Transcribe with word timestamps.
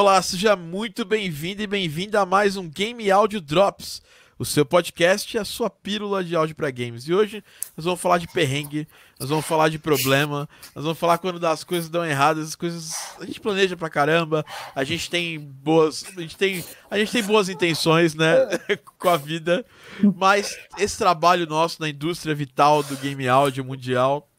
Olá, 0.00 0.22
seja 0.22 0.54
muito 0.54 1.04
bem-vindo 1.04 1.60
e 1.60 1.66
bem-vinda 1.66 2.20
a 2.20 2.24
mais 2.24 2.56
um 2.56 2.68
Game 2.68 3.10
Audio 3.10 3.40
Drops, 3.40 4.00
o 4.38 4.44
seu 4.44 4.64
podcast 4.64 5.36
e 5.36 5.40
a 5.40 5.44
sua 5.44 5.68
pílula 5.68 6.22
de 6.22 6.36
áudio 6.36 6.54
para 6.54 6.70
games. 6.70 7.08
E 7.08 7.12
hoje 7.12 7.42
nós 7.76 7.84
vamos 7.84 8.00
falar 8.00 8.18
de 8.18 8.28
perrengue, 8.28 8.86
nós 9.18 9.28
vamos 9.28 9.44
falar 9.44 9.68
de 9.68 9.76
problema, 9.76 10.48
nós 10.72 10.84
vamos 10.84 11.00
falar 11.00 11.18
quando 11.18 11.44
as 11.44 11.64
coisas 11.64 11.90
dão 11.90 12.06
errado, 12.06 12.38
as 12.38 12.54
coisas 12.54 12.94
a 13.18 13.26
gente 13.26 13.40
planeja 13.40 13.76
pra 13.76 13.90
caramba, 13.90 14.46
a 14.72 14.84
gente 14.84 15.10
tem 15.10 15.36
boas, 15.36 16.04
a 16.16 16.20
gente 16.20 16.36
tem, 16.36 16.64
a 16.88 16.96
gente 16.96 17.10
tem 17.10 17.24
boas 17.24 17.48
intenções, 17.48 18.14
né, 18.14 18.36
com 19.00 19.08
a 19.08 19.16
vida, 19.16 19.66
mas 20.14 20.56
esse 20.78 20.96
trabalho 20.96 21.44
nosso 21.44 21.82
na 21.82 21.88
indústria 21.88 22.36
vital 22.36 22.84
do 22.84 22.96
game 22.98 23.26
áudio 23.26 23.64
mundial, 23.64 24.30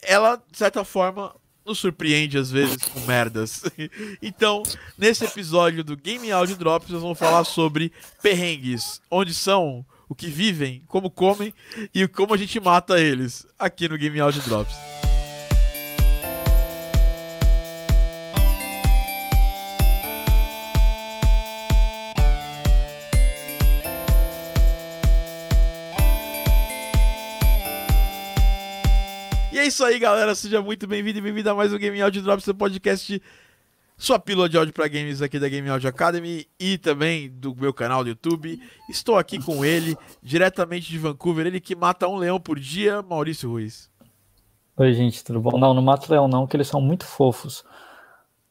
ela 0.00 0.36
de 0.36 0.56
certa 0.56 0.84
forma 0.84 1.34
nos 1.66 1.78
surpreende 1.78 2.38
às 2.38 2.50
vezes 2.50 2.76
com 2.76 3.00
merdas. 3.00 3.62
Então, 4.22 4.62
nesse 4.96 5.24
episódio 5.24 5.84
do 5.84 5.96
Game 5.96 6.30
Audio 6.30 6.56
Drops, 6.56 6.88
nós 6.88 7.02
vamos 7.02 7.18
falar 7.18 7.44
sobre 7.44 7.92
perrengues, 8.22 9.00
onde 9.10 9.34
são, 9.34 9.84
o 10.08 10.14
que 10.14 10.28
vivem, 10.28 10.82
como 10.86 11.10
comem 11.10 11.52
e 11.94 12.06
como 12.08 12.34
a 12.34 12.36
gente 12.36 12.58
mata 12.60 13.00
eles 13.00 13.46
aqui 13.58 13.88
no 13.88 13.98
Game 13.98 14.18
Audio 14.20 14.42
Drops. 14.42 15.05
É 29.66 29.68
isso 29.68 29.84
aí, 29.84 29.98
galera. 29.98 30.32
Seja 30.32 30.62
muito 30.62 30.86
bem-vindo 30.86 31.18
e 31.18 31.20
bem-vindo 31.20 31.50
a 31.50 31.54
mais 31.54 31.72
um 31.72 31.76
Game 31.76 32.00
Audio 32.00 32.22
Drops, 32.22 32.44
seu 32.44 32.54
podcast, 32.54 33.20
sua 33.98 34.16
pílula 34.16 34.48
de 34.48 34.56
áudio 34.56 34.72
para 34.72 34.86
games 34.86 35.20
aqui 35.20 35.40
da 35.40 35.48
Game 35.48 35.68
Audio 35.68 35.88
Academy 35.88 36.46
e 36.58 36.78
também 36.78 37.28
do 37.28 37.52
meu 37.52 37.74
canal 37.74 38.04
do 38.04 38.10
YouTube. 38.10 38.62
Estou 38.88 39.18
aqui 39.18 39.42
com 39.42 39.64
ele, 39.64 39.96
diretamente 40.22 40.88
de 40.88 40.96
Vancouver, 40.98 41.48
ele 41.48 41.58
que 41.58 41.74
mata 41.74 42.06
um 42.06 42.14
leão 42.16 42.38
por 42.38 42.60
dia, 42.60 43.02
Maurício 43.02 43.50
Ruiz. 43.50 43.90
Oi, 44.76 44.94
gente, 44.94 45.24
tudo 45.24 45.40
bom? 45.40 45.58
Não, 45.58 45.74
não 45.74 45.82
mato 45.82 46.12
leão 46.12 46.28
não, 46.28 46.46
que 46.46 46.56
eles 46.56 46.68
são 46.68 46.80
muito 46.80 47.04
fofos. 47.04 47.64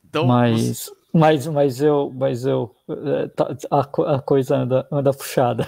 Então, 0.03 0.27
mas, 0.27 0.91
mas, 1.15 1.47
mas 1.47 1.81
eu, 1.81 2.11
mas 2.13 2.45
eu, 2.45 2.75
eh, 2.89 3.27
tá- 3.29 3.55
a, 3.71 4.15
a 4.15 4.21
coisa 4.21 4.57
anda, 4.57 4.87
anda 4.91 5.13
puxada. 5.13 5.65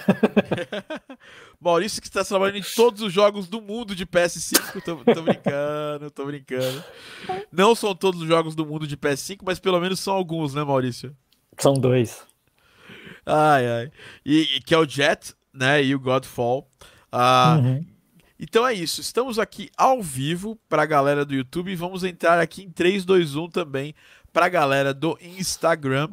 Maurício 1.59 2.02
que 2.02 2.08
está 2.08 2.23
trabalhando 2.23 2.58
em 2.59 2.64
todos 2.76 3.02
os 3.02 3.12
jogos 3.12 3.48
do 3.48 3.62
mundo 3.62 3.95
de 3.95 4.06
PS5. 4.06 4.81
Tô, 4.84 4.98
tô 4.98 5.22
brincando, 5.23 6.12
tô 6.12 6.25
brincando. 6.25 6.84
Não 7.52 7.73
são 7.73 7.95
todos 7.95 8.22
os 8.22 8.28
jogos 8.28 8.53
do 8.56 8.66
mundo 8.66 8.86
de 8.86 8.95
PS5, 8.95 9.40
mas 9.44 9.59
pelo 9.59 9.80
menos 9.80 10.00
são 10.00 10.14
alguns, 10.14 10.53
né, 10.53 10.64
Maurício? 10.64 11.16
São 11.58 11.73
dois. 11.73 12.23
Ai, 13.25 13.68
ai. 13.68 13.92
E, 14.25 14.58
e 14.58 14.62
que 14.62 14.73
é 14.73 14.78
o 14.78 14.88
Jet, 14.88 15.34
né? 15.53 15.84
E 15.84 15.95
o 15.95 16.00
Godfall. 16.00 16.68
Ah, 17.12 17.59
Uhum. 17.62 17.86
Então 18.40 18.68
é 18.68 18.72
isso. 18.72 19.02
Estamos 19.02 19.40
aqui 19.40 19.68
ao 19.75 20.00
vivo 20.00 20.56
para 20.70 20.84
a 20.84 20.86
galera 20.86 21.25
do 21.25 21.34
YouTube 21.34 21.72
e 21.72 21.75
vamos 21.75 22.03
entrar 22.03 22.40
aqui 22.40 22.62
em 22.62 22.70
3, 22.70 23.03
2, 23.03 23.36
1 23.36 23.50
também 23.50 23.95
para 24.38 24.46
a 24.46 24.50
galera 24.50 24.94
do 24.94 25.18
Instagram 25.20 26.10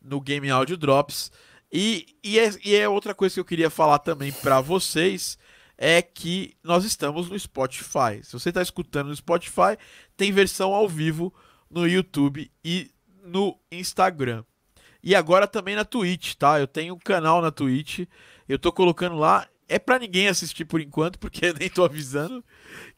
no 0.00 0.18
Game 0.18 0.48
Audio 0.48 0.78
Drops. 0.78 1.30
E, 1.70 2.16
e, 2.24 2.38
é, 2.38 2.50
e 2.64 2.74
é 2.74 2.88
outra 2.88 3.14
coisa 3.14 3.34
que 3.34 3.40
eu 3.40 3.44
queria 3.44 3.68
falar 3.68 3.98
também 3.98 4.32
para 4.32 4.62
vocês 4.62 5.36
é 5.76 6.00
que 6.00 6.56
nós 6.64 6.86
estamos 6.86 7.28
no 7.28 7.38
Spotify. 7.38 8.22
Se 8.22 8.32
você 8.32 8.48
está 8.48 8.62
escutando 8.62 9.08
no 9.08 9.14
Spotify, 9.16 9.76
tem 10.16 10.32
versão 10.32 10.72
ao 10.72 10.88
vivo 10.88 11.34
no 11.70 11.86
YouTube 11.86 12.50
e 12.64 12.90
no 13.22 13.60
Instagram. 13.70 14.42
E 15.02 15.14
agora 15.14 15.46
também 15.46 15.76
na 15.76 15.84
Twitch, 15.84 16.36
tá? 16.36 16.58
Eu 16.58 16.66
tenho 16.66 16.94
um 16.94 16.98
canal 16.98 17.42
na 17.42 17.50
Twitch. 17.50 18.08
Eu 18.48 18.58
tô 18.58 18.72
colocando 18.72 19.16
lá. 19.16 19.46
É 19.70 19.78
pra 19.78 19.98
ninguém 19.98 20.26
assistir 20.28 20.64
por 20.64 20.80
enquanto, 20.80 21.18
porque 21.18 21.52
nem 21.58 21.68
tô 21.70 21.84
avisando 21.84 22.44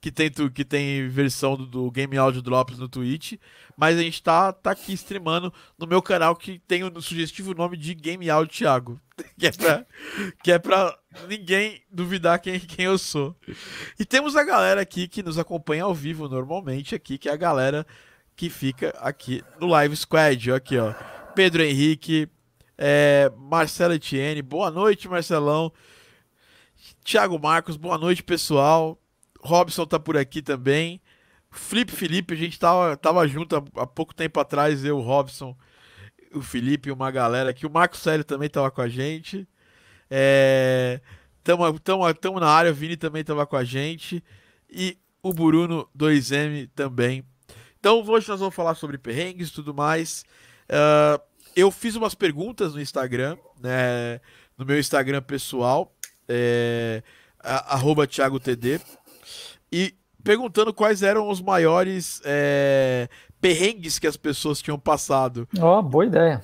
que 0.00 0.10
tem, 0.10 0.31
tu- 0.31 0.50
que 0.50 0.65
tem 0.65 1.06
versão 1.09 1.55
do, 1.56 1.66
do 1.66 1.91
Game 1.91 2.16
Audio 2.16 2.41
Drops 2.43 2.78
no 2.78 2.88
Twitch. 2.88 3.34
Mas 3.77 3.99
a 3.99 4.03
gente 4.03 4.22
tá, 4.22 4.53
tá 4.53 4.71
aqui 4.71 4.93
streamando 4.94 5.53
no 5.78 5.87
meu 5.87 6.00
canal 6.00 6.34
que 6.34 6.59
tem 6.66 6.83
o 6.83 7.00
sugestivo 7.00 7.55
nome 7.55 7.77
de 7.77 7.94
Game 7.94 8.28
Audio 8.31 8.53
Thiago. 8.56 9.00
Que 9.38 9.47
é 9.47 9.53
pra, 9.53 9.87
que 10.43 10.53
é 10.53 10.59
pra 10.59 10.99
ninguém 11.28 11.83
duvidar 11.93 12.41
quem, 12.41 12.59
quem 12.59 12.87
eu 12.87 12.97
sou. 12.99 13.37
E 13.99 14.04
temos 14.04 14.34
a 14.34 14.43
galera 14.43 14.81
aqui 14.81 15.06
que 15.06 15.22
nos 15.22 15.39
acompanha 15.39 15.84
ao 15.84 15.94
vivo 15.94 16.28
normalmente 16.28 16.94
aqui, 16.94 17.19
que 17.19 17.28
é 17.28 17.33
a 17.33 17.37
galera 17.37 17.87
que 18.34 18.49
fica 18.50 18.89
aqui 19.00 19.44
no 19.60 19.66
Live 19.69 19.94
Squad. 19.97 20.50
Aqui, 20.53 20.77
ó. 20.78 20.93
Pedro 21.37 21.62
Henrique, 21.62 22.28
é, 22.77 23.31
Marcelo 23.37 23.94
Etienne, 23.94 24.43
boa 24.43 24.71
noite, 24.71 25.09
Marcelão. 25.09 25.72
Thiago 27.04 27.38
Marcos, 27.38 27.76
boa 27.76 27.98
noite, 27.98 28.22
pessoal. 28.22 28.98
Robson 29.41 29.87
tá 29.87 29.98
por 29.98 30.16
aqui 30.16 30.43
também. 30.43 31.00
Felipe 31.50 31.93
Felipe, 31.93 32.34
a 32.34 32.37
gente 32.37 32.59
tava, 32.59 32.97
tava 32.97 33.26
junto 33.28 33.56
há, 33.56 33.82
há 33.82 33.87
pouco 33.87 34.15
tempo 34.15 34.41
atrás, 34.41 34.84
eu, 34.84 34.98
o 34.98 35.03
Robson, 35.03 35.56
o 36.34 36.41
Felipe 36.41 36.88
e 36.88 36.92
uma 36.92 37.10
galera 37.10 37.50
aqui. 37.50 37.66
O 37.66 37.71
Marcos 37.71 38.00
Célio 38.00 38.25
também 38.25 38.48
tava 38.48 38.71
com 38.71 38.81
a 38.81 38.88
gente. 38.88 39.47
É, 40.10 41.00
tamo, 41.44 41.78
tamo, 41.78 42.15
tamo 42.15 42.41
na 42.41 42.48
área, 42.48 42.71
o 42.71 42.75
Vini 42.75 42.97
também 42.97 43.22
tava 43.22 43.47
com 43.47 43.56
a 43.56 43.65
gente. 43.65 44.22
E 44.69 44.98
o 45.22 45.32
Bruno 45.32 45.88
2M 45.97 46.71
também. 46.75 47.25
Então 47.78 48.03
hoje 48.06 48.28
nós 48.28 48.41
vamos 48.41 48.54
falar 48.54 48.75
sobre 48.75 48.97
perrengues 48.97 49.48
e 49.48 49.53
tudo 49.53 49.75
mais. 49.75 50.25
Ah, 50.69 51.21
eu 51.54 51.71
fiz 51.71 51.97
umas 51.97 52.15
perguntas 52.15 52.75
no 52.75 52.81
Instagram, 52.81 53.37
né, 53.60 54.21
no 54.56 54.65
meu 54.65 54.78
Instagram 54.78 55.21
pessoal, 55.21 55.91
é, 56.28 57.03
a- 57.41 57.75
arroba 57.75 58.06
ThiagoTD, 58.06 58.81
e 59.71 59.94
perguntando 60.22 60.72
quais 60.72 61.03
eram 61.03 61.28
os 61.28 61.41
maiores 61.41 62.21
é, 62.25 63.09
perrengues 63.41 63.99
que 63.99 64.06
as 64.06 64.16
pessoas 64.16 64.60
tinham 64.62 64.78
passado. 64.78 65.49
Ó, 65.60 65.83
boa 65.83 66.06
ideia. 66.06 66.43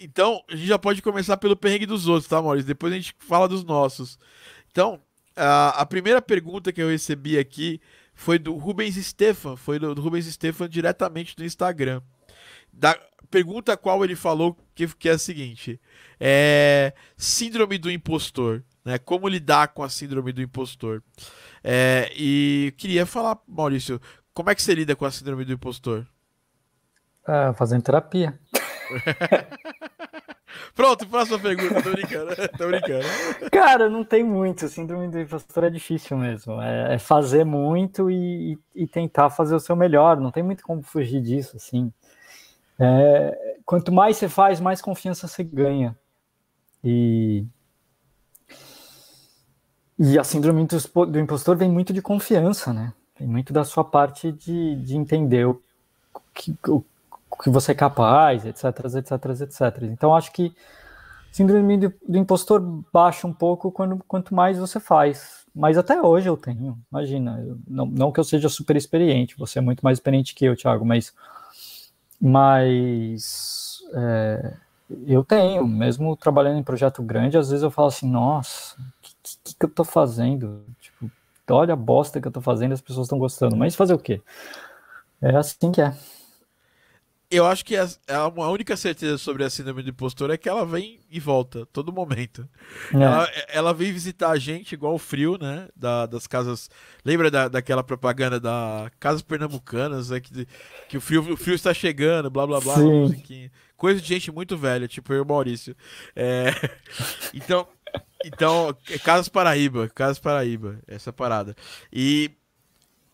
Então, 0.00 0.42
a 0.48 0.56
gente 0.56 0.66
já 0.66 0.78
pode 0.78 1.02
começar 1.02 1.36
pelo 1.36 1.54
perrengue 1.56 1.86
dos 1.86 2.08
outros, 2.08 2.28
tá, 2.28 2.40
Maurício? 2.40 2.66
Depois 2.66 2.92
a 2.92 2.96
gente 2.96 3.14
fala 3.18 3.46
dos 3.46 3.62
nossos. 3.64 4.18
Então, 4.70 5.00
a, 5.36 5.80
a 5.80 5.86
primeira 5.86 6.20
pergunta 6.22 6.72
que 6.72 6.82
eu 6.82 6.88
recebi 6.88 7.38
aqui 7.38 7.80
foi 8.14 8.38
do 8.38 8.54
Rubens 8.56 8.96
Stefan, 8.96 9.56
foi 9.56 9.78
do, 9.78 9.94
do 9.94 10.00
Rubens 10.02 10.24
Stefan 10.26 10.68
diretamente 10.68 11.36
do 11.36 11.44
Instagram. 11.44 12.00
Da 12.72 12.98
pergunta 13.30 13.76
qual 13.76 14.02
ele 14.04 14.16
falou 14.16 14.56
que, 14.74 14.86
que 14.88 15.08
é 15.08 15.12
a 15.12 15.18
seguinte: 15.18 15.78
é, 16.18 16.92
Síndrome 17.16 17.76
do 17.78 17.90
impostor. 17.90 18.62
Né? 18.84 18.98
Como 18.98 19.28
lidar 19.28 19.68
com 19.68 19.82
a 19.82 19.88
síndrome 19.88 20.32
do 20.32 20.40
impostor? 20.42 21.02
É, 21.62 22.10
e 22.16 22.72
queria 22.76 23.04
falar, 23.04 23.38
Maurício, 23.46 24.00
como 24.32 24.50
é 24.50 24.54
que 24.54 24.62
você 24.62 24.74
lida 24.74 24.96
com 24.96 25.04
a 25.04 25.10
síndrome 25.10 25.44
do 25.44 25.52
impostor? 25.52 26.06
Ah, 27.26 27.52
fazendo 27.52 27.82
terapia. 27.82 28.38
Pronto, 30.74 31.06
próxima 31.06 31.38
pergunta, 31.38 31.82
tô 31.82 31.90
brincando, 31.92 32.34
tô 32.56 32.66
brincando. 32.68 33.04
Cara, 33.52 33.88
não 33.88 34.02
tem 34.04 34.24
muito. 34.24 34.68
Síndrome 34.68 35.08
do 35.08 35.20
impostor 35.20 35.64
é 35.64 35.70
difícil 35.70 36.16
mesmo. 36.16 36.60
É, 36.60 36.94
é 36.94 36.98
fazer 36.98 37.44
muito 37.44 38.10
e, 38.10 38.52
e- 38.54 38.58
e 38.82 38.86
tentar 38.86 39.30
fazer 39.30 39.54
o 39.54 39.60
seu 39.60 39.76
melhor. 39.76 40.18
Não 40.18 40.30
tem 40.30 40.42
muito 40.42 40.62
como 40.64 40.82
fugir 40.82 41.20
disso, 41.20 41.56
assim. 41.56 41.92
É, 42.78 43.58
quanto 43.64 43.92
mais 43.92 44.16
você 44.16 44.28
faz, 44.28 44.58
mais 44.60 44.80
confiança 44.80 45.28
você 45.28 45.44
ganha. 45.44 45.96
E, 46.82 47.44
e 50.02 50.18
a 50.18 50.24
síndrome 50.24 50.66
do 50.66 51.18
impostor 51.18 51.58
vem 51.58 51.70
muito 51.70 51.92
de 51.92 52.00
confiança, 52.00 52.72
né? 52.72 52.94
Vem 53.18 53.28
muito 53.28 53.52
da 53.52 53.64
sua 53.64 53.84
parte 53.84 54.32
de, 54.32 54.76
de 54.76 54.96
entender 54.96 55.46
o 55.46 55.60
que, 56.34 56.56
o, 56.68 56.82
que 57.42 57.50
você 57.50 57.72
é 57.72 57.74
capaz, 57.74 58.46
etc, 58.46 58.64
etc, 58.96 59.42
etc. 59.42 59.82
Então, 59.82 60.16
acho 60.16 60.32
que 60.32 60.54
síndrome 61.30 61.76
do, 61.76 61.92
do 62.08 62.16
impostor 62.16 62.60
baixa 62.90 63.26
um 63.26 63.32
pouco 63.34 63.70
quando, 63.70 64.02
quanto 64.08 64.34
mais 64.34 64.58
você 64.58 64.80
faz. 64.80 65.44
Mas 65.54 65.76
até 65.76 66.00
hoje 66.00 66.30
eu 66.30 66.36
tenho, 66.36 66.78
imagina. 66.90 67.38
eu- 67.46 67.58
não, 67.68 67.84
não 67.84 68.10
que 68.12 68.20
eu 68.20 68.24
seja 68.24 68.48
super 68.48 68.76
experiente, 68.76 69.36
você 69.36 69.58
é 69.58 69.62
muito 69.62 69.82
mais 69.82 69.98
experiente 69.98 70.34
que 70.34 70.46
eu, 70.46 70.56
Thiago, 70.56 70.86
mas, 70.86 71.12
mas 72.20 73.80
é, 73.94 74.54
eu 75.06 75.24
tenho, 75.24 75.66
mesmo 75.66 76.16
trabalhando 76.16 76.58
em 76.58 76.62
projeto 76.62 77.02
grande, 77.02 77.36
às 77.36 77.50
vezes 77.50 77.62
eu 77.62 77.70
falo 77.70 77.88
assim, 77.88 78.08
nossa, 78.10 78.76
que, 79.22 79.54
que, 79.54 79.64
eu 79.64 79.70
tô 79.70 79.84
fazendo? 79.84 80.64
Tipo, 80.80 81.10
olha 81.50 81.74
a 81.74 81.76
bosta 81.76 82.20
que 82.20 82.28
eu 82.28 82.32
tô 82.32 82.40
fazendo, 82.40 82.72
as 82.72 82.80
pessoas 82.80 83.06
estão 83.06 83.18
gostando, 83.18 83.56
mas 83.56 83.74
fazer 83.74 83.94
o 83.94 83.98
quê? 83.98 84.20
É 85.20 85.36
assim 85.36 85.70
que 85.70 85.80
é. 85.80 85.94
Eu 87.30 87.46
acho 87.46 87.64
que 87.64 87.76
a, 87.76 87.86
a 88.08 88.50
única 88.50 88.76
certeza 88.76 89.16
sobre 89.16 89.44
a 89.44 89.50
síndrome 89.50 89.84
do 89.84 89.90
impostor 89.90 90.30
é 90.30 90.36
que 90.36 90.48
ela 90.48 90.66
vem 90.66 90.98
e 91.08 91.20
volta, 91.20 91.64
todo 91.72 91.92
momento. 91.92 92.48
É. 92.92 92.96
Ela, 92.96 93.28
ela 93.48 93.72
vem 93.72 93.92
visitar 93.92 94.30
a 94.30 94.38
gente 94.38 94.72
igual 94.72 94.94
o 94.94 94.98
frio, 94.98 95.38
né? 95.40 95.68
Da- 95.76 96.06
das 96.06 96.26
casas. 96.26 96.68
Lembra 97.04 97.30
da, 97.30 97.46
daquela 97.46 97.84
propaganda 97.84 98.40
da 98.40 98.90
Casas 98.98 99.22
Pernambucanas, 99.22 100.10
né? 100.10 100.18
Que, 100.18 100.44
que 100.88 100.96
o, 100.96 101.00
frio, 101.00 101.34
o 101.34 101.36
frio 101.36 101.54
está 101.54 101.72
chegando, 101.72 102.28
blá 102.28 102.44
blá 102.48 102.58
blá, 102.58 102.74
coisa 103.76 104.00
de 104.00 104.08
gente 104.08 104.32
muito 104.32 104.58
velha, 104.58 104.88
tipo 104.88 105.12
eu 105.12 105.18
e 105.18 105.20
o 105.22 105.26
Maurício. 105.26 105.76
É, 106.16 106.50
então, 107.32 107.66
então, 108.24 108.76
Casas 109.04 109.28
Paraíba, 109.28 109.88
Casas 109.88 110.18
Paraíba, 110.18 110.78
essa 110.86 111.12
parada. 111.12 111.56
E 111.92 112.30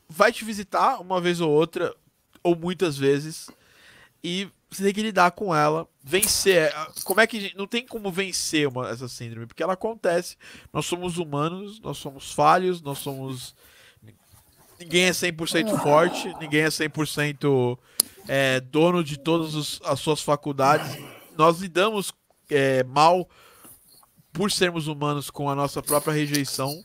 vai 0.08 0.32
te 0.32 0.44
visitar 0.44 1.00
uma 1.00 1.20
vez 1.20 1.40
ou 1.40 1.50
outra, 1.50 1.94
ou 2.42 2.56
muitas 2.56 2.96
vezes, 2.96 3.48
e 4.22 4.48
você 4.70 4.82
tem 4.82 4.92
que 4.92 5.02
lidar 5.02 5.30
com 5.30 5.54
ela, 5.54 5.88
vencer. 6.02 6.72
Como 7.04 7.20
é 7.20 7.26
que 7.26 7.52
não 7.56 7.66
tem 7.66 7.86
como 7.86 8.10
vencer 8.10 8.68
uma, 8.68 8.88
essa 8.90 9.08
síndrome? 9.08 9.46
Porque 9.46 9.62
ela 9.62 9.74
acontece. 9.74 10.36
Nós 10.72 10.86
somos 10.86 11.18
humanos, 11.18 11.80
nós 11.80 11.98
somos 11.98 12.32
falhos, 12.32 12.82
nós 12.82 12.98
somos. 12.98 13.54
Ninguém 14.78 15.04
é 15.04 15.10
100% 15.10 15.78
forte, 15.80 16.34
ninguém 16.38 16.62
é 16.62 16.68
100% 16.68 17.78
é, 18.28 18.60
dono 18.60 19.02
de 19.02 19.18
todas 19.18 19.80
as 19.84 20.00
suas 20.00 20.20
faculdades. 20.20 20.98
Nós 21.36 21.60
lidamos 21.60 22.12
é, 22.50 22.82
mal 22.84 23.28
por 24.36 24.52
sermos 24.52 24.86
humanos 24.86 25.30
com 25.30 25.48
a 25.48 25.54
nossa 25.54 25.82
própria 25.82 26.12
rejeição. 26.12 26.84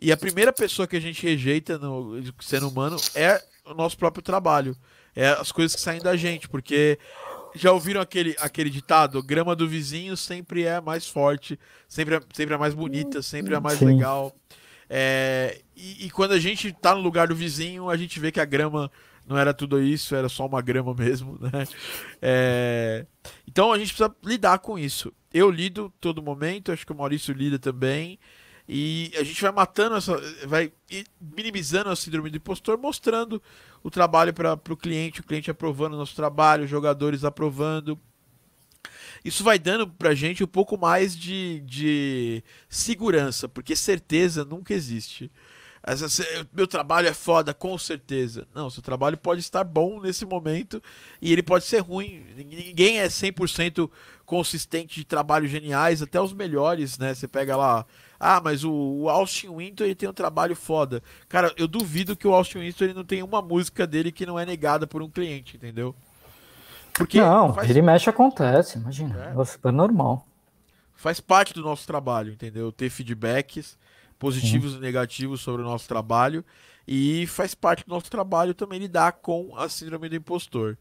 E 0.00 0.10
a 0.10 0.16
primeira 0.16 0.52
pessoa 0.52 0.88
que 0.88 0.96
a 0.96 1.00
gente 1.00 1.22
rejeita 1.22 1.78
no 1.78 2.20
sendo 2.40 2.68
humano 2.68 2.96
é 3.14 3.42
o 3.66 3.74
nosso 3.74 3.96
próprio 3.98 4.22
trabalho. 4.22 4.74
É 5.14 5.28
as 5.28 5.52
coisas 5.52 5.74
que 5.74 5.80
saem 5.80 6.00
da 6.00 6.16
gente, 6.16 6.48
porque 6.48 6.98
já 7.54 7.72
ouviram 7.72 8.00
aquele, 8.00 8.34
aquele 8.38 8.70
ditado? 8.70 9.22
Grama 9.22 9.54
do 9.54 9.68
vizinho 9.68 10.16
sempre 10.16 10.64
é 10.64 10.80
mais 10.80 11.06
forte, 11.06 11.58
sempre 11.88 12.16
é, 12.16 12.20
sempre 12.32 12.54
é 12.54 12.58
mais 12.58 12.74
bonita, 12.74 13.22
sempre 13.22 13.54
é 13.54 13.60
mais 13.60 13.78
Sim. 13.78 13.86
legal. 13.86 14.34
É, 14.88 15.60
e, 15.74 16.06
e, 16.06 16.10
quando 16.10 16.32
a 16.32 16.38
gente 16.38 16.72
tá 16.72 16.94
no 16.94 17.00
lugar 17.00 17.28
do 17.28 17.34
vizinho, 17.34 17.90
a 17.90 17.96
gente 17.96 18.20
vê 18.20 18.30
que 18.30 18.40
a 18.40 18.44
grama 18.44 18.90
não 19.26 19.36
era 19.36 19.52
tudo 19.52 19.82
isso, 19.82 20.14
era 20.14 20.28
só 20.28 20.46
uma 20.46 20.62
grama 20.62 20.94
mesmo, 20.94 21.38
né? 21.40 21.66
É, 22.22 23.06
então 23.46 23.72
a 23.72 23.78
gente 23.78 23.88
precisa 23.88 24.14
lidar 24.24 24.60
com 24.60 24.78
isso. 24.78 25.12
Eu 25.34 25.50
lido 25.50 25.92
todo 26.00 26.22
momento, 26.22 26.72
acho 26.72 26.86
que 26.86 26.92
o 26.92 26.96
Maurício 26.96 27.34
lida 27.34 27.58
também. 27.58 28.18
E 28.68 29.12
a 29.16 29.22
gente 29.22 29.40
vai 29.40 29.52
matando 29.52 29.96
essa. 29.96 30.16
vai 30.46 30.72
minimizando 31.20 31.88
a 31.88 31.94
síndrome 31.94 32.30
do 32.30 32.36
impostor, 32.36 32.76
mostrando 32.76 33.40
o 33.82 33.90
trabalho 33.90 34.34
para 34.34 34.54
o 34.54 34.76
cliente, 34.76 35.20
o 35.20 35.24
cliente 35.24 35.50
aprovando 35.50 35.94
o 35.94 35.98
nosso 35.98 36.16
trabalho, 36.16 36.64
os 36.64 36.70
jogadores 36.70 37.22
aprovando. 37.22 37.98
Isso 39.24 39.44
vai 39.44 39.58
dando 39.58 39.86
para 39.86 40.10
a 40.10 40.14
gente 40.14 40.42
um 40.42 40.48
pouco 40.48 40.76
mais 40.76 41.16
de, 41.16 41.60
de 41.64 42.42
segurança, 42.68 43.48
porque 43.48 43.76
certeza 43.76 44.44
nunca 44.44 44.74
existe. 44.74 45.30
Essa, 45.86 46.24
meu 46.52 46.66
trabalho 46.66 47.06
é 47.06 47.14
foda, 47.14 47.54
com 47.54 47.78
certeza. 47.78 48.46
Não, 48.52 48.68
seu 48.68 48.82
trabalho 48.82 49.16
pode 49.16 49.40
estar 49.40 49.62
bom 49.62 50.00
nesse 50.00 50.26
momento 50.26 50.82
e 51.22 51.32
ele 51.32 51.44
pode 51.44 51.64
ser 51.64 51.78
ruim. 51.78 52.26
Ninguém 52.36 52.98
é 52.98 53.06
100% 53.06 53.88
consistente 54.24 54.96
de 54.96 55.04
trabalhos 55.04 55.48
geniais, 55.48 56.02
até 56.02 56.20
os 56.20 56.32
melhores, 56.32 56.98
né? 56.98 57.14
Você 57.14 57.28
pega 57.28 57.56
lá 57.56 57.86
ah, 58.18 58.40
mas 58.42 58.64
o, 58.64 58.72
o 58.72 59.08
Austin 59.08 59.54
Winter 59.54 59.86
ele 59.86 59.94
tem 59.94 60.08
um 60.08 60.12
trabalho 60.12 60.56
foda. 60.56 61.02
Cara, 61.28 61.52
eu 61.56 61.68
duvido 61.68 62.16
que 62.16 62.26
o 62.26 62.34
Austin 62.34 62.58
Winter 62.58 62.88
ele 62.88 62.94
não 62.94 63.04
tenha 63.04 63.24
uma 63.24 63.42
música 63.42 63.86
dele 63.86 64.10
que 64.10 64.26
não 64.26 64.38
é 64.38 64.46
negada 64.46 64.86
por 64.86 65.02
um 65.02 65.10
cliente, 65.10 65.56
entendeu? 65.56 65.94
Porque 66.94 67.20
não, 67.20 67.52
faz... 67.52 67.68
ele 67.68 67.82
mexe 67.82 68.08
acontece, 68.08 68.78
imagina. 68.78 69.34
É. 69.36 69.40
é 69.40 69.44
super 69.44 69.72
normal. 69.72 70.26
Faz 70.94 71.20
parte 71.20 71.52
do 71.52 71.60
nosso 71.60 71.86
trabalho, 71.86 72.32
entendeu? 72.32 72.72
Ter 72.72 72.88
feedbacks 72.88 73.76
positivos 74.18 74.72
Sim. 74.72 74.78
e 74.78 74.80
negativos 74.80 75.40
sobre 75.40 75.62
o 75.62 75.64
nosso 75.64 75.88
trabalho. 75.88 76.44
E 76.86 77.26
faz 77.26 77.54
parte 77.54 77.84
do 77.84 77.90
nosso 77.90 78.10
trabalho 78.10 78.54
também 78.54 78.78
lidar 78.78 79.12
com 79.12 79.56
a 79.56 79.68
síndrome 79.68 80.08
do 80.08 80.16
impostor. 80.16 80.78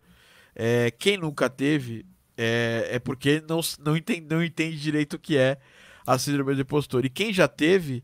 É, 0.56 0.92
quem 0.92 1.18
nunca 1.18 1.50
teve 1.50 2.06
é, 2.38 2.90
é 2.92 3.00
porque 3.00 3.44
não, 3.48 3.60
não, 3.80 3.98
entende, 3.98 4.28
não 4.30 4.44
entende 4.44 4.80
direito 4.80 5.16
o 5.16 5.20
que 5.20 5.38
é 5.38 5.58
a 6.06 6.18
síndrome 6.18 6.56
do 6.56 6.62
impostor. 6.62 7.06
E 7.06 7.10
quem 7.10 7.34
já 7.34 7.48
teve, 7.48 8.04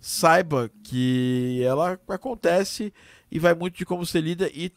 saiba 0.00 0.70
que 0.84 1.60
ela 1.64 1.98
acontece 2.08 2.92
e 3.30 3.38
vai 3.38 3.54
muito 3.54 3.76
de 3.76 3.84
como 3.84 4.06
você 4.06 4.20
lida. 4.20 4.48
E 4.54 4.72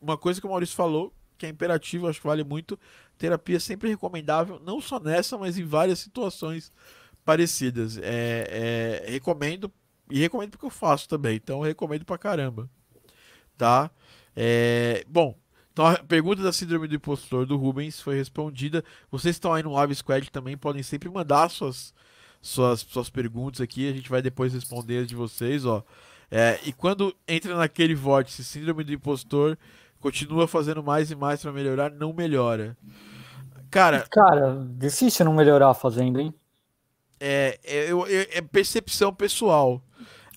uma 0.00 0.16
coisa 0.16 0.40
que 0.40 0.46
o 0.46 0.50
Maurício 0.50 0.76
falou, 0.76 1.12
que 1.36 1.46
é 1.46 1.48
imperativo, 1.48 2.08
acho 2.08 2.20
que 2.20 2.26
vale 2.26 2.44
muito, 2.44 2.78
terapia 3.16 3.56
é 3.56 3.60
sempre 3.60 3.88
recomendável, 3.88 4.60
não 4.64 4.80
só 4.80 5.00
nessa, 5.00 5.38
mas 5.38 5.58
em 5.58 5.64
várias 5.64 5.98
situações 5.98 6.72
parecidas. 7.28 7.98
É, 7.98 9.02
é, 9.04 9.10
recomendo, 9.10 9.70
e 10.10 10.18
recomendo 10.18 10.52
porque 10.52 10.64
eu 10.64 10.70
faço 10.70 11.06
também, 11.06 11.36
então 11.36 11.60
recomendo 11.60 12.02
pra 12.02 12.16
caramba. 12.16 12.70
Tá? 13.54 13.90
É, 14.34 15.04
bom, 15.06 15.36
então 15.70 15.84
a 15.84 15.98
pergunta 15.98 16.42
da 16.42 16.54
síndrome 16.54 16.88
do 16.88 16.94
impostor 16.94 17.44
do 17.44 17.58
Rubens 17.58 18.00
foi 18.00 18.16
respondida. 18.16 18.82
Vocês 19.10 19.36
estão 19.36 19.52
aí 19.52 19.62
no 19.62 19.74
Live 19.74 19.94
Squad 19.96 20.30
também, 20.30 20.56
podem 20.56 20.82
sempre 20.82 21.10
mandar 21.10 21.50
suas 21.50 21.92
suas, 22.40 22.80
suas 22.80 23.10
perguntas 23.10 23.60
aqui, 23.60 23.86
a 23.86 23.92
gente 23.92 24.08
vai 24.08 24.22
depois 24.22 24.54
responder 24.54 25.00
as 25.00 25.06
de 25.06 25.14
vocês, 25.14 25.66
ó. 25.66 25.84
É, 26.30 26.58
e 26.64 26.72
quando 26.72 27.14
entra 27.26 27.54
naquele 27.56 27.94
vórtice, 27.94 28.42
síndrome 28.42 28.84
do 28.84 28.92
impostor, 28.94 29.58
continua 30.00 30.48
fazendo 30.48 30.82
mais 30.82 31.10
e 31.10 31.14
mais 31.14 31.42
para 31.42 31.52
melhorar, 31.52 31.90
não 31.90 32.10
melhora. 32.14 32.74
Cara, 33.70 34.06
cara, 34.10 34.66
difícil 34.78 35.26
não 35.26 35.34
melhorar 35.34 35.74
fazendo, 35.74 36.18
hein? 36.18 36.32
É, 37.20 37.58
é, 37.64 37.90
é, 37.90 38.38
é 38.38 38.42
percepção 38.42 39.12
pessoal. 39.12 39.82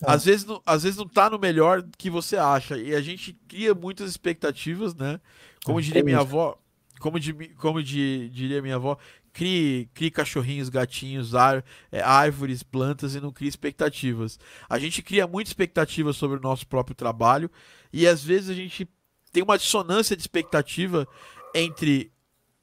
É. 0.01 0.11
Às, 0.11 0.25
vezes 0.25 0.45
não, 0.45 0.61
às 0.65 0.83
vezes 0.83 0.97
não 0.97 1.07
tá 1.07 1.29
no 1.29 1.37
melhor 1.37 1.83
que 1.97 2.09
você 2.09 2.35
acha. 2.37 2.77
E 2.77 2.95
a 2.95 3.01
gente 3.01 3.33
cria 3.47 3.73
muitas 3.73 4.09
expectativas, 4.09 4.95
né? 4.95 5.19
Como 5.63 5.79
é, 5.79 5.81
diria 5.83 6.03
minha 6.03 6.19
avó, 6.19 6.57
como, 6.99 7.19
de, 7.19 7.33
como 7.55 7.83
de, 7.83 8.29
diria 8.29 8.61
minha 8.61 8.75
avó, 8.75 8.97
crie, 9.31 9.89
crie 9.93 10.09
cachorrinhos, 10.09 10.69
gatinhos, 10.69 11.35
ar, 11.35 11.63
é, 11.91 12.01
árvores, 12.01 12.63
plantas 12.63 13.13
e 13.13 13.21
não 13.21 13.31
crie 13.31 13.47
expectativas. 13.47 14.39
A 14.67 14.79
gente 14.79 15.03
cria 15.03 15.27
muita 15.27 15.49
expectativa 15.49 16.11
sobre 16.13 16.37
o 16.37 16.41
nosso 16.41 16.65
próprio 16.67 16.95
trabalho 16.95 17.49
e 17.93 18.07
às 18.07 18.23
vezes 18.23 18.49
a 18.49 18.53
gente 18.53 18.89
tem 19.31 19.43
uma 19.43 19.57
dissonância 19.57 20.15
de 20.15 20.23
expectativa 20.23 21.07
entre 21.53 22.11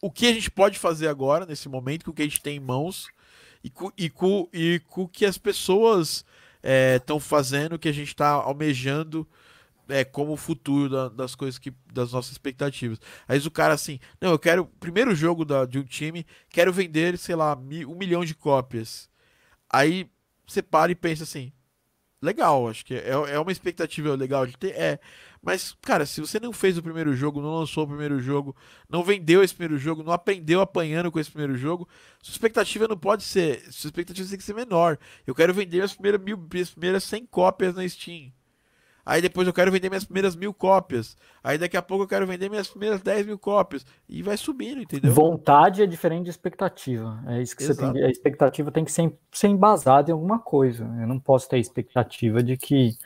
o 0.03 0.11
que 0.11 0.26
a 0.26 0.32
gente 0.32 0.50
pode 0.50 0.79
fazer 0.79 1.09
agora, 1.09 1.47
nesse 1.47 1.69
momento, 1.69 2.05
com 2.05 2.11
o 2.11 2.15
que 2.15 2.23
a 2.23 2.25
gente 2.25 2.43
tem 2.43 2.56
em 2.56 2.61
mãos 2.61 3.09
e 3.69 3.70
com, 3.70 3.93
e 3.99 4.09
com, 4.09 4.49
e 4.50 4.81
com 4.87 5.03
o 5.03 5.09
que 5.09 5.26
as 5.26 5.37
pessoas 5.37 6.25
estão 6.97 7.19
é, 7.19 7.20
fazendo, 7.20 7.79
que 7.79 7.88
a 7.88 7.93
gente 7.93 8.09
está 8.09 8.31
almejando 8.31 9.29
é, 9.88 10.05
como 10.05 10.32
o 10.32 10.37
futuro 10.37 10.88
da, 10.88 11.09
das 11.11 11.35
coisas 11.35 11.59
que 11.59 11.73
das 11.93 12.12
nossas 12.12 12.32
expectativas. 12.32 12.99
Aí 13.26 13.38
o 13.38 13.50
cara 13.50 13.75
assim, 13.75 14.00
não, 14.20 14.31
eu 14.31 14.38
quero 14.38 14.67
primeiro 14.81 15.15
jogo 15.15 15.44
da, 15.44 15.67
de 15.67 15.79
um 15.79 15.85
time, 15.85 16.26
quero 16.49 16.73
vender, 16.73 17.19
sei 17.19 17.37
lá, 17.37 17.55
um 17.55 17.94
milhão 17.94 18.25
de 18.25 18.34
cópias. 18.34 19.10
Aí 19.70 20.10
você 20.46 20.63
para 20.63 20.91
e 20.91 20.94
pensa 20.94 21.25
assim, 21.25 21.53
legal, 22.20 22.69
acho 22.69 22.84
que 22.84 22.94
é, 22.94 23.10
é 23.10 23.39
uma 23.39 23.53
expectativa 23.53 24.15
legal 24.15 24.46
de 24.46 24.56
ter, 24.56 24.75
é. 24.75 24.98
Mas, 25.43 25.77
cara, 25.82 26.05
se 26.05 26.20
você 26.20 26.41
não 26.41 26.53
fez 26.53 26.77
o 26.77 26.82
primeiro 26.82 27.15
jogo, 27.15 27.41
não 27.41 27.55
lançou 27.55 27.84
o 27.84 27.87
primeiro 27.87 28.20
jogo, 28.20 28.56
não 28.89 29.05
vendeu 29.05 29.43
esse 29.43 29.55
primeiro 29.55 29.79
jogo, 29.79 30.03
não 30.03 30.13
aprendeu 30.13 30.60
apanhando 30.60 31.13
com 31.13 31.20
esse 31.20 31.31
primeiro 31.31 31.56
jogo, 31.56 31.89
sua 32.20 32.32
expectativa 32.32 32.89
não 32.89 32.98
pode 32.98 33.22
ser. 33.22 33.60
Sua 33.72 33.89
expectativa 33.89 34.29
tem 34.29 34.39
que 34.39 34.44
ser 34.44 34.55
menor. 34.55 34.98
Eu 35.27 35.34
quero 35.34 35.55
vender 35.55 35.81
as 35.81 35.93
primeiras, 35.94 36.20
mil, 36.20 36.46
as 36.60 36.70
primeiras 36.70 37.05
100 37.05 37.27
cópias 37.27 37.75
na 37.75 37.89
Steam. 37.89 38.32
Aí 39.08 39.22
depois 39.22 39.46
eu 39.46 39.55
quero 39.55 39.72
vender 39.72 39.88
minhas 39.88 40.05
primeiras 40.05 40.36
mil 40.36 40.53
cópias. 40.53 41.17
Aí 41.43 41.56
daqui 41.56 41.79
a 41.79 41.82
pouco 41.82 42.05
eu 42.05 42.08
quero 42.08 42.27
vender 42.27 42.50
minhas 42.50 42.69
primeiras 42.69 43.00
10 43.00 43.24
mil 43.24 43.38
cópias. 43.38 43.86
E 44.06 44.22
vai 44.22 44.36
subindo, 44.36 44.82
entendeu? 44.82 45.10
Vontade 45.15 45.82
é 45.82 45.86
diferente 45.86 46.24
de 46.24 46.31
expectativa. 46.31 47.19
É 47.27 47.41
isso 47.41 47.56
que 47.56 47.62
Exato. 47.62 47.86
você 47.86 47.93
tem. 47.94 48.05
A 48.05 48.10
expectativa 48.10 48.70
tem 48.70 48.84
que 48.84 48.93
ser, 48.93 49.10
ser 49.32 49.48
embasada 49.48 50.10
em 50.10 50.12
alguma 50.12 50.38
coisa. 50.38 50.84
Eu 51.00 51.06
não 51.06 51.19
posso 51.19 51.48
ter 51.48 51.58
expectativa 51.58 52.43
de 52.43 52.58
que 52.58 52.98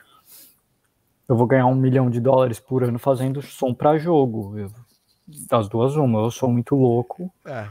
eu 1.28 1.36
vou 1.36 1.46
ganhar 1.46 1.66
um 1.66 1.76
milhão 1.76 2.10
de 2.10 2.20
dólares 2.20 2.58
por 2.58 2.82
ano 2.82 2.98
fazendo 2.98 3.40
som 3.40 3.72
para 3.72 3.96
jogo. 3.96 4.58
Eu, 4.58 4.72
das 5.48 5.68
duas, 5.68 5.94
uma. 5.94 6.18
Eu 6.18 6.32
sou 6.32 6.50
muito 6.50 6.74
louco. 6.74 7.32
É. 7.44 7.68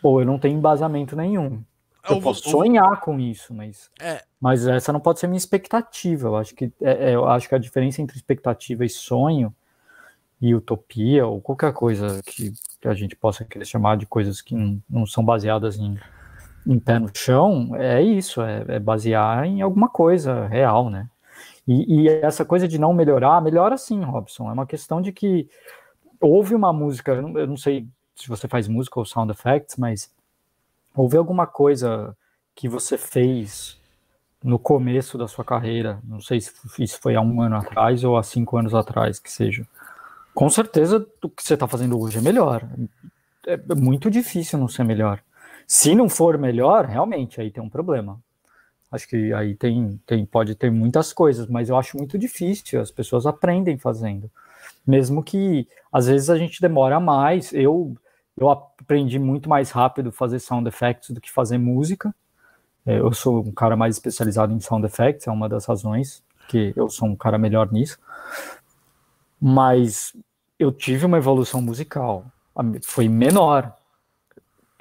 Ou 0.00 0.20
eu 0.20 0.26
não 0.26 0.38
tenho 0.38 0.56
embasamento 0.56 1.16
nenhum. 1.16 1.60
Eu, 2.08 2.16
eu 2.16 2.22
posso 2.22 2.48
sonhar 2.48 3.00
com 3.00 3.18
isso, 3.20 3.54
mas, 3.54 3.90
é. 4.00 4.22
mas 4.40 4.66
essa 4.66 4.92
não 4.92 5.00
pode 5.00 5.20
ser 5.20 5.28
minha 5.28 5.38
expectativa. 5.38 6.28
Eu 6.28 6.36
acho 6.36 6.54
que 6.54 6.72
é, 6.80 7.10
é, 7.10 7.14
eu 7.14 7.26
acho 7.26 7.48
que 7.48 7.54
a 7.54 7.58
diferença 7.58 8.02
entre 8.02 8.16
expectativa 8.16 8.84
e 8.84 8.88
sonho 8.88 9.54
e 10.40 10.54
utopia 10.54 11.24
ou 11.24 11.40
qualquer 11.40 11.72
coisa 11.72 12.20
que, 12.26 12.52
que 12.80 12.88
a 12.88 12.94
gente 12.94 13.14
possa 13.14 13.44
querer 13.44 13.64
chamar 13.64 13.96
de 13.96 14.06
coisas 14.06 14.40
que 14.40 14.56
não, 14.56 14.82
não 14.90 15.06
são 15.06 15.24
baseadas 15.24 15.78
em, 15.78 15.96
em 16.66 16.78
pé 16.80 16.98
no 16.98 17.08
chão 17.14 17.76
é 17.76 18.02
isso, 18.02 18.42
é, 18.42 18.64
é 18.66 18.78
basear 18.80 19.44
em 19.44 19.62
alguma 19.62 19.88
coisa 19.88 20.46
real, 20.48 20.90
né? 20.90 21.08
E, 21.66 22.02
e, 22.02 22.08
essa 22.08 22.44
coisa 22.44 22.66
de 22.66 22.76
não 22.76 22.92
melhorar, 22.92 23.40
melhora 23.40 23.78
sim, 23.78 24.02
Robson. 24.02 24.50
É 24.50 24.52
uma 24.52 24.66
questão 24.66 25.00
de 25.00 25.12
que 25.12 25.48
houve 26.20 26.56
uma 26.56 26.72
música, 26.72 27.12
eu 27.12 27.22
não, 27.22 27.38
eu 27.38 27.46
não 27.46 27.56
sei 27.56 27.86
se 28.16 28.28
você 28.28 28.48
faz 28.48 28.66
música 28.66 28.98
ou 28.98 29.06
sound 29.06 29.30
effects, 29.30 29.76
mas 29.76 30.12
houve 30.94 31.16
alguma 31.16 31.46
coisa 31.46 32.16
que 32.54 32.68
você 32.68 32.98
fez 32.98 33.78
no 34.42 34.58
começo 34.58 35.16
da 35.16 35.28
sua 35.28 35.44
carreira, 35.44 36.00
não 36.04 36.20
sei 36.20 36.40
se 36.40 36.52
isso 36.78 36.98
foi 37.00 37.14
há 37.14 37.20
um 37.20 37.40
ano 37.40 37.56
atrás 37.56 38.02
ou 38.02 38.16
há 38.16 38.22
cinco 38.22 38.56
anos 38.56 38.74
atrás, 38.74 39.18
que 39.18 39.30
seja. 39.30 39.66
Com 40.34 40.50
certeza 40.50 41.06
o 41.22 41.28
que 41.28 41.42
você 41.42 41.54
está 41.54 41.68
fazendo 41.68 42.00
hoje 42.00 42.18
é 42.18 42.20
melhor. 42.20 42.66
é 43.46 43.74
muito 43.74 44.10
difícil 44.10 44.58
não 44.58 44.68
ser 44.68 44.84
melhor. 44.84 45.22
Se 45.66 45.94
não 45.94 46.08
for 46.08 46.36
melhor, 46.36 46.86
realmente, 46.86 47.40
aí 47.40 47.50
tem 47.50 47.62
um 47.62 47.68
problema. 47.68 48.20
Acho 48.90 49.08
que 49.08 49.32
aí 49.32 49.54
tem, 49.54 49.98
tem 50.06 50.26
pode 50.26 50.54
ter 50.54 50.70
muitas 50.70 51.12
coisas, 51.12 51.46
mas 51.46 51.68
eu 51.68 51.76
acho 51.78 51.96
muito 51.96 52.18
difícil. 52.18 52.80
As 52.80 52.90
pessoas 52.90 53.24
aprendem 53.24 53.78
fazendo. 53.78 54.30
Mesmo 54.86 55.22
que 55.22 55.66
às 55.90 56.08
vezes 56.08 56.28
a 56.28 56.36
gente 56.36 56.60
demora 56.60 57.00
mais. 57.00 57.52
Eu, 57.54 57.96
eu 58.36 58.50
aprendi 58.50 59.18
muito 59.18 59.48
mais 59.48 59.70
rápido 59.70 60.10
fazer 60.10 60.38
sound 60.38 60.68
effects 60.68 61.10
do 61.10 61.20
que 61.20 61.30
fazer 61.30 61.58
música. 61.58 62.14
É, 62.84 62.98
eu 62.98 63.12
sou 63.12 63.40
um 63.40 63.52
cara 63.52 63.76
mais 63.76 63.96
especializado 63.96 64.52
em 64.52 64.60
sound 64.60 64.86
effects, 64.86 65.26
é 65.26 65.30
uma 65.30 65.48
das 65.48 65.66
razões 65.66 66.22
que 66.48 66.72
eu 66.76 66.88
sou 66.88 67.08
um 67.08 67.16
cara 67.16 67.38
melhor 67.38 67.70
nisso. 67.72 67.98
Mas 69.40 70.16
eu 70.58 70.72
tive 70.72 71.06
uma 71.06 71.18
evolução 71.18 71.60
musical. 71.60 72.26
Foi 72.82 73.08
menor, 73.08 73.76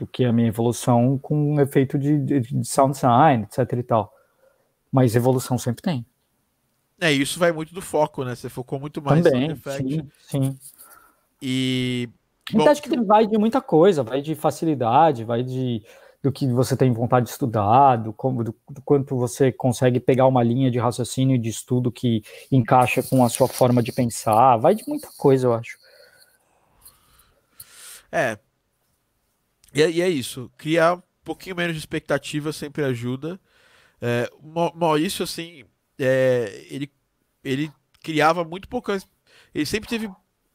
do 0.02 0.08
que 0.08 0.26
a 0.26 0.34
minha 0.34 0.48
evolução 0.48 1.20
com 1.20 1.54
um 1.54 1.62
efeito 1.62 2.00
de, 2.00 2.18
de, 2.18 2.40
de 2.40 2.68
sound 2.68 2.94
design, 2.94 3.44
etc 3.44 3.72
e 3.78 3.84
tal. 3.84 4.12
Mas 4.92 5.16
evolução 5.16 5.60
sempre 5.60 5.84
tem. 5.84 6.04
É, 7.00 7.12
isso 7.12 7.38
vai 7.38 7.52
muito 7.52 7.72
do 7.72 7.84
foco, 7.84 8.24
né? 8.24 8.34
Você 8.34 8.50
focou 8.50 8.80
muito 8.80 9.00
mais 9.00 9.24
Também, 9.24 9.50
no 9.50 9.56
sim, 9.56 10.10
sim. 10.28 10.58
E... 11.40 12.10
Bom, 12.54 12.68
acho 12.70 12.82
que 12.82 13.02
vai 13.02 13.28
de 13.28 13.38
muita 13.38 13.62
coisa, 13.62 14.04
vai 14.04 14.22
de 14.22 14.36
facilidade, 14.36 15.24
vai 15.24 15.44
de 15.44 15.84
do 16.24 16.32
que 16.32 16.46
você 16.48 16.78
tem 16.78 16.94
vontade 16.94 17.26
de 17.26 17.32
estudar, 17.32 17.96
do, 17.96 18.14
como, 18.14 18.44
do, 18.44 18.56
do, 18.70 18.82
quanto 18.84 19.18
você 19.18 19.52
consegue 19.52 20.00
pegar 20.00 20.28
uma 20.28 20.44
linha 20.44 20.70
de 20.70 20.78
raciocínio 20.78 21.36
de 21.36 21.50
estudo 21.50 21.92
que 21.92 22.22
encaixa 22.52 23.02
com 23.02 23.26
a 23.26 23.30
sua 23.30 23.48
forma 23.48 23.82
de 23.82 23.92
pensar, 23.92 24.58
vai 24.58 24.76
de 24.76 24.84
muita 24.88 25.10
coisa, 25.18 25.48
eu 25.48 25.54
acho. 25.54 25.80
É, 28.12 28.38
e 29.74 29.82
é, 29.82 29.90
e 29.90 30.02
é 30.02 30.10
isso. 30.10 30.52
Criar 30.58 30.96
um 30.96 31.02
pouquinho 31.24 31.56
menos 31.56 31.74
de 31.74 31.80
expectativa 31.80 32.52
sempre 32.52 32.84
ajuda. 32.84 33.40
É, 34.02 34.30
Maurício, 34.76 35.24
assim, 35.24 35.64
é, 35.98 36.66
ele, 36.70 36.92
ele 37.44 37.72
criava 38.04 38.44
muito 38.44 38.68
pouca. 38.68 38.98
Ele 39.54 39.66
sempre 39.66 39.90
teve 39.90 40.10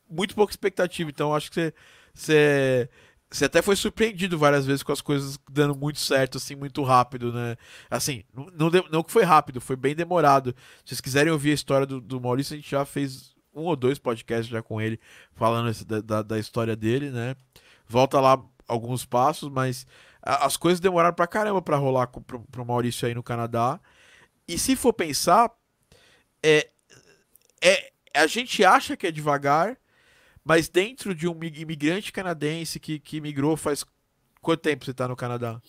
muito 0.08 0.34
pouca 0.34 0.52
expectativa. 0.52 1.10
Então, 1.10 1.34
acho 1.34 1.50
que 1.50 1.72
você, 2.14 2.88
você, 3.30 3.44
até 3.44 3.62
foi 3.62 3.76
surpreendido 3.76 4.38
várias 4.38 4.66
vezes 4.66 4.82
com 4.82 4.92
as 4.92 5.00
coisas 5.00 5.38
dando 5.50 5.76
muito 5.76 5.98
certo, 5.98 6.38
assim, 6.38 6.54
muito 6.54 6.82
rápido, 6.82 7.32
né? 7.32 7.56
Assim, 7.90 8.24
não, 8.34 8.70
não, 8.90 9.02
que 9.02 9.12
foi 9.12 9.24
rápido, 9.24 9.60
foi 9.60 9.76
bem 9.76 9.94
demorado. 9.94 10.54
Se 10.78 10.90
vocês 10.90 11.00
quiserem 11.00 11.32
ouvir 11.32 11.50
a 11.50 11.54
história 11.54 11.86
do, 11.86 12.00
do 12.00 12.20
Maurício, 12.20 12.54
a 12.54 12.56
gente 12.56 12.70
já 12.70 12.84
fez 12.84 13.34
um 13.54 13.62
ou 13.62 13.76
dois 13.76 13.98
podcasts 13.98 14.48
já 14.48 14.62
com 14.62 14.80
ele, 14.80 15.00
falando 15.34 15.72
da, 15.84 16.00
da, 16.00 16.22
da 16.22 16.38
história 16.38 16.76
dele, 16.76 17.10
né? 17.10 17.34
Volta 17.88 18.20
lá 18.20 18.42
alguns 18.68 19.04
passos, 19.04 19.48
mas 19.48 19.86
as 20.22 20.56
coisas 20.56 20.80
demoraram 20.80 21.14
pra 21.14 21.26
caramba 21.26 21.62
pra 21.62 21.76
rolar 21.76 22.08
pro, 22.08 22.40
pro 22.40 22.66
Maurício 22.66 23.06
aí 23.06 23.14
no 23.14 23.22
Canadá. 23.22 23.80
E 24.48 24.58
se 24.58 24.76
for 24.76 24.92
pensar, 24.92 25.50
é, 26.42 26.68
é, 27.62 27.92
a 28.14 28.26
gente 28.26 28.64
acha 28.64 28.96
que 28.96 29.06
é 29.06 29.10
devagar, 29.12 29.76
mas 30.46 30.68
dentro 30.68 31.12
de 31.12 31.26
um 31.26 31.36
imigrante 31.42 32.12
canadense 32.12 32.78
que, 32.78 33.00
que 33.00 33.20
migrou 33.20 33.56
faz 33.56 33.84
quanto 34.40 34.60
tempo 34.60 34.84
você 34.84 34.92
está 34.92 35.08
no 35.08 35.16
Canadá? 35.16 35.60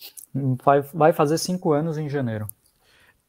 Vai, 0.64 0.82
vai 0.82 1.12
fazer 1.12 1.40
cinco 1.40 1.74
anos 1.74 1.98
em 1.98 2.08
janeiro. 2.08 2.48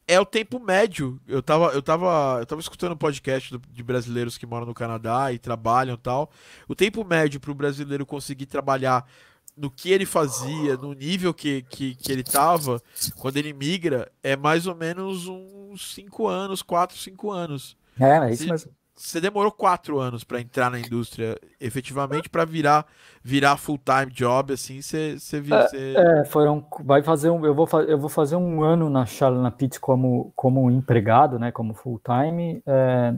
É 0.07 0.21
o 0.21 0.27
tempo 0.27 0.61
médio. 0.61 1.19
Eu 1.27 1.43
tava, 1.43 1.69
eu 1.69 1.81
tava, 1.81 2.37
eu 2.41 2.45
tava 2.45 2.61
escutando 2.61 2.93
um 2.93 2.99
podcast 2.99 3.51
do, 3.51 3.59
de 3.59 3.83
brasileiros 3.83 4.37
que 4.37 4.45
moram 4.45 4.67
no 4.67 4.75
Canadá 4.75 5.33
e 5.33 5.39
trabalham 5.39 5.95
e 5.95 5.99
tal. 5.99 6.31
O 6.69 6.75
tempo 6.75 7.03
médio 7.03 7.41
para 7.41 7.51
o 7.51 7.55
brasileiro 7.55 8.05
conseguir 8.05 8.45
trabalhar 8.45 9.09
no 9.57 9.71
que 9.71 9.91
ele 9.91 10.05
fazia, 10.05 10.77
no 10.77 10.93
nível 10.93 11.33
que, 11.33 11.63
que, 11.63 11.95
que 11.95 12.13
ele 12.13 12.21
estava, 12.21 12.81
quando 13.17 13.39
ele 13.39 13.55
migra, 13.55 14.13
é 14.23 14.37
mais 14.37 14.67
ou 14.67 14.75
menos 14.75 15.27
uns 15.27 15.95
5 15.95 16.29
anos, 16.29 16.61
4, 16.61 16.97
5 16.97 17.31
anos. 17.31 17.75
É, 17.99 18.19
é 18.19 18.33
isso 18.33 18.47
mesmo. 18.47 18.71
Você 18.99 19.21
demorou 19.21 19.53
quatro 19.53 20.01
anos 20.01 20.25
para 20.25 20.41
entrar 20.41 20.71
na 20.71 20.81
indústria, 20.81 21.39
efetivamente, 21.61 22.29
para 22.29 22.45
virar 22.45 22.85
virar 23.23 23.57
full 23.57 23.79
time 23.79 24.13
job, 24.13 24.53
assim, 24.53 24.83
você 24.83 25.17
você 25.17 25.95
é, 25.97 26.21
é, 26.21 26.25
foram, 26.25 26.67
vai 26.81 27.03
fazer 27.03 27.31
um, 27.31 27.47
eu 27.47 27.55
vou 27.55 27.69
eu 27.87 27.99
vou 27.99 28.09
fazer 28.09 28.35
um 28.35 28.63
ano 28.63 28.91
na 28.91 29.07
Charlana 29.07 29.53
Pitts 29.53 29.79
como 29.79 30.33
como 30.35 30.69
empregado, 30.69 31.39
né, 31.39 31.53
como 31.53 31.75
full 31.75 32.01
time, 32.05 32.61
é, 32.67 33.15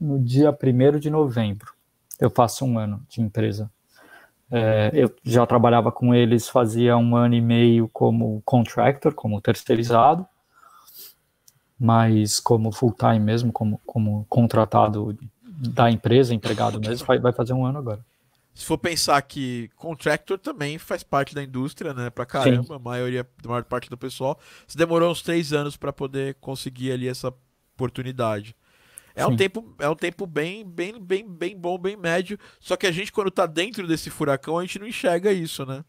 no 0.00 0.18
dia 0.18 0.50
1 0.50 0.98
de 0.98 1.10
novembro. 1.10 1.74
Eu 2.18 2.30
faço 2.30 2.64
um 2.64 2.78
ano 2.78 3.02
de 3.08 3.20
empresa. 3.20 3.70
É, 4.50 4.90
eu 4.94 5.14
já 5.22 5.46
trabalhava 5.46 5.92
com 5.92 6.14
eles 6.14 6.48
fazia 6.48 6.96
um 6.96 7.14
ano 7.14 7.34
e 7.34 7.40
meio 7.40 7.88
como 7.92 8.42
contractor, 8.44 9.14
como 9.14 9.40
terceirizado, 9.40 10.26
mas 11.80 12.38
como 12.38 12.70
full 12.70 12.92
time 12.92 13.18
mesmo, 13.18 13.50
como, 13.50 13.80
como 13.86 14.26
contratado 14.28 15.16
da 15.42 15.90
empresa, 15.90 16.34
empregado 16.34 16.78
mesmo, 16.78 17.06
vai, 17.06 17.18
vai 17.18 17.32
fazer 17.32 17.54
um 17.54 17.64
ano 17.64 17.78
agora. 17.78 18.04
Se 18.52 18.66
for 18.66 18.76
pensar 18.76 19.22
que 19.22 19.70
contractor 19.76 20.38
também 20.38 20.76
faz 20.76 21.02
parte 21.02 21.34
da 21.34 21.42
indústria, 21.42 21.94
né? 21.94 22.10
Pra 22.10 22.26
caramba, 22.26 22.64
Sim. 22.64 22.74
a 22.74 22.78
maioria, 22.78 23.26
a 23.42 23.48
maior 23.48 23.64
parte 23.64 23.88
do 23.88 23.96
pessoal. 23.96 24.38
Você 24.66 24.76
demorou 24.76 25.10
uns 25.10 25.22
três 25.22 25.54
anos 25.54 25.78
para 25.78 25.92
poder 25.92 26.34
conseguir 26.34 26.92
ali 26.92 27.08
essa 27.08 27.32
oportunidade. 27.74 28.54
É 29.14 29.26
um 29.26 29.34
tempo, 29.34 29.74
é 29.78 29.88
um 29.88 29.94
tempo 29.94 30.26
bem, 30.26 30.64
bem, 30.64 31.00
bem, 31.00 31.26
bem 31.26 31.56
bom, 31.56 31.78
bem 31.78 31.96
médio. 31.96 32.38
Só 32.60 32.76
que 32.76 32.86
a 32.86 32.92
gente, 32.92 33.10
quando 33.12 33.30
tá 33.30 33.46
dentro 33.46 33.86
desse 33.86 34.10
furacão, 34.10 34.58
a 34.58 34.62
gente 34.62 34.78
não 34.78 34.86
enxerga 34.86 35.32
isso, 35.32 35.64
né? 35.64 35.84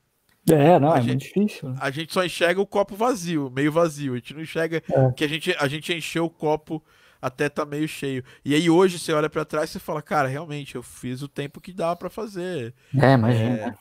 É, 0.49 0.79
não, 0.79 0.91
a 0.91 0.97
é 0.97 1.01
gente, 1.01 1.33
muito 1.33 1.47
difícil. 1.47 1.69
Né? 1.69 1.77
A 1.79 1.91
gente 1.91 2.13
só 2.13 2.23
enxerga 2.23 2.59
o 2.59 2.67
copo 2.67 2.95
vazio, 2.95 3.51
meio 3.51 3.71
vazio. 3.71 4.13
A 4.13 4.15
gente 4.17 4.33
não 4.33 4.41
enxerga 4.41 4.77
é. 4.77 5.11
que 5.11 5.23
a 5.23 5.27
gente, 5.27 5.55
a 5.59 5.67
gente 5.67 5.93
encheu 5.93 6.25
o 6.25 6.29
copo 6.29 6.83
até 7.21 7.47
tá 7.47 7.65
meio 7.65 7.87
cheio. 7.87 8.23
E 8.43 8.55
aí 8.55 8.69
hoje 8.69 8.97
você 8.97 9.13
olha 9.13 9.29
para 9.29 9.45
trás 9.45 9.73
e 9.75 9.79
fala, 9.79 10.01
cara, 10.01 10.27
realmente, 10.27 10.75
eu 10.75 10.81
fiz 10.81 11.21
o 11.21 11.27
tempo 11.27 11.61
que 11.61 11.71
dá 11.71 11.95
para 11.95 12.09
fazer. 12.09 12.73
É, 12.99 13.13
imagina. 13.13 13.55
É, 13.55 13.75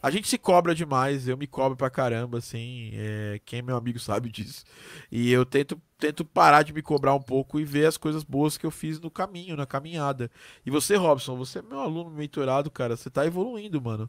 a 0.00 0.10
gente 0.10 0.28
se 0.28 0.38
cobra 0.38 0.74
demais, 0.74 1.26
eu 1.26 1.36
me 1.36 1.46
cobro 1.46 1.76
pra 1.76 1.90
caramba, 1.90 2.38
assim. 2.38 2.92
É, 2.94 3.40
quem 3.44 3.58
é 3.58 3.62
meu 3.62 3.76
amigo 3.76 3.98
sabe 3.98 4.30
disso. 4.30 4.64
E 5.10 5.32
eu 5.32 5.44
tento, 5.44 5.80
tento 5.98 6.24
parar 6.24 6.62
de 6.62 6.72
me 6.72 6.80
cobrar 6.80 7.14
um 7.14 7.20
pouco 7.20 7.58
e 7.58 7.64
ver 7.64 7.86
as 7.86 7.96
coisas 7.96 8.22
boas 8.22 8.56
que 8.56 8.64
eu 8.64 8.70
fiz 8.70 9.00
no 9.00 9.10
caminho, 9.10 9.56
na 9.56 9.66
caminhada. 9.66 10.30
E 10.64 10.70
você, 10.70 10.94
Robson, 10.94 11.36
você 11.36 11.58
é 11.58 11.62
meu 11.62 11.80
aluno 11.80 12.10
mentorado, 12.10 12.70
cara. 12.70 12.96
Você 12.96 13.10
tá 13.10 13.26
evoluindo, 13.26 13.82
mano. 13.82 14.08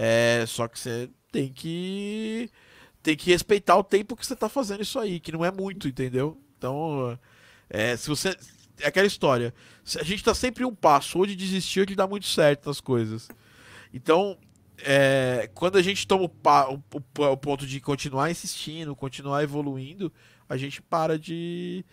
É, 0.00 0.44
só 0.46 0.68
que 0.68 0.78
você 0.78 1.10
tem 1.32 1.52
que. 1.52 2.48
Tem 3.02 3.16
que 3.16 3.30
respeitar 3.30 3.76
o 3.76 3.84
tempo 3.84 4.16
que 4.16 4.24
você 4.24 4.36
tá 4.36 4.48
fazendo 4.48 4.82
isso 4.82 4.98
aí, 4.98 5.18
que 5.18 5.32
não 5.32 5.44
é 5.44 5.50
muito, 5.50 5.88
entendeu? 5.88 6.40
Então, 6.56 7.18
é, 7.68 7.96
se 7.96 8.08
você. 8.08 8.36
É 8.80 8.86
aquela 8.86 9.06
história. 9.06 9.52
A 9.98 10.04
gente 10.04 10.22
tá 10.22 10.32
sempre 10.34 10.64
um 10.64 10.74
passo, 10.74 11.18
ou 11.18 11.26
de 11.26 11.34
desistir 11.34 11.80
ou 11.80 11.96
dar 11.96 12.06
muito 12.06 12.26
certo 12.26 12.66
nas 12.68 12.80
coisas. 12.80 13.28
Então, 13.92 14.38
é, 14.78 15.50
quando 15.52 15.76
a 15.78 15.82
gente 15.82 16.06
toma 16.06 16.26
o, 16.26 16.82
o, 16.94 17.24
o, 17.24 17.36
ponto 17.36 17.66
de 17.66 17.80
continuar 17.80 18.30
insistindo, 18.30 18.94
continuar 18.94 19.42
evoluindo, 19.42 20.12
a 20.48 20.56
gente 20.56 20.80
para 20.80 21.18
de. 21.18 21.84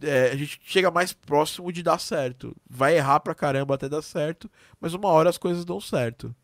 É, 0.00 0.30
a 0.30 0.36
gente 0.36 0.58
chega 0.64 0.90
mais 0.90 1.12
próximo 1.12 1.70
de 1.70 1.82
dar 1.82 1.98
certo. 1.98 2.56
Vai 2.68 2.96
errar 2.96 3.20
pra 3.20 3.34
caramba 3.34 3.74
até 3.74 3.86
dar 3.86 4.00
certo, 4.00 4.50
mas 4.80 4.94
uma 4.94 5.08
hora 5.08 5.28
as 5.28 5.36
coisas 5.36 5.64
dão 5.66 5.78
certo. 5.80 6.34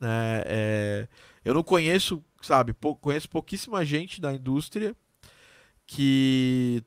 Né? 0.00 0.42
É, 0.46 1.08
eu 1.44 1.54
não 1.54 1.62
conheço, 1.62 2.22
sabe, 2.42 2.72
pou, 2.72 2.96
conheço 2.96 3.28
pouquíssima 3.28 3.84
gente 3.84 4.20
da 4.20 4.32
indústria 4.32 4.94
que, 5.86 6.82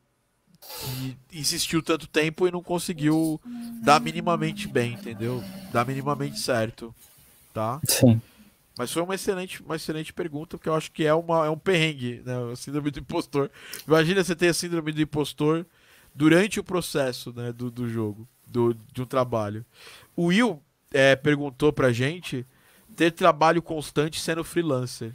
que 0.90 1.18
insistiu 1.34 1.82
tanto 1.82 2.08
tempo 2.08 2.48
e 2.48 2.52
não 2.52 2.62
conseguiu 2.62 3.40
dar 3.84 4.00
minimamente 4.00 4.68
bem, 4.68 4.94
entendeu? 4.94 5.44
Dar 5.72 5.86
minimamente 5.86 6.40
certo 6.40 6.94
tá? 7.54 7.80
Sim. 7.88 8.22
Mas 8.78 8.92
foi 8.92 9.02
uma 9.02 9.16
excelente, 9.16 9.62
uma 9.62 9.76
excelente 9.76 10.14
pergunta, 10.14 10.58
porque 10.58 10.70
eu 10.70 10.76
acho 10.76 10.92
que 10.92 11.06
é, 11.06 11.14
uma, 11.14 11.46
é 11.46 11.50
um 11.50 11.58
perrengue, 11.58 12.22
né? 12.26 12.34
A 12.52 12.56
síndrome 12.56 12.90
do 12.90 13.00
impostor. 13.00 13.52
Imagina 13.88 14.24
você 14.24 14.36
ter 14.36 14.48
a 14.48 14.54
síndrome 14.54 14.92
do 14.92 15.02
impostor 15.02 15.66
durante 16.16 16.60
o 16.60 16.64
processo 16.64 17.34
né, 17.34 17.52
do, 17.52 17.70
do 17.70 17.88
jogo, 17.88 18.28
do, 18.48 18.74
de 18.94 19.02
um 19.02 19.06
trabalho. 19.06 19.66
O 20.16 20.26
Will 20.26 20.62
é, 20.94 21.16
perguntou 21.16 21.72
pra 21.72 21.92
gente 21.92 22.46
ter 22.96 23.12
trabalho 23.12 23.62
constante 23.62 24.20
sendo 24.20 24.44
freelancer. 24.44 25.14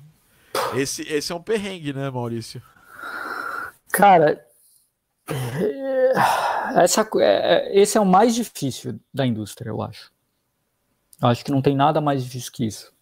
Esse, 0.75 1.02
esse 1.02 1.33
é 1.33 1.35
um 1.35 1.42
perrengue, 1.42 1.92
né, 1.92 2.11
Maurício? 2.11 2.62
Cara, 3.92 4.45
é, 5.28 6.12
essa, 6.83 7.09
é, 7.21 7.80
esse 7.80 7.97
é 7.97 8.00
o 8.00 8.06
mais 8.06 8.35
difícil 8.35 9.00
da 9.12 9.26
indústria, 9.26 9.71
eu 9.71 9.83
acho. 9.83 10.12
Acho 11.21 11.45
que 11.45 11.50
não 11.50 11.62
tem 11.62 11.75
nada 11.75 12.00
mais 12.00 12.23
difícil 12.23 12.52
que 12.52 12.66
isso. 12.66 12.92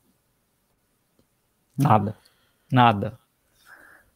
Nada. 1.77 2.17
Nada. 2.71 3.19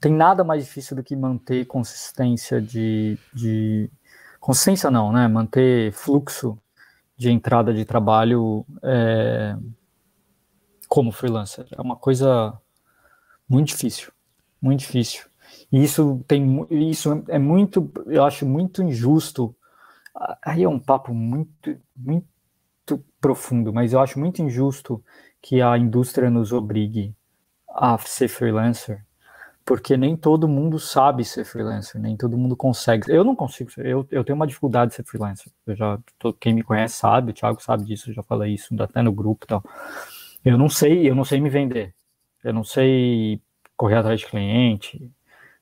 Tem 0.00 0.12
nada 0.12 0.45
mais 0.45 0.65
difícil 0.65 0.97
do 0.97 1.03
que 1.03 1.17
manter 1.17 1.67
consistência 1.67 2.61
de, 2.61 3.19
de. 3.35 3.91
Consistência 4.38 4.91
não, 4.91 5.12
né? 5.12 5.27
Manter 5.27 5.93
fluxo 5.93 6.57
de 7.17 7.31
entrada 7.31 7.75
de 7.75 7.85
trabalho 7.85 8.65
é, 8.83 9.57
como 10.88 11.12
freelancer. 11.12 11.66
É 11.71 11.80
uma 11.80 11.97
coisa 11.97 12.59
muito 13.49 13.68
difícil, 13.68 14.11
muito 14.61 14.80
difícil. 14.80 15.26
E 15.71 15.83
isso 15.83 16.25
tem 16.26 16.66
isso 16.71 17.23
é 17.28 17.38
muito, 17.38 17.90
eu 18.07 18.25
acho 18.25 18.47
muito 18.47 18.83
injusto. 18.83 19.54
Aí 20.42 20.64
é 20.64 20.68
um 20.68 20.78
papo 20.78 21.14
muito 21.14 21.78
muito 21.97 22.26
profundo, 23.21 23.73
mas 23.73 23.92
eu 23.92 24.00
acho 24.00 24.18
muito 24.18 24.42
injusto 24.42 25.02
que 25.40 25.61
a 25.61 25.76
indústria 25.76 26.30
nos 26.30 26.52
obrigue 26.52 27.14
a 27.68 27.97
ser 27.99 28.28
freelancer, 28.28 29.04
porque 29.64 29.97
nem 29.97 30.16
todo 30.16 30.49
mundo 30.49 30.78
sabe 30.78 31.25
ser 31.25 31.45
freelancer, 31.45 32.00
nem 32.00 32.16
todo 32.16 32.38
mundo 32.38 32.57
consegue. 32.57 33.11
Eu 33.12 33.23
não 33.23 33.37
consigo, 33.37 33.71
eu, 33.78 34.07
eu 34.11 34.25
tenho 34.25 34.37
uma 34.37 34.47
dificuldade 34.47 34.90
de 34.90 34.97
ser 34.97 35.04
freelancer. 35.04 35.52
Eu 35.66 35.76
já, 35.76 35.99
quem 36.40 36.54
me 36.54 36.62
conhece 36.62 36.97
sabe, 36.97 37.30
o 37.30 37.35
Thiago 37.35 37.62
sabe 37.62 37.85
disso, 37.85 38.11
eu 38.11 38.14
já 38.14 38.23
falei 38.23 38.54
isso 38.54 38.75
até 38.83 39.02
no 39.02 39.12
grupo 39.12 39.45
e 39.45 39.49
tal. 39.49 39.62
Eu 40.45 40.57
não 40.57 40.68
sei, 40.68 41.09
eu 41.09 41.14
não 41.14 41.25
sei 41.25 41.40
me 41.40 41.50
vender. 41.50 41.95
Eu 42.42 42.52
não 42.52 42.64
sei 42.64 43.40
correr 43.76 43.97
atrás 43.97 44.21
de 44.21 44.26
cliente, 44.26 45.11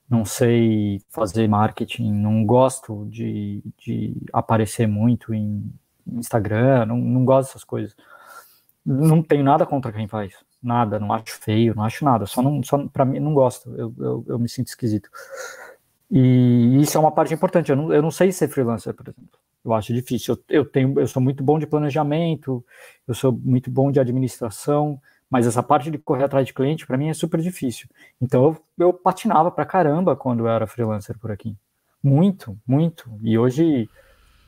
não 0.09 0.23
sei 0.25 1.01
fazer 1.09 1.47
marketing, 1.47 2.11
não 2.11 2.45
gosto 2.45 3.05
de, 3.09 3.61
de 3.77 4.15
aparecer 4.31 4.87
muito 4.87 5.33
em 5.33 5.71
Instagram, 6.07 6.85
não, 6.85 6.97
não 6.97 7.25
gosto 7.25 7.49
dessas 7.49 7.63
coisas. 7.63 7.95
Não 8.85 9.21
tenho 9.21 9.43
nada 9.43 9.65
contra 9.65 9.91
quem 9.91 10.07
faz, 10.07 10.33
nada, 10.63 10.99
não 10.99 11.11
acho 11.13 11.37
feio, 11.39 11.75
não 11.75 11.83
acho 11.83 12.05
nada, 12.05 12.25
só 12.25 12.41
só 12.63 12.87
para 12.87 13.05
mim 13.05 13.19
não 13.19 13.33
gosto, 13.33 13.69
eu, 13.75 13.93
eu, 13.97 14.25
eu, 14.27 14.39
me 14.39 14.47
sinto 14.47 14.67
esquisito. 14.67 15.09
E 16.09 16.79
isso 16.81 16.97
é 16.97 16.99
uma 16.99 17.11
parte 17.11 17.33
importante. 17.33 17.69
Eu 17.69 17.75
não, 17.75 17.93
eu 17.93 18.01
não 18.01 18.11
sei 18.11 18.31
ser 18.31 18.47
freelancer, 18.47 18.93
por 18.93 19.09
exemplo. 19.09 19.39
Eu 19.67 19.73
acho 19.73 19.93
difícil. 19.93 20.35
Eu, 20.49 20.61
eu 20.61 20.65
tenho, 20.65 20.99
eu 20.99 21.07
sou 21.07 21.21
muito 21.21 21.43
bom 21.43 21.59
de 21.59 21.67
planejamento, 21.67 22.63
eu 23.07 23.13
sou 23.13 23.31
muito 23.31 23.69
bom 23.69 23.91
de 23.91 23.99
administração, 23.99 24.99
mas 25.29 25.45
essa 25.45 25.61
parte 25.61 25.91
de 25.91 25.97
correr 25.97 26.23
atrás 26.23 26.47
de 26.47 26.53
cliente, 26.53 26.87
para 26.87 26.97
mim, 26.97 27.09
é 27.09 27.13
super 27.13 27.41
difícil. 27.41 27.89
Então, 28.21 28.45
eu, 28.45 28.85
eu 28.87 28.93
patinava 28.93 29.51
pra 29.51 29.65
caramba 29.65 30.15
quando 30.15 30.41
eu 30.41 30.47
era 30.47 30.65
freelancer 30.65 31.17
por 31.19 31.31
aqui. 31.31 31.55
Muito, 32.01 32.57
muito. 32.65 33.11
E 33.21 33.37
hoje, 33.37 33.89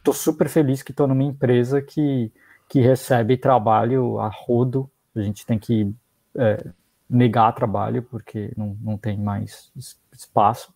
tô 0.03 0.13
super 0.13 0.47
feliz 0.47 0.81
que 0.81 0.91
estou 0.91 1.07
numa 1.07 1.23
empresa 1.23 1.81
que, 1.81 2.31
que 2.69 2.79
recebe 2.79 3.35
trabalho 3.35 4.19
a 4.19 4.29
rodo. 4.29 4.89
A 5.13 5.21
gente 5.21 5.45
tem 5.45 5.59
que 5.59 5.93
é, 6.35 6.65
negar 7.09 7.51
trabalho, 7.51 8.03
porque 8.03 8.53
não, 8.55 8.77
não 8.81 8.97
tem 8.97 9.17
mais 9.17 9.69
espaço, 10.13 10.73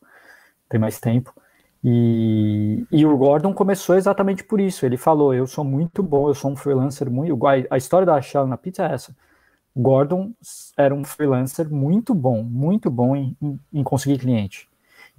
tem 0.67 0.79
mais 0.79 0.99
tempo. 0.99 1.33
E, 1.83 2.85
e, 2.89 3.05
o 3.05 3.17
Gordon 3.17 3.53
começou 3.53 3.95
exatamente 3.95 4.43
por 4.43 4.61
isso. 4.61 4.85
Ele 4.85 4.95
falou: 4.95 5.33
Eu 5.33 5.45
sou 5.45 5.65
muito 5.65 6.01
bom, 6.01 6.29
eu 6.29 6.33
sou 6.33 6.51
um 6.51 6.55
freelancer 6.55 7.11
muito. 7.11 7.37
A 7.69 7.77
história 7.77 8.05
da 8.05 8.21
Shell 8.21 8.47
na 8.47 8.57
pizza 8.57 8.85
é 8.87 8.93
essa. 8.93 9.15
Gordon 9.75 10.31
era 10.77 10.93
um 10.93 11.03
freelancer 11.03 11.69
muito 11.69 12.13
bom, 12.13 12.43
muito 12.43 12.89
bom 12.89 13.15
em, 13.15 13.35
em, 13.41 13.59
em, 13.73 13.83
conseguir 13.83 14.19
cliente. 14.19 14.69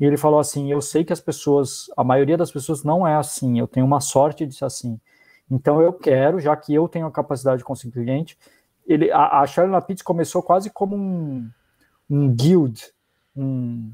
E 0.00 0.04
ele 0.04 0.16
falou 0.16 0.38
assim: 0.38 0.72
Eu 0.72 0.80
sei 0.80 1.04
que 1.04 1.12
as 1.12 1.20
pessoas, 1.20 1.90
a 1.96 2.02
maioria 2.02 2.36
das 2.36 2.50
pessoas 2.50 2.82
não 2.82 3.06
é 3.06 3.14
assim, 3.14 3.58
eu 3.58 3.66
tenho 3.66 3.84
uma 3.84 4.00
sorte 4.00 4.46
de 4.46 4.54
ser 4.54 4.64
assim. 4.64 4.98
Então 5.50 5.82
eu 5.82 5.92
quero, 5.92 6.40
já 6.40 6.56
que 6.56 6.72
eu 6.74 6.88
tenho 6.88 7.06
a 7.06 7.12
capacidade 7.12 7.58
de 7.58 7.64
conseguir 7.64 7.92
cliente, 7.92 8.38
ele, 8.86 9.10
a, 9.10 9.40
a 9.40 9.46
Charlie 9.46 9.72
Lapid 9.72 10.02
começou 10.02 10.42
quase 10.42 10.70
como 10.70 10.96
um, 10.96 11.48
um 12.08 12.34
guild, 12.34 12.82
um, 13.36 13.92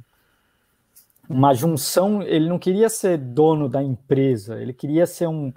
uma 1.31 1.55
junção. 1.55 2.23
Ele 2.23 2.49
não 2.49 2.59
queria 2.59 2.89
ser 2.89 3.17
dono 3.17 3.69
da 3.69 3.83
empresa, 3.83 4.61
ele 4.61 4.73
queria 4.73 5.07
ser 5.07 5.29
um, 5.29 5.53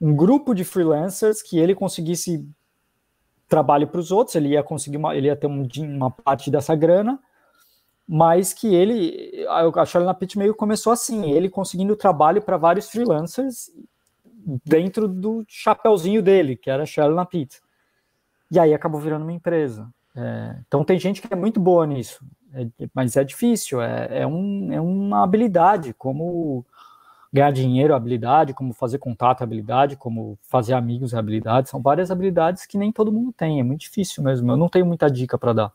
um 0.00 0.14
grupo 0.14 0.52
de 0.54 0.64
freelancers 0.64 1.40
que 1.40 1.58
ele 1.58 1.74
conseguisse 1.74 2.46
trabalho 3.46 3.86
para 3.86 4.00
os 4.00 4.10
outros, 4.10 4.34
ele 4.34 4.48
ia 4.48 4.62
conseguir 4.62 4.96
uma, 4.96 5.14
ele 5.14 5.28
ia 5.28 5.36
ter 5.36 5.46
um, 5.46 5.68
uma 5.78 6.10
parte 6.10 6.50
dessa 6.50 6.74
grana, 6.74 7.20
mas 8.06 8.52
que 8.52 8.74
ele, 8.74 9.46
a 9.48 9.84
Charlie 9.86 10.14
Pitt 10.14 10.36
meio 10.36 10.54
começou 10.54 10.92
assim, 10.92 11.30
ele 11.30 11.48
conseguindo 11.48 11.94
trabalho 11.94 12.42
para 12.42 12.56
vários 12.56 12.88
freelancers 12.90 13.70
dentro 14.64 15.06
do 15.06 15.44
chapéuzinho 15.46 16.22
dele, 16.22 16.56
que 16.56 16.68
era 16.68 16.84
Charlie 16.84 17.26
Pitt. 17.26 17.60
E 18.50 18.58
aí 18.58 18.74
acabou 18.74 19.00
virando 19.00 19.22
uma 19.22 19.32
empresa. 19.32 19.88
É, 20.16 20.56
então 20.66 20.84
tem 20.84 20.98
gente 20.98 21.22
que 21.22 21.32
é 21.32 21.36
muito 21.36 21.60
boa 21.60 21.86
nisso, 21.86 22.24
é, 22.54 22.88
mas 22.94 23.16
é 23.16 23.24
difícil, 23.24 23.80
é, 23.82 24.20
é, 24.20 24.26
um, 24.26 24.72
é 24.72 24.80
uma 24.80 25.24
habilidade, 25.24 25.92
como 25.94 26.64
ganhar 27.32 27.50
dinheiro, 27.50 27.94
habilidade, 27.94 28.54
como 28.54 28.72
fazer 28.72 28.98
contato, 28.98 29.42
habilidade, 29.42 29.96
como 29.96 30.38
fazer 30.42 30.74
amigos, 30.74 31.14
habilidade. 31.14 31.68
São 31.68 31.82
várias 31.82 32.10
habilidades 32.10 32.64
que 32.64 32.78
nem 32.78 32.92
todo 32.92 33.10
mundo 33.10 33.32
tem. 33.32 33.58
É 33.58 33.62
muito 33.64 33.80
difícil 33.80 34.22
mesmo. 34.22 34.52
Eu 34.52 34.56
não 34.56 34.68
tenho 34.68 34.86
muita 34.86 35.10
dica 35.10 35.36
para 35.36 35.52
dar. 35.52 35.72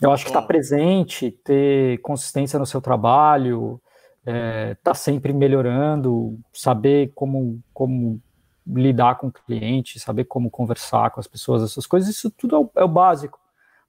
Eu 0.00 0.12
acho 0.12 0.24
que 0.24 0.30
estar 0.30 0.42
tá 0.42 0.46
presente, 0.46 1.30
ter 1.30 1.98
consistência 2.02 2.58
no 2.58 2.66
seu 2.66 2.82
trabalho, 2.82 3.80
é, 4.26 4.74
tá 4.82 4.92
sempre 4.92 5.32
melhorando, 5.32 6.38
saber 6.52 7.12
como, 7.14 7.58
como 7.72 8.20
lidar 8.66 9.14
com 9.14 9.28
o 9.28 9.32
cliente, 9.32 9.98
saber 9.98 10.24
como 10.24 10.50
conversar 10.50 11.10
com 11.12 11.20
as 11.20 11.26
pessoas, 11.26 11.62
essas 11.62 11.86
coisas, 11.86 12.10
isso 12.10 12.30
tudo 12.30 12.56
é 12.56 12.58
o, 12.58 12.70
é 12.76 12.84
o 12.84 12.88
básico. 12.88 13.38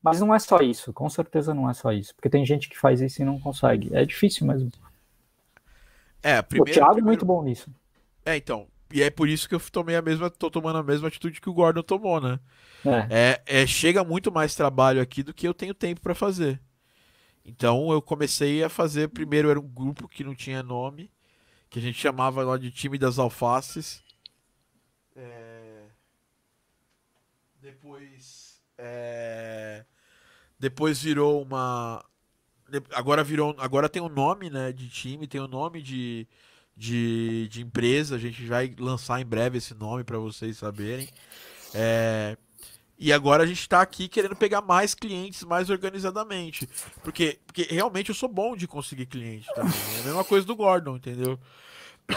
Mas 0.01 0.19
não 0.19 0.33
é 0.33 0.39
só 0.39 0.60
isso, 0.60 0.93
com 0.93 1.10
certeza 1.10 1.53
não 1.53 1.69
é 1.69 1.73
só 1.73 1.91
isso, 1.91 2.15
porque 2.15 2.29
tem 2.29 2.45
gente 2.45 2.69
que 2.69 2.77
faz 2.77 3.01
isso 3.01 3.21
e 3.21 3.25
não 3.25 3.39
consegue. 3.39 3.93
É 3.93 4.05
difícil 4.05 4.45
mesmo. 4.45 4.71
É, 6.21 6.41
primeiro, 6.41 6.71
o 6.71 6.73
Thiago 6.73 6.93
primeiro... 6.95 7.07
é 7.07 7.12
muito 7.12 7.25
bom 7.25 7.43
nisso. 7.43 7.69
É, 8.25 8.36
então. 8.36 8.67
E 8.93 9.03
é 9.03 9.10
por 9.10 9.27
isso 9.27 9.49
que 9.49 9.55
eu 9.55 9.60
tomei 9.60 9.95
a 9.95 10.01
mesma, 10.01 10.29
tô 10.29 10.49
tomando 10.49 10.77
a 10.77 10.83
mesma 10.83 11.10
atitude 11.10 11.41
que 11.41 11.49
o 11.49 11.53
Gordon 11.53 11.83
tomou, 11.83 12.21
né? 12.21 12.39
É. 12.86 13.41
é, 13.45 13.62
é 13.63 13.67
chega 13.67 14.03
muito 14.03 14.31
mais 14.31 14.55
trabalho 14.55 15.01
aqui 15.01 15.23
do 15.23 15.33
que 15.33 15.47
eu 15.47 15.53
tenho 15.53 15.73
tempo 15.73 15.99
para 15.99 16.15
fazer. 16.15 16.62
Então 17.43 17.91
eu 17.91 18.01
comecei 18.01 18.63
a 18.63 18.69
fazer. 18.69 19.10
Primeiro 19.10 19.49
era 19.49 19.60
um 19.60 19.67
grupo 19.67 20.07
que 20.07 20.23
não 20.23 20.36
tinha 20.36 20.62
nome, 20.62 21.10
que 21.69 21.79
a 21.79 21.81
gente 21.81 21.97
chamava 21.97 22.43
lá 22.43 22.57
de 22.57 22.71
time 22.71 22.97
das 22.97 23.17
alfaces. 23.17 24.03
É... 25.15 25.83
Depois. 27.62 28.37
É... 28.77 29.85
Depois 30.59 31.01
virou 31.01 31.41
uma 31.41 32.03
agora 32.93 33.23
virou, 33.23 33.55
agora 33.59 33.87
tem 33.87 34.01
um 34.01 34.09
nome, 34.09 34.49
né, 34.49 34.71
de 34.71 34.89
time, 34.89 35.27
tem 35.27 35.41
um 35.41 35.47
nome 35.47 35.81
de, 35.81 36.27
de, 36.75 37.47
de 37.49 37.61
empresa. 37.61 38.15
A 38.15 38.19
gente 38.19 38.45
vai 38.45 38.75
lançar 38.77 39.21
em 39.21 39.25
breve 39.25 39.57
esse 39.57 39.73
nome 39.73 40.03
para 40.03 40.17
vocês 40.17 40.57
saberem. 40.57 41.07
É, 41.73 42.37
e 42.99 43.13
agora 43.13 43.43
a 43.43 43.45
gente 43.45 43.59
está 43.59 43.81
aqui 43.81 44.07
querendo 44.07 44.35
pegar 44.35 44.61
mais 44.61 44.93
clientes 44.93 45.43
mais 45.43 45.69
organizadamente. 45.69 46.67
Porque, 47.03 47.39
porque 47.45 47.63
realmente 47.63 48.09
eu 48.09 48.15
sou 48.15 48.29
bom 48.29 48.55
de 48.55 48.67
conseguir 48.67 49.05
cliente 49.05 49.47
também. 49.53 49.73
É 49.97 50.01
a 50.01 50.03
mesma 50.03 50.23
coisa 50.23 50.45
do 50.45 50.55
Gordon, 50.55 50.97
entendeu? 50.97 51.39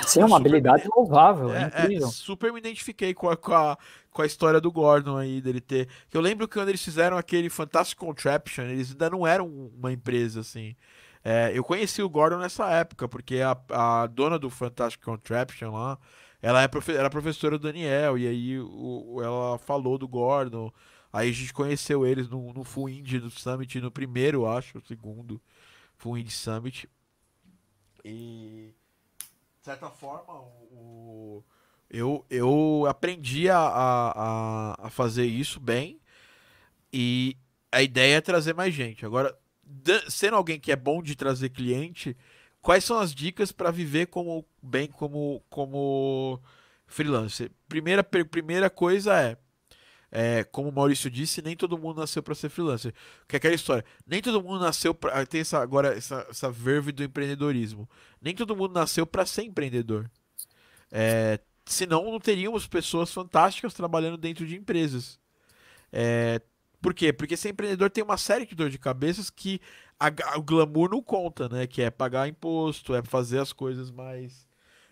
Sim, 0.07 0.21
é 0.21 0.25
uma 0.25 0.37
habilidade 0.37 0.85
me... 0.85 0.91
louvável, 0.97 1.53
é, 1.53 1.65
é, 1.65 1.67
incrível. 1.67 2.07
É, 2.07 2.11
super 2.11 2.53
me 2.53 2.61
identifiquei 2.61 3.13
com 3.13 3.29
a, 3.29 3.37
com, 3.37 3.53
a, 3.53 3.77
com 4.11 4.23
a 4.23 4.27
história 4.27 4.61
do 4.61 4.73
Gordon 4.73 5.17
aí, 5.17 5.41
dele 5.41 5.61
ter. 5.61 5.89
Eu 6.13 6.21
lembro 6.21 6.49
que 6.49 6.55
quando 6.55 6.69
eles 6.69 6.83
fizeram 6.83 7.17
aquele 7.17 7.49
Fantastic 7.49 7.99
Contraption, 7.99 8.65
eles 8.65 8.91
ainda 8.91 9.11
não 9.11 9.27
eram 9.27 9.47
uma 9.47 9.93
empresa 9.93 10.41
assim. 10.41 10.77
É, 11.23 11.53
eu 11.55 11.63
conheci 11.63 12.03
o 12.03 12.09
Gordon 12.09 12.39
nessa 12.39 12.69
época, 12.71 13.09
porque 13.09 13.41
a, 13.41 13.57
a 13.71 14.07
dona 14.07 14.39
do 14.39 14.49
Fantastic 14.51 15.03
Contraption 15.03 15.73
lá, 15.73 15.99
ela 16.41 16.63
é 16.63 16.69
profe 16.69 16.93
era 16.93 17.11
professora 17.11 17.59
do 17.59 17.63
Daniel, 17.63 18.17
e 18.17 18.27
aí 18.27 18.59
o, 18.59 19.21
ela 19.23 19.59
falou 19.59 19.99
do 19.99 20.09
Gordon. 20.09 20.73
Aí 21.13 21.29
a 21.29 21.33
gente 21.33 21.53
conheceu 21.53 22.07
eles 22.07 22.29
no, 22.29 22.53
no 22.53 22.65
Full 22.65 22.89
Indie 22.89 23.19
do 23.19 23.31
Summit, 23.31 23.81
no 23.81 23.91
primeiro, 23.91 24.47
acho, 24.47 24.79
o 24.79 24.83
segundo 24.83 25.41
Full 25.97 26.19
Indie 26.19 26.33
Summit. 26.33 26.89
E 28.05 28.73
de 29.61 29.65
certa 29.65 29.91
forma, 29.91 30.33
o, 30.33 31.45
eu, 31.91 32.25
eu 32.31 32.87
aprendi 32.89 33.49
a, 33.49 33.59
a, 33.59 34.87
a 34.87 34.91
fazer 34.91 35.27
isso 35.27 35.59
bem 35.59 36.01
e 36.93 37.37
a 37.73 37.83
ideia 37.83 38.17
é 38.17 38.21
trazer 38.21 38.55
mais 38.55 38.75
gente. 38.75 39.05
Agora, 39.05 39.37
sendo 40.09 40.37
alguém 40.37 40.59
que 40.59 40.73
é 40.73 40.77
bom 40.77 41.03
de 41.03 41.17
trazer 41.17 41.51
cliente, 41.51 42.17
quais 42.63 42.85
são 42.85 42.99
as 42.99 43.15
dicas 43.15 43.53
para 43.53 43.71
viver 43.71 44.07
como 44.07 44.47
bem 44.63 44.89
como, 44.89 45.43
como 45.49 46.41
freelancer? 46.87 47.51
Primeira, 47.69 48.05
primeira 48.05 48.71
coisa 48.71 49.19
é 49.21 49.37
é, 50.13 50.43
como 50.45 50.69
o 50.69 50.73
Maurício 50.73 51.09
disse, 51.11 51.41
nem 51.41 51.57
todo 51.57 51.79
mundo 51.79 52.01
nasceu 52.01 52.23
para 52.23 52.35
ser 52.35 52.49
freelancer. 52.49 52.93
Que 53.29 53.37
é 53.37 53.39
aquela 53.39 53.55
história, 53.55 53.85
nem 54.07 54.21
todo 54.21 54.43
mundo 54.43 54.61
nasceu 54.61 54.93
para 54.95 55.25
tem 55.25 55.41
essa 55.43 55.61
agora 55.61 55.95
essa, 55.97 56.27
essa 56.29 56.51
verve 56.51 56.93
do 56.93 57.05
empreendedorismo. 57.05 57.89
Nem 58.21 58.35
todo 58.35 58.57
mundo 58.57 58.75
nasceu 58.75 59.07
para 59.07 59.25
ser 59.25 59.43
empreendedor. 59.43 60.11
É, 60.91 61.39
senão 61.73 62.11
não 62.11 62.21
teríamos 62.21 62.67
pessoas 62.67 63.13
fantásticas 63.13 63.75
trabalhando 63.75 64.17
dentro 64.17 64.47
de 64.47 64.57
empresas. 64.57 65.19
É, 65.93 66.41
por 66.81 66.95
quê? 66.95 67.13
Porque 67.13 67.37
ser 67.37 67.51
empreendedor 67.51 67.91
tem 67.91 68.03
uma 68.03 68.17
série 68.17 68.47
de 68.47 68.55
dor 68.55 68.71
de 68.71 68.79
cabeças 68.79 69.31
que 69.31 69.61
a, 69.99 70.39
o 70.39 70.43
glamour 70.43 70.91
não 70.91 71.03
conta, 71.03 71.49
né? 71.49 71.67
Que 71.67 71.83
é 71.83 71.91
pagar 71.91 72.29
imposto, 72.29 72.95
é 72.95 73.03
fazer 73.03 73.39
as 73.39 73.53
coisas 73.53 73.91
mais 73.91 74.47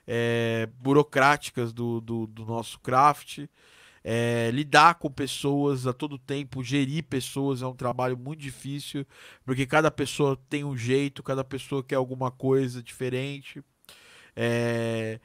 é, 0.06 0.68
burocráticas 0.80 1.72
do, 1.72 2.00
do, 2.00 2.26
do 2.26 2.44
nosso 2.44 2.78
craft. 2.80 3.46
É, 4.04 4.50
lidar 4.52 4.94
com 4.94 5.10
pessoas 5.10 5.86
a 5.86 5.92
todo 5.92 6.18
tempo, 6.18 6.62
gerir 6.62 7.04
pessoas 7.04 7.62
é 7.62 7.66
um 7.66 7.74
trabalho 7.74 8.16
muito 8.16 8.40
difícil, 8.40 9.04
porque 9.44 9.66
cada 9.66 9.90
pessoa 9.90 10.38
tem 10.48 10.64
um 10.64 10.76
jeito, 10.76 11.22
cada 11.22 11.44
pessoa 11.44 11.82
quer 11.82 11.96
alguma 11.96 12.30
coisa 12.30 12.82
diferente. 12.82 13.62
É, 14.36 15.20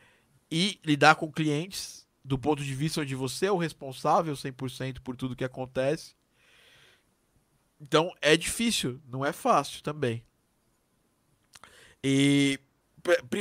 e 0.55 0.79
lidar 0.85 1.15
com 1.15 1.31
clientes 1.31 2.07
do 2.23 2.37
ponto 2.37 2.63
de 2.63 2.75
vista 2.75 3.01
onde 3.01 3.15
você 3.15 3.47
é 3.47 3.51
o 3.51 3.57
responsável 3.57 4.35
100% 4.35 4.99
por 4.99 5.15
tudo 5.15 5.35
que 5.35 5.43
acontece. 5.43 6.13
Então 7.81 8.13
é 8.21 8.37
difícil, 8.37 9.01
não 9.09 9.25
é 9.25 9.33
fácil 9.33 9.81
também. 9.81 10.23
E 12.03 12.59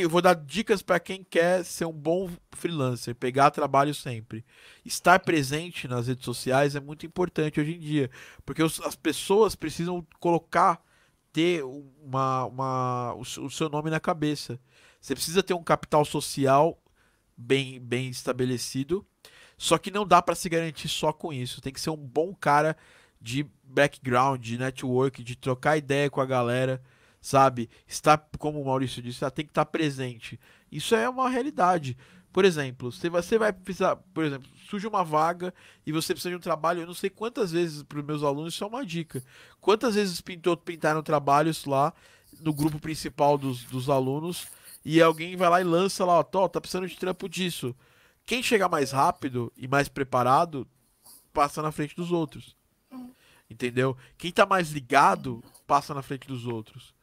vou 0.08 0.22
dar 0.22 0.32
dicas 0.34 0.80
para 0.80 0.98
quem 0.98 1.22
quer 1.22 1.66
ser 1.66 1.84
um 1.84 1.92
bom 1.92 2.30
freelancer, 2.52 3.14
pegar 3.14 3.50
trabalho 3.50 3.94
sempre. 3.94 4.42
Estar 4.82 5.20
presente 5.20 5.86
nas 5.86 6.06
redes 6.06 6.24
sociais 6.24 6.74
é 6.74 6.80
muito 6.80 7.04
importante 7.04 7.60
hoje 7.60 7.74
em 7.74 7.78
dia, 7.78 8.10
porque 8.46 8.62
as 8.62 8.96
pessoas 8.96 9.54
precisam 9.54 10.04
colocar, 10.18 10.82
ter 11.30 11.62
uma, 11.62 12.46
uma, 12.46 13.14
o, 13.16 13.50
seu 13.50 13.68
nome 13.68 13.90
na 13.90 14.00
cabeça. 14.00 14.58
Você 14.98 15.14
precisa 15.14 15.42
ter 15.42 15.52
um 15.52 15.62
capital 15.62 16.06
social 16.06 16.81
bem, 17.36 17.80
bem 17.80 18.08
estabelecido, 18.08 19.06
só 19.56 19.78
que 19.78 19.90
não 19.90 20.06
dá 20.06 20.20
para 20.20 20.34
se 20.34 20.48
garantir 20.48 20.88
só 20.88 21.12
com 21.12 21.32
isso. 21.32 21.60
Tem 21.60 21.72
que 21.72 21.80
ser 21.80 21.90
um 21.90 21.96
bom 21.96 22.34
cara 22.34 22.76
de 23.20 23.46
background, 23.62 24.40
de 24.40 24.58
network, 24.58 25.22
de 25.22 25.36
trocar 25.36 25.76
ideia 25.76 26.10
com 26.10 26.20
a 26.20 26.26
galera 26.26 26.82
sabe? 27.22 27.70
Está, 27.86 28.18
como 28.18 28.60
o 28.60 28.66
Maurício 28.66 29.00
disse, 29.00 29.30
tem 29.30 29.44
que 29.44 29.52
estar 29.52 29.64
presente. 29.64 30.38
Isso 30.70 30.94
é 30.94 31.08
uma 31.08 31.30
realidade. 31.30 31.96
Por 32.32 32.44
exemplo, 32.44 32.90
se 32.90 33.08
você 33.08 33.38
vai 33.38 33.52
precisar, 33.52 33.96
por 34.12 34.24
exemplo, 34.24 34.48
surge 34.68 34.86
uma 34.86 35.04
vaga 35.04 35.54
e 35.86 35.92
você 35.92 36.12
precisa 36.12 36.30
de 36.30 36.36
um 36.36 36.40
trabalho, 36.40 36.80
eu 36.80 36.86
não 36.86 36.94
sei 36.94 37.08
quantas 37.08 37.52
vezes 37.52 37.82
para 37.82 37.98
os 37.98 38.04
meus 38.04 38.22
alunos, 38.22 38.54
isso 38.54 38.64
é 38.64 38.66
uma 38.66 38.84
dica. 38.84 39.22
Quantas 39.60 39.94
vezes 39.94 40.20
pintou, 40.20 40.56
pintaram 40.56 41.02
trabalhos 41.02 41.64
lá 41.64 41.92
no 42.40 42.52
grupo 42.52 42.78
principal 42.80 43.38
dos, 43.38 43.64
dos 43.64 43.88
alunos 43.88 44.48
e 44.84 45.00
alguém 45.00 45.36
vai 45.36 45.48
lá 45.48 45.60
e 45.60 45.64
lança 45.64 46.04
lá, 46.04 46.18
ó, 46.18 46.22
tô, 46.22 46.48
tá 46.48 46.60
precisando 46.60 46.88
de 46.88 46.96
trampo 46.96 47.28
disso. 47.28 47.74
Quem 48.24 48.42
chegar 48.42 48.68
mais 48.68 48.92
rápido 48.92 49.52
e 49.56 49.66
mais 49.66 49.88
preparado 49.88 50.66
passa 51.32 51.62
na 51.62 51.72
frente 51.72 51.94
dos 51.94 52.12
outros. 52.12 52.56
Entendeu? 53.50 53.96
Quem 54.16 54.32
tá 54.32 54.46
mais 54.46 54.70
ligado 54.70 55.42
passa 55.66 55.92
na 55.92 56.02
frente 56.02 56.26
dos 56.26 56.46
outros. 56.46 56.94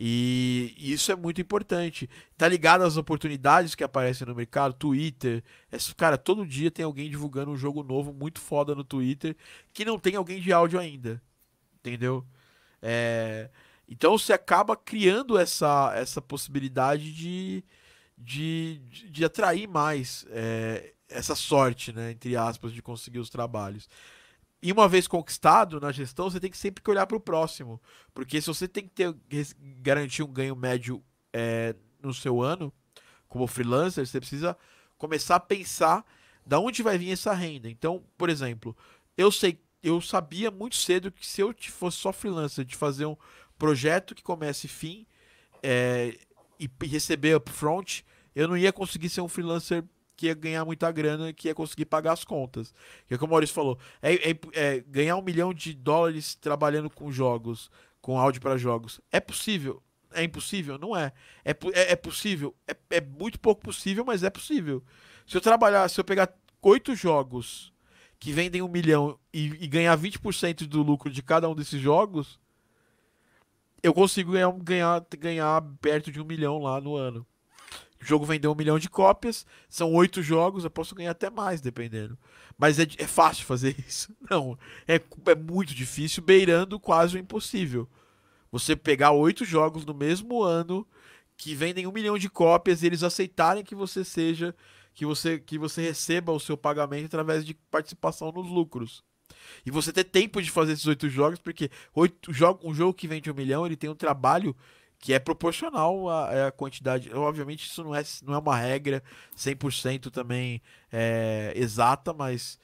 E 0.00 0.74
isso 0.78 1.10
é 1.10 1.16
muito 1.16 1.40
importante. 1.40 2.08
Tá 2.36 2.46
ligado 2.46 2.82
às 2.82 2.96
oportunidades 2.96 3.74
que 3.74 3.82
aparecem 3.82 4.28
no 4.28 4.34
mercado, 4.34 4.74
Twitter. 4.74 5.42
Esse, 5.72 5.92
cara, 5.92 6.16
todo 6.16 6.46
dia 6.46 6.70
tem 6.70 6.84
alguém 6.84 7.10
divulgando 7.10 7.50
um 7.50 7.56
jogo 7.56 7.82
novo 7.82 8.12
muito 8.12 8.40
foda 8.40 8.76
no 8.76 8.84
Twitter 8.84 9.36
que 9.72 9.84
não 9.84 9.98
tem 9.98 10.14
alguém 10.14 10.40
de 10.40 10.52
áudio 10.52 10.78
ainda. 10.78 11.20
Entendeu? 11.80 12.24
É, 12.80 13.50
então 13.88 14.16
você 14.18 14.32
acaba 14.32 14.76
criando 14.76 15.38
essa, 15.38 15.92
essa 15.94 16.20
possibilidade 16.20 17.12
de, 17.12 17.64
de, 18.16 18.78
de 19.10 19.24
atrair 19.24 19.66
mais 19.66 20.26
é, 20.30 20.92
essa 21.08 21.34
sorte, 21.34 21.92
né, 21.92 22.10
entre 22.10 22.36
aspas, 22.36 22.72
de 22.72 22.82
conseguir 22.82 23.18
os 23.18 23.30
trabalhos. 23.30 23.88
E 24.60 24.72
uma 24.72 24.88
vez 24.88 25.06
conquistado 25.06 25.80
na 25.80 25.92
gestão, 25.92 26.28
você 26.28 26.40
tem 26.40 26.50
que 26.50 26.58
sempre 26.58 26.82
olhar 26.88 27.06
para 27.06 27.16
o 27.16 27.20
próximo. 27.20 27.80
Porque 28.12 28.40
se 28.40 28.48
você 28.48 28.66
tem 28.66 28.84
que 28.84 28.90
ter, 28.90 29.14
garantir 29.80 30.22
um 30.22 30.32
ganho 30.32 30.56
médio 30.56 31.02
é, 31.32 31.74
no 32.02 32.12
seu 32.12 32.42
ano, 32.42 32.72
como 33.28 33.46
freelancer, 33.46 34.04
você 34.04 34.18
precisa 34.18 34.56
começar 34.96 35.36
a 35.36 35.40
pensar 35.40 36.04
da 36.44 36.58
onde 36.58 36.82
vai 36.82 36.98
vir 36.98 37.12
essa 37.12 37.32
renda. 37.32 37.70
Então, 37.70 38.02
por 38.16 38.28
exemplo, 38.28 38.76
eu 39.16 39.30
sei, 39.30 39.60
eu 39.80 40.00
sabia 40.00 40.50
muito 40.50 40.74
cedo 40.74 41.12
que 41.12 41.24
se 41.24 41.40
eu 41.40 41.54
fosse 41.70 41.98
só 41.98 42.12
freelancer, 42.12 42.64
de 42.64 42.74
fazer 42.74 43.06
um 43.06 43.16
projeto 43.58 44.14
que 44.14 44.22
comece 44.22 44.68
fim 44.68 45.06
é, 45.62 46.16
e 46.58 46.68
receber 46.86 47.36
upfront, 47.36 48.04
eu 48.34 48.46
não 48.48 48.56
ia 48.56 48.72
conseguir 48.72 49.08
ser 49.08 49.20
um 49.20 49.28
freelancer 49.28 49.84
que 50.16 50.26
ia 50.26 50.34
ganhar 50.34 50.64
muita 50.64 50.90
grana, 50.90 51.32
que 51.32 51.48
ia 51.48 51.54
conseguir 51.54 51.84
pagar 51.84 52.12
as 52.12 52.24
contas. 52.24 52.74
Que 53.06 53.14
é 53.14 53.18
como 53.18 53.30
o 53.30 53.34
Maurício 53.34 53.54
falou, 53.54 53.78
é, 54.02 54.30
é, 54.30 54.38
é 54.52 54.80
ganhar 54.80 55.16
um 55.16 55.22
milhão 55.22 55.54
de 55.54 55.72
dólares 55.72 56.34
trabalhando 56.34 56.90
com 56.90 57.10
jogos, 57.10 57.70
com 58.00 58.18
áudio 58.18 58.40
para 58.40 58.56
jogos. 58.56 59.00
É 59.12 59.20
possível? 59.20 59.82
É 60.12 60.24
impossível? 60.24 60.78
Não 60.78 60.96
é. 60.96 61.12
É, 61.44 61.50
é, 61.50 61.92
é 61.92 61.96
possível? 61.96 62.54
É, 62.66 62.76
é, 62.96 63.00
muito 63.00 63.38
pouco 63.38 63.62
possível, 63.62 64.04
mas 64.04 64.24
é 64.24 64.30
possível. 64.30 64.82
Se 65.26 65.36
eu 65.36 65.40
trabalhar, 65.40 65.88
se 65.88 66.00
eu 66.00 66.04
pegar 66.04 66.32
oito 66.62 66.94
jogos 66.96 67.72
que 68.18 68.32
vendem 68.32 68.60
um 68.60 68.68
milhão 68.68 69.18
e, 69.32 69.44
e 69.60 69.68
ganhar 69.68 69.96
20% 69.96 70.66
do 70.66 70.82
lucro 70.82 71.10
de 71.10 71.22
cada 71.22 71.48
um 71.48 71.54
desses 71.54 71.80
jogos, 71.80 72.40
eu 73.82 73.94
consigo 73.94 74.32
ganhar, 74.32 74.52
ganhar, 74.52 75.06
ganhar 75.18 75.62
perto 75.80 76.10
de 76.10 76.20
um 76.20 76.24
milhão 76.24 76.58
lá 76.58 76.80
no 76.80 76.96
ano. 76.96 77.26
O 78.00 78.04
jogo 78.04 78.24
vendeu 78.24 78.52
um 78.52 78.54
milhão 78.54 78.78
de 78.78 78.88
cópias, 78.88 79.44
são 79.68 79.92
oito 79.94 80.22
jogos, 80.22 80.64
eu 80.64 80.70
posso 80.70 80.94
ganhar 80.94 81.10
até 81.10 81.28
mais, 81.28 81.60
dependendo. 81.60 82.16
Mas 82.56 82.78
é, 82.78 82.86
é 82.96 83.06
fácil 83.06 83.44
fazer 83.44 83.76
isso? 83.86 84.14
Não, 84.30 84.58
é, 84.86 84.96
é 85.26 85.34
muito 85.34 85.74
difícil, 85.74 86.22
beirando 86.22 86.78
quase 86.78 87.16
o 87.16 87.18
impossível. 87.18 87.88
Você 88.50 88.74
pegar 88.74 89.10
oito 89.12 89.44
jogos 89.44 89.84
no 89.84 89.94
mesmo 89.94 90.42
ano 90.42 90.86
que 91.36 91.54
vendem 91.54 91.86
um 91.86 91.92
milhão 91.92 92.18
de 92.18 92.28
cópias 92.28 92.82
e 92.82 92.86
eles 92.86 93.02
aceitarem 93.02 93.62
que 93.62 93.74
você 93.74 94.04
seja, 94.04 94.54
que 94.94 95.04
você, 95.04 95.38
que 95.38 95.58
você 95.58 95.82
receba 95.82 96.32
o 96.32 96.40
seu 96.40 96.56
pagamento 96.56 97.06
através 97.06 97.44
de 97.44 97.54
participação 97.54 98.32
nos 98.32 98.48
lucros. 98.48 99.04
E 99.64 99.70
você 99.70 99.92
ter 99.92 100.04
tempo 100.04 100.40
de 100.42 100.50
fazer 100.50 100.72
esses 100.72 100.86
oito 100.86 101.08
jogos, 101.08 101.38
porque 101.38 101.70
oito, 101.94 102.30
um 102.62 102.74
jogo 102.74 102.94
que 102.94 103.08
vende 103.08 103.30
um 103.30 103.34
milhão, 103.34 103.66
ele 103.66 103.76
tem 103.76 103.90
um 103.90 103.94
trabalho 103.94 104.56
que 104.98 105.12
é 105.12 105.18
proporcional 105.18 106.08
à, 106.08 106.48
à, 106.48 106.52
quantidade. 106.52 107.12
Obviamente, 107.12 107.66
isso 107.66 107.84
não 107.84 107.94
é, 107.94 108.02
não 108.22 108.34
é 108.34 108.38
uma 108.38 108.56
regra 108.56 109.02
100% 109.36 110.10
também 110.10 110.60
é, 110.92 111.52
exata, 111.54 112.12
mas 112.12 112.58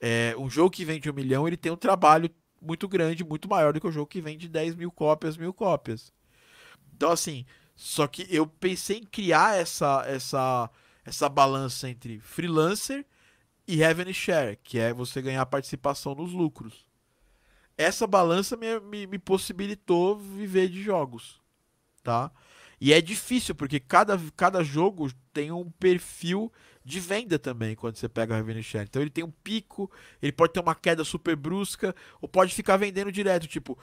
é, 0.00 0.34
um 0.38 0.48
jogo 0.48 0.70
que 0.70 0.84
vende 0.84 1.10
um 1.10 1.14
milhão 1.14 1.46
ele 1.46 1.56
tem 1.56 1.72
um 1.72 1.76
trabalho 1.76 2.30
muito 2.60 2.86
grande, 2.86 3.24
muito 3.24 3.48
maior 3.48 3.72
do 3.72 3.80
que 3.80 3.86
o 3.86 3.92
jogo 3.92 4.06
que 4.06 4.20
vende 4.20 4.48
10 4.48 4.76
mil 4.76 4.90
cópias, 4.90 5.36
mil 5.36 5.52
cópias. 5.52 6.12
Então, 6.94 7.10
assim, 7.10 7.44
só 7.74 8.06
que 8.06 8.26
eu 8.28 8.46
pensei 8.46 8.98
em 8.98 9.04
criar 9.04 9.56
essa, 9.56 10.04
essa, 10.06 10.70
essa 11.04 11.28
balança 11.28 11.88
entre 11.88 12.20
freelancer 12.20 13.04
e 13.66 13.76
revenue 13.76 14.14
share, 14.14 14.58
que 14.62 14.78
é 14.78 14.92
você 14.92 15.22
ganhar 15.22 15.44
participação 15.46 16.14
nos 16.14 16.32
lucros. 16.32 16.86
Essa 17.76 18.06
balança 18.06 18.56
me, 18.56 18.78
me, 18.80 19.06
me 19.06 19.18
possibilitou 19.18 20.16
viver 20.16 20.68
de 20.68 20.82
jogos 20.82 21.40
tá? 22.02 22.30
E 22.80 22.92
é 22.92 23.00
difícil, 23.00 23.54
porque 23.54 23.78
cada, 23.78 24.18
cada 24.36 24.64
jogo 24.64 25.12
tem 25.32 25.52
um 25.52 25.70
perfil 25.70 26.50
de 26.82 26.98
venda 26.98 27.38
também, 27.38 27.76
quando 27.76 27.96
você 27.96 28.08
pega 28.08 28.34
Revenue 28.34 28.62
Share. 28.62 28.86
Então 28.88 29.02
ele 29.02 29.10
tem 29.10 29.22
um 29.22 29.30
pico, 29.30 29.90
ele 30.22 30.32
pode 30.32 30.54
ter 30.54 30.60
uma 30.60 30.74
queda 30.74 31.04
super 31.04 31.36
brusca, 31.36 31.94
ou 32.22 32.28
pode 32.28 32.54
ficar 32.54 32.78
vendendo 32.78 33.12
direto. 33.12 33.46
Tipo, 33.46 33.78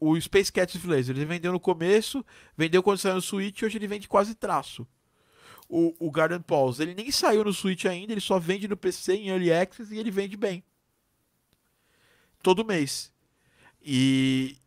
o, 0.00 0.12
o 0.12 0.20
Space 0.20 0.52
Cat 0.52 0.78
Laser, 0.86 1.16
ele 1.16 1.24
vendeu 1.24 1.50
no 1.50 1.58
começo, 1.58 2.24
vendeu 2.56 2.80
quando 2.82 2.98
saiu 2.98 3.16
no 3.16 3.22
Switch, 3.22 3.62
hoje 3.62 3.76
ele 3.76 3.88
vende 3.88 4.06
quase 4.06 4.36
traço. 4.36 4.86
O, 5.74 5.94
o 5.98 6.10
Garden 6.10 6.42
Pulse, 6.42 6.82
ele 6.82 6.94
nem 6.94 7.10
saiu 7.10 7.42
no 7.42 7.52
Switch 7.52 7.86
ainda, 7.86 8.12
ele 8.12 8.20
só 8.20 8.38
vende 8.38 8.68
no 8.68 8.76
PC 8.76 9.14
em 9.14 9.28
Early 9.30 9.50
Access 9.50 9.90
e 9.90 9.98
ele 9.98 10.10
vende 10.10 10.36
bem. 10.36 10.62
Todo 12.42 12.62
mês. 12.62 13.10
E, 13.82 14.58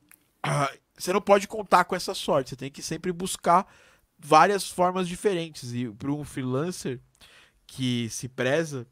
você 0.98 1.14
não 1.14 1.22
pode 1.22 1.48
contar 1.48 1.86
com 1.86 1.96
essa 1.96 2.16
sorte. 2.16 2.50
Você 2.50 2.56
tem 2.56 2.72
que 2.72 2.82
sempre 2.82 3.12
buscar 3.12 3.72
várias 4.18 4.68
formas 4.68 5.08
diferentes. 5.08 5.74
E 5.76 5.88
para 5.90 6.12
um 6.12 6.24
freelancer 6.24 7.00
que 7.68 8.10
se 8.10 8.28
preza, 8.28 8.88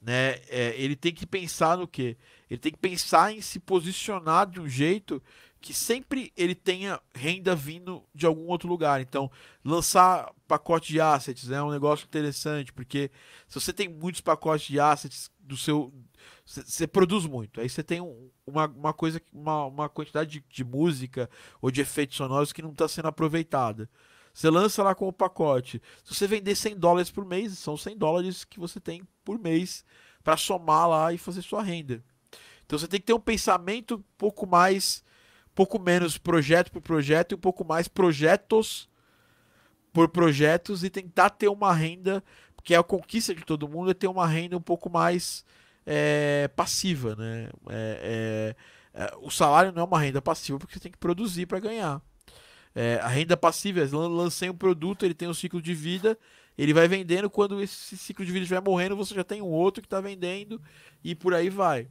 né, 0.00 0.40
é, 0.48 0.74
ele 0.78 0.96
tem 0.96 1.12
que 1.12 1.26
pensar 1.26 1.76
no 1.76 1.86
que? 1.86 2.16
Ele 2.48 2.58
tem 2.58 2.72
que 2.72 2.78
pensar 2.78 3.34
em 3.34 3.42
se 3.42 3.60
posicionar 3.60 4.48
de 4.48 4.60
um 4.60 4.68
jeito 4.68 5.22
que 5.64 5.72
sempre 5.72 6.30
ele 6.36 6.54
tenha 6.54 7.00
renda 7.14 7.56
vindo 7.56 8.04
de 8.14 8.26
algum 8.26 8.48
outro 8.48 8.68
lugar. 8.68 9.00
Então, 9.00 9.30
lançar 9.64 10.30
pacote 10.46 10.92
de 10.92 11.00
assets 11.00 11.50
é 11.50 11.62
um 11.62 11.70
negócio 11.70 12.04
interessante, 12.04 12.70
porque 12.70 13.10
se 13.48 13.58
você 13.58 13.72
tem 13.72 13.88
muitos 13.88 14.20
pacotes 14.20 14.66
de 14.66 14.78
assets 14.78 15.30
do 15.40 15.56
seu 15.56 15.90
você 16.44 16.86
produz 16.86 17.24
muito. 17.24 17.62
Aí 17.62 17.68
você 17.70 17.82
tem 17.82 17.98
um, 17.98 18.30
uma, 18.46 18.66
uma 18.66 18.92
coisa, 18.92 19.22
uma, 19.32 19.64
uma 19.64 19.88
quantidade 19.88 20.32
de, 20.32 20.44
de 20.46 20.62
música 20.62 21.30
ou 21.62 21.70
de 21.70 21.80
efeitos 21.80 22.18
sonoros 22.18 22.52
que 22.52 22.60
não 22.60 22.72
está 22.72 22.86
sendo 22.86 23.08
aproveitada. 23.08 23.88
Você 24.34 24.50
lança 24.50 24.82
lá 24.82 24.94
com 24.94 25.08
o 25.08 25.12
pacote. 25.14 25.80
Se 26.04 26.14
você 26.14 26.26
vender 26.26 26.56
100 26.56 26.76
dólares 26.76 27.10
por 27.10 27.24
mês, 27.24 27.58
são 27.58 27.74
100 27.74 27.96
dólares 27.96 28.44
que 28.44 28.60
você 28.60 28.78
tem 28.78 29.02
por 29.24 29.38
mês 29.38 29.82
para 30.22 30.36
somar 30.36 30.86
lá 30.90 31.10
e 31.10 31.16
fazer 31.16 31.40
sua 31.40 31.62
renda. 31.62 32.04
Então 32.66 32.78
você 32.78 32.86
tem 32.86 33.00
que 33.00 33.06
ter 33.06 33.14
um 33.14 33.20
pensamento 33.20 33.94
um 33.94 34.04
pouco 34.18 34.46
mais, 34.46 35.02
pouco 35.54 35.78
menos 35.78 36.18
projeto 36.18 36.70
por 36.70 36.82
projeto 36.82 37.32
e 37.32 37.34
um 37.34 37.38
pouco 37.38 37.64
mais 37.64 37.88
projetos 37.88 38.88
por 39.92 40.08
projetos 40.08 40.82
e 40.82 40.90
tentar 40.90 41.30
ter 41.30 41.48
uma 41.48 41.72
renda, 41.72 42.22
porque 42.56 42.74
é 42.74 42.76
a 42.76 42.82
conquista 42.82 43.32
de 43.32 43.44
todo 43.44 43.68
mundo 43.68 43.92
é 43.92 43.94
ter 43.94 44.08
uma 44.08 44.26
renda 44.26 44.56
um 44.56 44.60
pouco 44.60 44.90
mais 44.90 45.44
é, 45.86 46.48
passiva, 46.56 47.14
né? 47.14 47.48
É, 47.68 48.54
é, 48.92 49.02
é, 49.02 49.16
o 49.22 49.30
salário 49.30 49.70
não 49.70 49.82
é 49.82 49.84
uma 49.84 50.00
renda 50.00 50.20
passiva 50.20 50.58
porque 50.58 50.74
você 50.74 50.80
tem 50.80 50.92
que 50.92 50.98
produzir 50.98 51.46
para 51.46 51.60
ganhar. 51.60 52.02
É, 52.74 52.98
a 53.02 53.06
renda 53.06 53.36
passiva 53.36 53.80
é 53.80 53.84
lancei 53.84 54.50
um 54.50 54.56
produto, 54.56 55.04
ele 55.04 55.14
tem 55.14 55.28
um 55.28 55.34
ciclo 55.34 55.62
de 55.62 55.72
vida, 55.72 56.18
ele 56.58 56.74
vai 56.74 56.88
vendendo, 56.88 57.30
quando 57.30 57.62
esse 57.62 57.96
ciclo 57.96 58.24
de 58.24 58.32
vida 58.32 58.42
estiver 58.42 58.60
morrendo, 58.60 58.96
você 58.96 59.14
já 59.14 59.22
tem 59.22 59.40
um 59.40 59.46
outro 59.46 59.80
que 59.80 59.86
está 59.86 60.00
vendendo 60.00 60.60
e 61.04 61.14
por 61.14 61.32
aí 61.34 61.48
vai. 61.48 61.88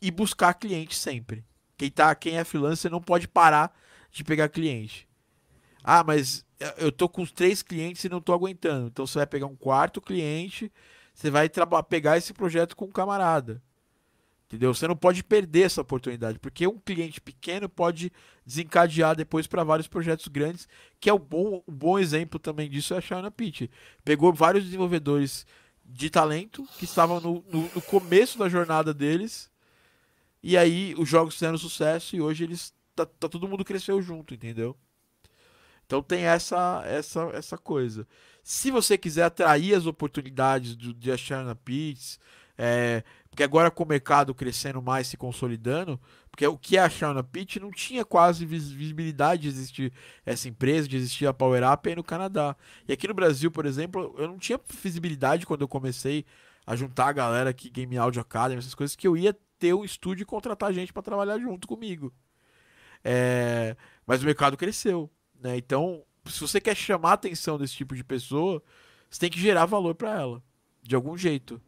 E 0.00 0.10
buscar 0.12 0.54
cliente 0.54 0.94
sempre. 0.94 1.44
Quem, 1.76 1.90
tá, 1.90 2.14
quem 2.14 2.38
é 2.38 2.44
freelancer 2.44 2.90
não 2.90 3.00
pode 3.00 3.28
parar 3.28 3.76
de 4.10 4.24
pegar 4.24 4.48
cliente. 4.48 5.08
Ah, 5.84 6.02
mas 6.02 6.44
eu 6.78 6.90
tô 6.90 7.08
com 7.08 7.24
três 7.24 7.62
clientes 7.62 8.02
e 8.04 8.08
não 8.08 8.20
tô 8.20 8.32
aguentando. 8.32 8.88
Então 8.88 9.06
você 9.06 9.18
vai 9.18 9.26
pegar 9.26 9.46
um 9.46 9.56
quarto 9.56 10.00
cliente, 10.00 10.72
você 11.14 11.30
vai 11.30 11.50
pegar 11.88 12.16
esse 12.16 12.32
projeto 12.32 12.74
com 12.74 12.86
um 12.86 12.92
camarada. 12.92 13.62
Entendeu? 14.46 14.72
Você 14.72 14.86
não 14.86 14.96
pode 14.96 15.24
perder 15.24 15.62
essa 15.62 15.80
oportunidade, 15.80 16.38
porque 16.38 16.66
um 16.68 16.78
cliente 16.78 17.20
pequeno 17.20 17.68
pode 17.68 18.12
desencadear 18.44 19.16
depois 19.16 19.46
para 19.48 19.64
vários 19.64 19.88
projetos 19.88 20.28
grandes, 20.28 20.68
que 21.00 21.10
é 21.10 21.14
um 21.14 21.18
bom, 21.18 21.64
um 21.66 21.72
bom 21.72 21.98
exemplo 21.98 22.38
também 22.38 22.70
disso 22.70 22.94
é 22.94 22.98
a 22.98 23.00
China 23.00 23.28
Pitch. 23.28 23.68
Pegou 24.04 24.32
vários 24.32 24.64
desenvolvedores 24.64 25.44
de 25.84 26.08
talento 26.10 26.64
que 26.78 26.84
estavam 26.84 27.20
no, 27.20 27.44
no, 27.50 27.62
no, 27.74 27.82
começo 27.82 28.38
da 28.38 28.48
jornada 28.48 28.94
deles, 28.94 29.50
e 30.48 30.56
aí 30.56 30.94
os 30.96 31.08
jogos 31.08 31.34
fizeram 31.34 31.58
sucesso 31.58 32.14
e 32.14 32.20
hoje 32.20 32.44
eles 32.44 32.72
tá, 32.94 33.04
tá 33.04 33.28
todo 33.28 33.48
mundo 33.48 33.64
cresceu 33.64 34.00
junto, 34.00 34.32
entendeu? 34.32 34.76
Então 35.84 36.00
tem 36.00 36.22
essa 36.22 36.84
essa 36.86 37.22
essa 37.34 37.58
coisa. 37.58 38.06
Se 38.44 38.70
você 38.70 38.96
quiser 38.96 39.24
atrair 39.24 39.74
as 39.74 39.86
oportunidades 39.86 40.76
do, 40.76 40.94
de 40.94 41.10
achar 41.10 41.44
na 41.44 41.56
Pitts, 41.56 42.20
é, 42.56 43.02
porque 43.28 43.42
agora 43.42 43.72
com 43.72 43.82
o 43.82 43.88
mercado 43.88 44.32
crescendo 44.32 44.80
mais, 44.80 45.08
se 45.08 45.16
consolidando, 45.16 46.00
porque 46.30 46.46
o 46.46 46.56
que 46.56 46.76
é 46.76 46.80
a 46.80 46.88
Shauna 46.88 47.24
Pitch 47.24 47.56
não 47.56 47.72
tinha 47.72 48.04
quase 48.04 48.46
visibilidade 48.46 49.42
de 49.42 49.48
existir 49.48 49.92
essa 50.24 50.48
empresa, 50.48 50.86
de 50.86 50.96
existir 50.96 51.26
a 51.26 51.34
Power 51.34 51.68
Up 51.68 51.88
aí 51.88 51.96
no 51.96 52.04
Canadá. 52.04 52.56
E 52.86 52.92
aqui 52.92 53.08
no 53.08 53.14
Brasil, 53.14 53.50
por 53.50 53.66
exemplo, 53.66 54.14
eu 54.16 54.28
não 54.28 54.38
tinha 54.38 54.60
visibilidade 54.80 55.44
quando 55.44 55.62
eu 55.62 55.68
comecei 55.68 56.24
a 56.64 56.76
juntar 56.76 57.08
a 57.08 57.12
galera 57.12 57.50
aqui, 57.50 57.68
Game 57.68 57.98
Audio 57.98 58.20
Academy, 58.20 58.60
essas 58.60 58.76
coisas, 58.76 58.94
que 58.94 59.08
eu 59.08 59.16
ia 59.16 59.36
ter 59.58 59.74
um 59.74 59.84
estúdio 59.84 60.22
e 60.22 60.26
contratar 60.26 60.72
gente 60.72 60.92
para 60.92 61.02
trabalhar 61.02 61.38
junto 61.38 61.66
comigo. 61.66 62.12
É... 63.04 63.76
Mas 64.06 64.22
o 64.22 64.26
mercado 64.26 64.56
cresceu. 64.56 65.10
Né? 65.40 65.56
Então, 65.56 66.02
se 66.26 66.40
você 66.40 66.60
quer 66.60 66.76
chamar 66.76 67.10
a 67.10 67.14
atenção 67.14 67.58
desse 67.58 67.74
tipo 67.74 67.94
de 67.94 68.04
pessoa, 68.04 68.62
você 69.08 69.20
tem 69.20 69.30
que 69.30 69.40
gerar 69.40 69.66
valor 69.66 69.94
para 69.94 70.20
ela, 70.20 70.42
de 70.82 70.94
algum 70.94 71.16
jeito. 71.16 71.60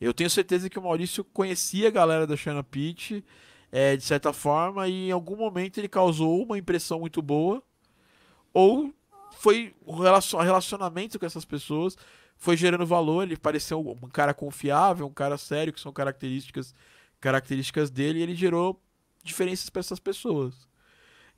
Eu 0.00 0.12
tenho 0.12 0.28
certeza 0.28 0.68
que 0.68 0.78
o 0.78 0.82
Maurício 0.82 1.24
conhecia 1.24 1.88
a 1.88 1.90
galera 1.90 2.26
da 2.26 2.36
China 2.36 2.62
Pitch, 2.62 3.22
é, 3.72 3.96
de 3.96 4.04
certa 4.04 4.32
forma, 4.32 4.88
e 4.88 5.08
em 5.08 5.10
algum 5.10 5.36
momento 5.36 5.78
ele 5.78 5.88
causou 5.88 6.42
uma 6.42 6.58
impressão 6.58 7.00
muito 7.00 7.22
boa, 7.22 7.62
ou 8.52 8.92
foi 9.32 9.74
o 9.84 9.92
relacionamento 9.92 11.18
com 11.18 11.26
essas 11.26 11.44
pessoas 11.44 11.96
foi 12.36 12.56
gerando 12.56 12.86
valor, 12.86 13.22
ele 13.22 13.36
pareceu 13.36 13.80
um 13.80 14.08
cara 14.08 14.34
confiável, 14.34 15.06
um 15.06 15.12
cara 15.12 15.38
sério, 15.38 15.72
que 15.72 15.80
são 15.80 15.92
características 15.92 16.74
características 17.20 17.90
dele, 17.90 18.18
e 18.18 18.22
ele 18.22 18.34
gerou 18.34 18.80
diferenças 19.22 19.68
para 19.68 19.80
essas 19.80 19.98
pessoas. 19.98 20.68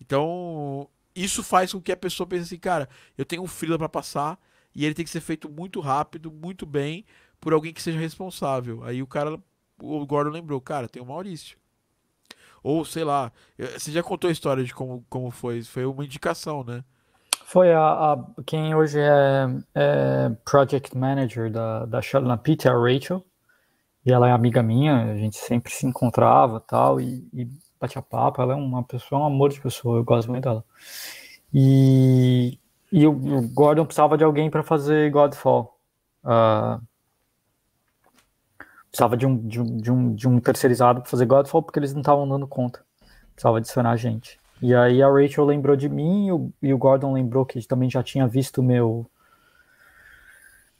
Então, 0.00 0.88
isso 1.14 1.42
faz 1.42 1.72
com 1.72 1.80
que 1.80 1.92
a 1.92 1.96
pessoa 1.96 2.26
pense 2.26 2.44
assim, 2.44 2.58
cara, 2.58 2.88
eu 3.16 3.24
tenho 3.24 3.42
um 3.42 3.46
freela 3.46 3.78
para 3.78 3.88
passar 3.88 4.38
e 4.74 4.84
ele 4.84 4.94
tem 4.94 5.04
que 5.04 5.10
ser 5.10 5.20
feito 5.20 5.48
muito 5.48 5.80
rápido, 5.80 6.30
muito 6.30 6.64
bem, 6.64 7.04
por 7.40 7.52
alguém 7.52 7.72
que 7.72 7.82
seja 7.82 7.98
responsável. 7.98 8.84
Aí 8.84 9.02
o 9.02 9.06
cara, 9.06 9.38
o 9.82 10.06
Gordon 10.06 10.30
lembrou, 10.30 10.60
cara, 10.60 10.88
tem 10.88 11.02
o 11.02 11.06
Maurício. 11.06 11.58
Ou, 12.62 12.84
sei 12.84 13.04
lá, 13.04 13.32
você 13.76 13.90
já 13.90 14.02
contou 14.02 14.28
a 14.28 14.32
história 14.32 14.62
de 14.62 14.74
como, 14.74 15.04
como 15.08 15.30
foi? 15.30 15.62
Foi 15.62 15.84
uma 15.84 16.04
indicação, 16.04 16.64
né? 16.64 16.84
Foi 17.44 17.72
a, 17.72 18.12
a 18.12 18.24
quem 18.44 18.74
hoje 18.74 19.00
é, 19.00 19.46
é, 19.74 20.30
Project 20.44 20.96
Manager 20.96 21.50
da, 21.50 21.86
da 21.86 22.02
Shalana 22.02 22.36
Pitt, 22.36 22.68
a 22.68 22.72
Rachel. 22.72 23.24
E 24.08 24.10
ela 24.10 24.26
é 24.26 24.32
amiga 24.32 24.62
minha, 24.62 25.12
a 25.12 25.16
gente 25.18 25.36
sempre 25.36 25.70
se 25.70 25.86
encontrava 25.86 26.58
tal, 26.60 26.98
e, 26.98 27.28
e 27.30 27.46
batia 27.78 28.00
papo. 28.00 28.40
Ela 28.40 28.54
é 28.54 28.56
uma 28.56 28.82
pessoa, 28.82 29.20
um 29.20 29.26
amor 29.26 29.50
de 29.50 29.60
pessoa, 29.60 29.98
eu 29.98 30.04
gosto 30.04 30.30
muito 30.30 30.44
dela. 30.44 30.64
E, 31.52 32.58
e 32.90 33.06
o, 33.06 33.10
o 33.10 33.46
Gordon 33.48 33.84
precisava 33.84 34.16
de 34.16 34.24
alguém 34.24 34.48
para 34.48 34.62
fazer 34.62 35.10
Godfall. 35.10 35.78
Uh, 36.24 36.82
precisava 38.90 39.14
de 39.14 39.26
um, 39.26 39.46
de 39.46 39.60
um, 39.60 39.76
de 39.76 39.92
um, 39.92 40.14
de 40.14 40.26
um 40.26 40.40
terceirizado 40.40 41.02
para 41.02 41.10
fazer 41.10 41.26
Godfall 41.26 41.62
porque 41.62 41.78
eles 41.78 41.92
não 41.92 42.00
estavam 42.00 42.26
dando 42.26 42.46
conta. 42.46 42.82
Precisava 43.34 43.58
adicionar 43.58 43.94
gente. 43.96 44.40
E 44.62 44.74
aí 44.74 45.02
a 45.02 45.10
Rachel 45.10 45.44
lembrou 45.44 45.76
de 45.76 45.86
mim 45.86 46.28
e 46.28 46.32
o, 46.32 46.50
e 46.62 46.72
o 46.72 46.78
Gordon 46.78 47.12
lembrou 47.12 47.44
que 47.44 47.60
também 47.68 47.90
já 47.90 48.02
tinha 48.02 48.26
visto 48.26 48.62
meu 48.62 49.06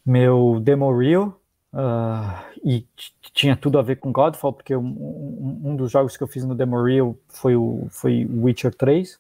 meu 0.03 0.59
demo 0.63 0.91
reel 0.97 1.38
uh, 1.73 2.45
e 2.65 2.87
tinha 3.35 3.57
tudo 3.57 3.79
a 3.79 3.83
ver 3.83 3.97
com 3.97 4.13
Godfall, 4.13 4.53
porque 4.53 4.75
um, 4.75 4.87
um, 4.87 5.61
um, 5.71 5.77
dos 5.77 5.91
jogos 5.91 6.17
que 6.17 6.23
eu 6.23 6.29
fiz 6.29 6.45
no 6.45 6.55
demo 6.55 6.83
reel 6.83 7.19
foi 7.29 7.57
o 7.57 7.87
foi 7.91 8.27
Witcher 8.31 8.75
3. 8.75 9.19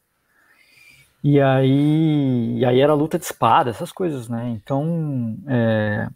E 1.22 1.40
aí, 1.40 2.58
e 2.58 2.64
aí 2.64 2.80
era 2.80 2.94
luta 2.94 3.18
de 3.18 3.24
espada, 3.24 3.70
essas 3.70 3.90
coisas, 3.90 4.28
né? 4.28 4.48
Então, 4.50 5.36
é, 5.48 6.08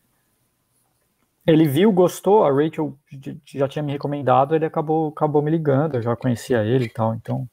ele 1.47 1.67
viu, 1.67 1.91
gostou, 1.93 2.45
a 2.45 2.53
Rachel 2.53 2.97
já 3.45 3.67
tinha 3.67 3.83
me 3.83 3.93
recomendado, 3.93 4.55
ele 4.55 4.65
acabou, 4.65 5.09
acabou 5.09 5.43
me 5.43 5.51
ligando, 5.51 5.97
eu 5.97 6.03
já 6.03 6.15
conhecia 6.15 6.65
ele 6.65 6.85
e 6.85 6.89
tal, 6.89 7.15
então 7.15 7.49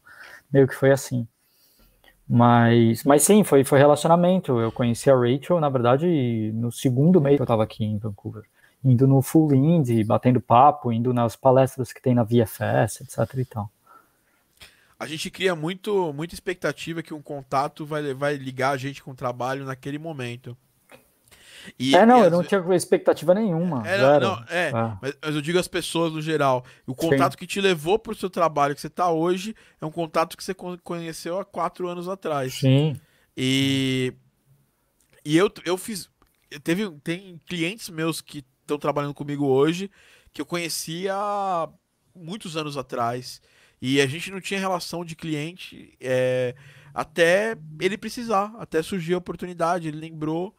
meio 0.52 0.68
que 0.68 0.76
foi 0.76 0.92
assim. 0.92 1.28
Mas, 2.28 3.04
mas 3.04 3.24
sim, 3.24 3.44
foi, 3.44 3.64
foi 3.64 3.80
relacionamento. 3.80 4.60
Eu 4.60 4.72
conheci 4.72 5.10
a 5.10 5.16
Rachel, 5.16 5.60
na 5.60 5.70
verdade, 5.70 6.52
no 6.54 6.72
segundo 6.72 7.20
mês 7.20 7.38
que 7.38 7.42
eu 7.42 7.46
estava 7.46 7.64
aqui 7.64 7.84
em 7.84 7.98
Vancouver. 7.98 8.44
Indo 8.84 9.08
no 9.08 9.22
Full 9.22 9.54
Indie, 9.54 10.04
batendo 10.04 10.40
papo, 10.40 10.92
indo 10.92 11.14
nas 11.14 11.36
palestras 11.36 11.92
que 11.92 12.02
tem 12.02 12.16
na 12.16 12.24
VFS, 12.24 13.02
etc 13.02 13.38
e 13.38 13.46
tal. 13.46 13.70
A 15.00 15.06
gente 15.06 15.30
cria 15.30 15.56
muito, 15.56 16.12
muita 16.14 16.34
expectativa 16.34 17.02
que 17.02 17.14
um 17.14 17.22
contato 17.22 17.86
vai, 17.86 18.14
vai 18.14 18.36
ligar 18.36 18.72
a 18.72 18.78
gente 18.78 19.02
com 19.02 19.12
o 19.12 19.16
trabalho 19.16 19.66
naquele 19.66 19.98
momento. 19.98 20.58
E, 21.78 21.96
é, 21.96 22.06
não, 22.06 22.24
eu 22.24 22.32
não 22.32 22.44
tinha 22.44 22.64
expectativa 22.76 23.34
nenhuma. 23.34 23.88
É, 23.88 24.20
não, 24.20 24.44
é, 24.50 24.68
é. 24.68 24.72
Mas, 25.02 25.18
mas, 25.22 25.36
eu 25.36 25.42
digo 25.42 25.60
as 25.60 25.68
pessoas 25.68 26.14
no 26.14 26.22
geral. 26.22 26.64
O 26.86 26.96
contato 26.96 27.34
Sim. 27.34 27.38
que 27.38 27.48
te 27.48 27.62
levou 27.62 28.00
para 28.00 28.12
o 28.12 28.16
seu 28.16 28.30
trabalho 28.30 28.76
que 28.76 28.82
você 28.82 28.88
está 28.88 29.10
hoje 29.10 29.56
é 29.80 29.86
um 29.86 29.92
contato 29.92 30.38
que 30.38 30.44
você 30.44 30.54
conheceu 30.54 31.40
há 31.40 31.46
quatro 31.46 31.88
anos 31.88 32.08
atrás. 32.08 32.56
Sim. 32.56 33.00
E, 33.36 34.14
e 35.24 35.38
eu, 35.38 35.52
eu 35.66 35.78
fiz. 35.78 36.10
Teve, 36.64 36.90
tem 37.04 37.40
clientes 37.46 37.90
meus 37.90 38.22
que 38.22 38.44
estão 38.70 38.78
trabalhando 38.78 39.14
comigo 39.14 39.46
hoje 39.46 39.90
que 40.34 40.42
eu 40.42 40.46
conhecia 40.46 41.16
muitos 42.16 42.56
anos 42.56 42.78
atrás. 42.78 43.42
E 43.82 44.02
a 44.02 44.08
gente 44.08 44.30
não 44.32 44.42
tinha 44.42 44.60
relação 44.60 45.06
de 45.06 45.16
cliente 45.16 45.96
é, 46.00 46.56
até 46.94 47.58
ele 47.80 47.98
precisar, 47.98 48.54
até 48.60 48.82
surgir 48.82 49.14
a 49.14 49.18
oportunidade. 49.18 49.88
Ele 49.88 49.98
lembrou 49.98 50.56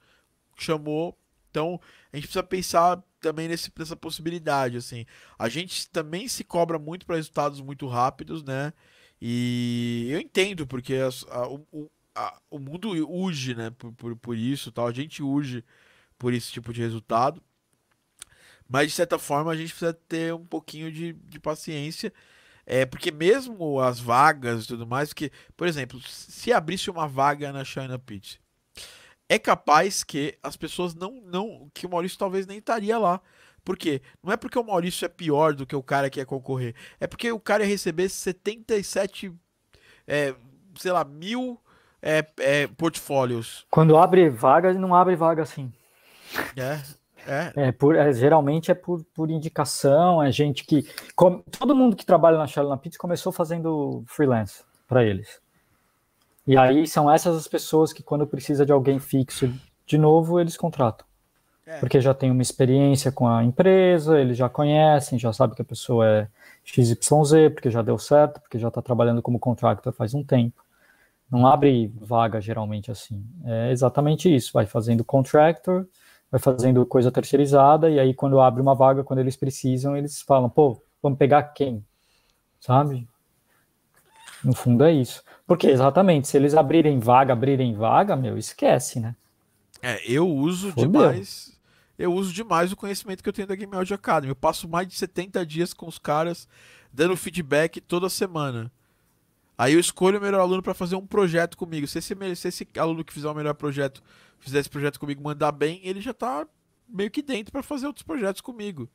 chamou. 0.62 1.16
Então, 1.50 1.80
a 2.12 2.16
gente 2.16 2.26
precisa 2.26 2.42
pensar 2.42 3.02
também 3.20 3.48
nesse, 3.48 3.72
nessa 3.76 3.96
possibilidade, 3.96 4.76
assim. 4.76 5.04
A 5.38 5.48
gente 5.48 5.88
também 5.90 6.28
se 6.28 6.44
cobra 6.44 6.78
muito 6.78 7.04
para 7.04 7.16
resultados 7.16 7.60
muito 7.60 7.86
rápidos, 7.86 8.42
né? 8.44 8.72
E 9.20 10.08
eu 10.10 10.20
entendo, 10.20 10.66
porque 10.66 10.94
a, 10.94 11.08
a, 11.34 11.48
o, 11.48 11.90
a, 12.14 12.40
o 12.50 12.58
mundo 12.58 12.90
urge, 13.08 13.54
né? 13.54 13.70
Por, 13.70 13.92
por, 13.92 14.16
por 14.16 14.36
isso, 14.36 14.70
tal. 14.70 14.86
A 14.86 14.92
gente 14.92 15.22
urge 15.22 15.64
por 16.18 16.32
esse 16.32 16.52
tipo 16.52 16.72
de 16.72 16.80
resultado. 16.80 17.42
Mas, 18.70 18.88
de 18.88 18.94
certa 18.94 19.18
forma, 19.18 19.50
a 19.50 19.56
gente 19.56 19.70
precisa 19.70 19.92
ter 19.92 20.32
um 20.32 20.46
pouquinho 20.46 20.92
de, 20.92 21.12
de 21.12 21.40
paciência. 21.40 22.12
É, 22.64 22.86
porque 22.86 23.10
mesmo 23.10 23.80
as 23.80 23.98
vagas 23.98 24.64
e 24.64 24.68
tudo 24.68 24.86
mais, 24.86 25.08
porque, 25.08 25.32
por 25.56 25.66
exemplo, 25.66 26.00
se 26.06 26.52
abrisse 26.52 26.88
uma 26.88 27.08
vaga 27.08 27.52
na 27.52 27.64
China 27.64 27.98
Pitch, 27.98 28.36
é 29.28 29.40
capaz 29.40 30.04
que 30.04 30.38
as 30.40 30.56
pessoas 30.56 30.94
não. 30.94 31.20
não 31.24 31.68
que 31.74 31.84
o 31.84 31.90
Maurício 31.90 32.16
talvez 32.16 32.46
nem 32.46 32.58
estaria 32.58 32.96
lá. 32.96 33.20
Por 33.64 33.76
quê? 33.76 34.00
Não 34.22 34.32
é 34.32 34.36
porque 34.36 34.58
o 34.58 34.64
Maurício 34.64 35.04
é 35.04 35.08
pior 35.08 35.52
do 35.52 35.66
que 35.66 35.74
o 35.74 35.82
cara 35.82 36.08
que 36.08 36.20
ia 36.20 36.26
concorrer. 36.26 36.74
É 37.00 37.08
porque 37.08 37.32
o 37.32 37.40
cara 37.40 37.64
ia 37.64 37.68
receber 37.68 38.08
77, 38.08 39.32
é, 40.06 40.34
sei 40.76 40.92
lá, 40.92 41.04
mil 41.04 41.60
é, 42.00 42.24
é, 42.38 42.66
portfólios. 42.68 43.66
Quando 43.68 43.96
abre 43.96 44.28
vaga, 44.30 44.72
não 44.74 44.94
abre 44.94 45.16
vaga 45.16 45.42
assim. 45.42 45.72
É. 46.56 46.80
É. 47.26 47.68
é, 47.68 47.72
por, 47.72 47.96
é 47.96 48.12
geralmente 48.12 48.70
é 48.70 48.74
por, 48.74 49.04
por 49.14 49.30
indicação, 49.30 50.22
é 50.22 50.30
gente 50.30 50.64
que. 50.64 50.86
todo 51.58 51.74
mundo 51.74 51.96
que 51.96 52.04
trabalha 52.04 52.38
na 52.38 52.62
na 52.64 52.76
Pizza 52.76 52.98
começou 52.98 53.32
fazendo 53.32 54.02
freelance 54.06 54.64
para 54.88 55.04
eles. 55.04 55.40
E 56.46 56.56
aí 56.56 56.86
são 56.86 57.10
essas 57.10 57.36
as 57.36 57.46
pessoas 57.46 57.92
que, 57.92 58.02
quando 58.02 58.26
precisa 58.26 58.66
de 58.66 58.72
alguém 58.72 58.98
fixo 58.98 59.52
de 59.86 59.98
novo, 59.98 60.40
eles 60.40 60.56
contratam. 60.56 61.06
É. 61.66 61.78
Porque 61.78 62.00
já 62.00 62.12
tem 62.12 62.30
uma 62.30 62.42
experiência 62.42 63.12
com 63.12 63.28
a 63.28 63.44
empresa, 63.44 64.18
eles 64.18 64.36
já 64.36 64.48
conhecem, 64.48 65.18
já 65.18 65.32
sabe 65.32 65.54
que 65.54 65.62
a 65.62 65.64
pessoa 65.64 66.06
é 66.06 66.28
XYZ, 66.64 67.52
porque 67.54 67.70
já 67.70 67.82
deu 67.82 67.98
certo, 67.98 68.40
porque 68.40 68.58
já 68.58 68.68
está 68.68 68.82
trabalhando 68.82 69.22
como 69.22 69.38
contractor 69.38 69.92
faz 69.92 70.14
um 70.14 70.24
tempo. 70.24 70.64
Não 71.30 71.46
abre 71.46 71.92
vaga 72.00 72.40
geralmente 72.40 72.90
assim. 72.90 73.24
É 73.44 73.70
exatamente 73.70 74.34
isso. 74.34 74.52
Vai 74.52 74.66
fazendo 74.66 75.04
contractor, 75.04 75.86
vai 76.30 76.40
fazendo 76.40 76.84
coisa 76.86 77.10
terceirizada, 77.10 77.90
e 77.90 77.98
aí 77.98 78.14
quando 78.14 78.40
abre 78.40 78.62
uma 78.62 78.74
vaga, 78.74 79.02
quando 79.02 79.18
eles 79.18 79.36
precisam, 79.36 79.96
eles 79.96 80.22
falam, 80.22 80.48
pô, 80.48 80.80
vamos 81.02 81.18
pegar 81.18 81.42
quem? 81.42 81.84
Sabe? 82.60 83.08
No 84.44 84.54
fundo 84.54 84.84
é 84.84 84.92
isso. 84.92 85.22
Porque 85.46 85.66
exatamente, 85.66 86.28
se 86.28 86.36
eles 86.36 86.54
abrirem 86.54 86.98
vaga, 86.98 87.32
abrirem 87.32 87.74
vaga, 87.74 88.14
meu, 88.14 88.38
esquece, 88.38 89.00
né? 89.00 89.14
É, 89.82 90.00
eu 90.10 90.28
uso 90.28 90.72
demais. 90.72 91.58
Eu 91.98 92.14
uso 92.14 92.32
demais 92.32 92.72
o 92.72 92.76
conhecimento 92.76 93.22
que 93.22 93.28
eu 93.28 93.32
tenho 93.32 93.48
da 93.48 93.54
Game 93.54 93.74
Audio 93.74 93.94
Academy. 93.94 94.30
Eu 94.30 94.36
passo 94.36 94.68
mais 94.68 94.86
de 94.86 94.94
70 94.94 95.44
dias 95.44 95.74
com 95.74 95.86
os 95.86 95.98
caras 95.98 96.48
dando 96.92 97.16
feedback 97.16 97.80
toda 97.80 98.08
semana. 98.08 98.72
Aí 99.56 99.74
eu 99.74 99.80
escolho 99.80 100.18
o 100.18 100.22
melhor 100.22 100.40
aluno 100.40 100.62
para 100.62 100.72
fazer 100.72 100.96
um 100.96 101.06
projeto 101.06 101.58
comigo. 101.58 101.86
Se 101.86 101.98
esse, 101.98 102.14
se 102.36 102.48
esse 102.48 102.68
aluno 102.78 103.04
que 103.04 103.12
fizer 103.12 103.28
o 103.28 103.34
melhor 103.34 103.52
projeto, 103.52 104.02
fizer 104.40 104.58
esse 104.58 104.70
projeto 104.70 104.98
comigo, 104.98 105.22
mandar 105.22 105.52
bem, 105.52 105.80
ele 105.84 106.00
já 106.00 106.12
tá 106.12 106.46
meio 106.88 107.10
que 107.10 107.22
dentro 107.22 107.52
para 107.52 107.62
fazer 107.62 107.86
outros 107.86 108.02
projetos 108.02 108.40
comigo. 108.40 108.88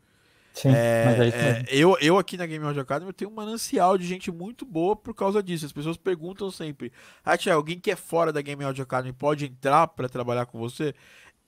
Sim, 0.54 0.70
é, 0.70 1.06
mas 1.06 1.34
é, 1.34 1.66
eu, 1.68 1.98
eu 2.00 2.18
aqui 2.18 2.38
na 2.38 2.46
Game 2.46 2.64
Audio 2.64 2.82
Academy 2.82 3.10
eu 3.10 3.14
tenho 3.14 3.30
um 3.30 3.34
manancial 3.34 3.98
de 3.98 4.08
gente 4.08 4.32
muito 4.32 4.66
boa 4.66 4.96
por 4.96 5.14
causa 5.14 5.44
disso. 5.44 5.66
As 5.66 5.74
pessoas 5.74 5.98
perguntam 5.98 6.50
sempre: 6.50 6.94
Ah, 7.26 7.38
tia, 7.38 7.54
alguém 7.54 7.78
que 7.78 7.92
é 7.92 7.96
fora 7.96 8.32
da 8.32 8.42
Game 8.42 8.64
Audio 8.64 8.82
Academy 8.82 9.12
pode 9.12 9.46
entrar 9.46 9.86
para 9.90 10.08
trabalhar 10.08 10.46
com 10.46 10.58
você? 10.58 10.96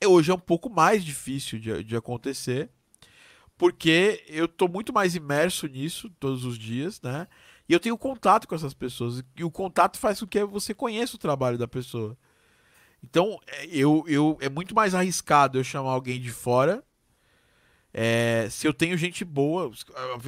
Hoje 0.05 0.29
é 0.29 0.33
um 0.33 0.39
pouco 0.39 0.69
mais 0.69 1.05
difícil 1.05 1.57
de, 1.57 1.85
de 1.85 1.95
acontecer, 1.95 2.69
porque 3.57 4.25
eu 4.27 4.45
tô 4.45 4.67
muito 4.67 4.91
mais 4.91 5.15
imerso 5.15 5.67
nisso 5.67 6.09
todos 6.19 6.43
os 6.43 6.59
dias, 6.59 7.01
né? 7.01 7.27
E 7.69 7.71
eu 7.73 7.79
tenho 7.79 7.97
contato 7.97 8.45
com 8.45 8.55
essas 8.55 8.73
pessoas. 8.73 9.23
E 9.37 9.43
o 9.43 9.49
contato 9.49 9.97
faz 9.97 10.19
com 10.19 10.27
que 10.27 10.43
você 10.43 10.73
conheça 10.73 11.15
o 11.15 11.19
trabalho 11.19 11.57
da 11.57 11.67
pessoa. 11.67 12.17
Então, 13.09 13.39
é, 13.47 13.65
eu, 13.67 14.03
eu, 14.07 14.37
é 14.41 14.49
muito 14.49 14.75
mais 14.75 14.93
arriscado 14.93 15.57
eu 15.57 15.63
chamar 15.63 15.91
alguém 15.91 16.19
de 16.19 16.29
fora. 16.29 16.83
É, 17.93 18.47
se 18.51 18.67
eu 18.67 18.73
tenho 18.73 18.97
gente 18.97 19.23
boa, 19.23 19.71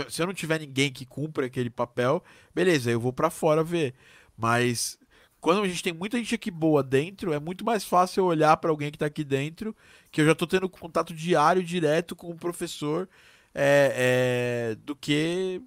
se 0.09 0.21
eu 0.21 0.25
não 0.25 0.33
tiver 0.33 0.59
ninguém 0.59 0.91
que 0.91 1.05
cumpra 1.05 1.45
aquele 1.45 1.69
papel, 1.69 2.23
beleza, 2.55 2.89
eu 2.89 2.99
vou 2.99 3.11
para 3.11 3.29
fora 3.29 3.63
ver. 3.63 3.93
Mas 4.37 4.97
quando 5.41 5.61
a 5.61 5.67
gente 5.67 5.83
tem 5.83 5.93
muita 5.93 6.17
gente 6.17 6.33
aqui 6.33 6.49
boa 6.49 6.81
dentro, 6.81 7.33
é 7.33 7.39
muito 7.39 7.65
mais 7.65 7.83
fácil 7.83 8.21
eu 8.21 8.25
olhar 8.27 8.55
para 8.57 8.71
alguém 8.71 8.89
que 8.89 8.95
está 8.95 9.07
aqui 9.07 9.25
dentro, 9.25 9.75
que 10.09 10.21
eu 10.21 10.25
já 10.25 10.31
estou 10.31 10.47
tendo 10.47 10.69
contato 10.69 11.13
diário, 11.13 11.61
direto 11.61 12.15
com 12.15 12.31
o 12.31 12.35
professor, 12.35 13.09
é, 13.53 14.71
é, 14.71 14.75
do 14.85 14.95
que 14.95 15.61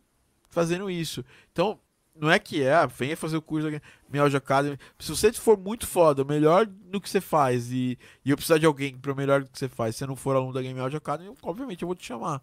fazendo 0.48 0.90
isso. 0.90 1.24
Então, 1.52 1.78
não 2.14 2.30
é 2.30 2.38
que 2.38 2.62
é, 2.62 2.74
ah, 2.74 2.86
venha 2.86 3.16
fazer 3.16 3.36
o 3.36 3.42
curso 3.42 3.70
da 3.70 4.20
Audio 4.20 4.36
Academy. 4.36 4.78
Se 4.98 5.10
você 5.10 5.32
for 5.32 5.58
muito 5.58 5.86
foda, 5.86 6.24
melhor 6.24 6.66
no 6.66 7.00
que 7.00 7.08
você 7.08 7.20
faz, 7.20 7.72
e, 7.72 7.98
e 8.24 8.30
eu 8.30 8.36
precisar 8.36 8.58
de 8.58 8.66
alguém 8.66 8.96
para 8.96 9.14
melhor 9.14 9.42
do 9.42 9.50
que 9.50 9.58
você 9.58 9.68
faz, 9.68 9.94
se 9.96 10.00
você 10.00 10.06
não 10.06 10.16
for 10.16 10.36
aluno 10.36 10.52
da 10.52 10.62
Game 10.62 10.78
Audio 10.78 10.98
Academy, 10.98 11.34
obviamente 11.42 11.82
eu 11.82 11.88
vou 11.88 11.94
te 11.94 12.04
chamar. 12.04 12.42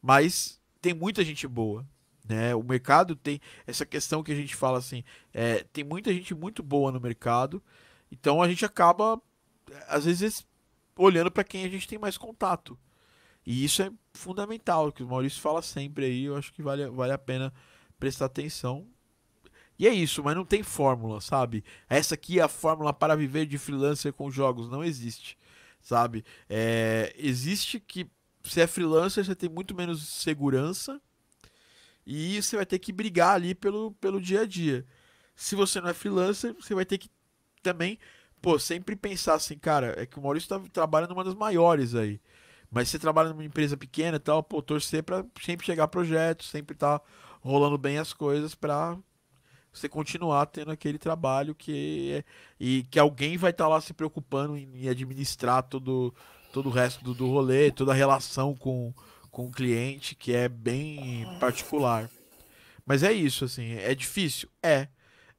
Mas 0.00 0.60
tem 0.80 0.92
muita 0.92 1.24
gente 1.24 1.46
boa. 1.46 1.86
Né? 2.28 2.54
O 2.54 2.62
mercado 2.62 3.16
tem 3.16 3.40
essa 3.66 3.86
questão 3.86 4.22
que 4.22 4.32
a 4.32 4.34
gente 4.34 4.54
fala 4.54 4.78
assim: 4.78 5.04
é, 5.32 5.64
tem 5.72 5.84
muita 5.84 6.12
gente 6.12 6.34
muito 6.34 6.62
boa 6.62 6.90
no 6.92 7.00
mercado, 7.00 7.62
então 8.10 8.42
a 8.42 8.48
gente 8.48 8.64
acaba, 8.64 9.20
às 9.88 10.04
vezes, 10.04 10.46
olhando 10.96 11.30
para 11.30 11.44
quem 11.44 11.64
a 11.64 11.68
gente 11.68 11.88
tem 11.88 11.98
mais 11.98 12.18
contato. 12.18 12.78
E 13.44 13.64
isso 13.64 13.82
é 13.82 13.90
fundamental, 14.12 14.92
que 14.92 15.02
o 15.02 15.08
Maurício 15.08 15.40
fala 15.40 15.62
sempre 15.62 16.04
aí, 16.04 16.24
eu 16.24 16.36
acho 16.36 16.52
que 16.52 16.62
vale, 16.62 16.88
vale 16.90 17.12
a 17.12 17.18
pena 17.18 17.52
prestar 18.02 18.24
atenção. 18.24 18.84
E 19.78 19.86
é 19.86 19.94
isso, 19.94 20.24
mas 20.24 20.34
não 20.34 20.44
tem 20.44 20.60
fórmula, 20.60 21.20
sabe? 21.20 21.64
Essa 21.88 22.16
aqui 22.16 22.40
é 22.40 22.42
a 22.42 22.48
fórmula 22.48 22.92
para 22.92 23.14
viver 23.14 23.46
de 23.46 23.58
freelancer 23.58 24.12
com 24.12 24.28
jogos, 24.28 24.68
não 24.68 24.82
existe, 24.82 25.38
sabe? 25.80 26.24
É, 26.50 27.14
existe 27.16 27.78
que 27.78 28.10
se 28.42 28.60
é 28.60 28.66
freelancer, 28.66 29.24
você 29.24 29.36
tem 29.36 29.48
muito 29.48 29.72
menos 29.72 30.02
segurança 30.08 31.00
e 32.04 32.42
você 32.42 32.56
vai 32.56 32.66
ter 32.66 32.80
que 32.80 32.92
brigar 32.92 33.36
ali 33.36 33.54
pelo, 33.54 33.92
pelo 33.92 34.20
dia 34.20 34.40
a 34.40 34.46
dia. 34.46 34.84
Se 35.36 35.54
você 35.54 35.80
não 35.80 35.88
é 35.88 35.94
freelancer, 35.94 36.54
você 36.54 36.74
vai 36.74 36.84
ter 36.84 36.98
que 36.98 37.08
também, 37.62 38.00
pô, 38.40 38.58
sempre 38.58 38.96
pensar 38.96 39.34
assim, 39.34 39.56
cara, 39.56 39.94
é 39.96 40.06
que 40.06 40.18
o 40.18 40.22
Maurício 40.22 40.48
tá, 40.48 40.60
trabalha 40.72 41.06
numa 41.06 41.22
das 41.22 41.36
maiores 41.36 41.94
aí. 41.94 42.20
Mas 42.68 42.88
você 42.88 42.98
trabalha 42.98 43.28
numa 43.28 43.44
empresa 43.44 43.76
pequena 43.76 44.16
e 44.16 44.20
tal, 44.20 44.42
pô, 44.42 44.60
torcer 44.60 45.04
para 45.04 45.24
sempre 45.40 45.64
chegar 45.64 45.86
projetos, 45.86 46.50
sempre 46.50 46.74
tá 46.76 47.00
rolando 47.42 47.76
bem 47.76 47.98
as 47.98 48.12
coisas 48.12 48.54
para 48.54 48.96
você 49.72 49.88
continuar 49.88 50.46
tendo 50.46 50.70
aquele 50.70 50.98
trabalho 50.98 51.54
que 51.54 52.12
é, 52.12 52.24
e 52.60 52.84
que 52.90 52.98
alguém 52.98 53.36
vai 53.36 53.50
estar 53.50 53.64
tá 53.64 53.68
lá 53.68 53.80
se 53.80 53.92
preocupando 53.94 54.56
em, 54.56 54.88
administrar 54.88 55.62
todo 55.62 56.14
todo 56.52 56.68
o 56.68 56.72
resto 56.72 57.02
do, 57.02 57.14
do 57.14 57.26
rolê, 57.28 57.70
toda 57.70 57.92
a 57.92 57.94
relação 57.94 58.54
com, 58.54 58.92
com 59.30 59.46
o 59.46 59.50
cliente, 59.50 60.14
que 60.14 60.34
é 60.34 60.48
bem 60.48 61.26
particular. 61.40 62.10
Mas 62.84 63.02
é 63.02 63.10
isso, 63.10 63.46
assim, 63.46 63.72
é 63.72 63.94
difícil? 63.94 64.48
É. 64.62 64.88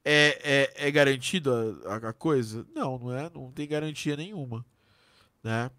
É, 0.06 0.72
é, 0.76 0.88
é 0.88 0.92
garantido 0.92 1.80
a, 1.86 2.10
a, 2.10 2.14
coisa? 2.14 2.66
Não, 2.76 2.98
não 2.98 3.16
é. 3.16 3.30
Não 3.34 3.52
tem 3.52 3.68
garantia 3.68 4.18
nenhuma. 4.18 4.66
Né? 5.42 5.70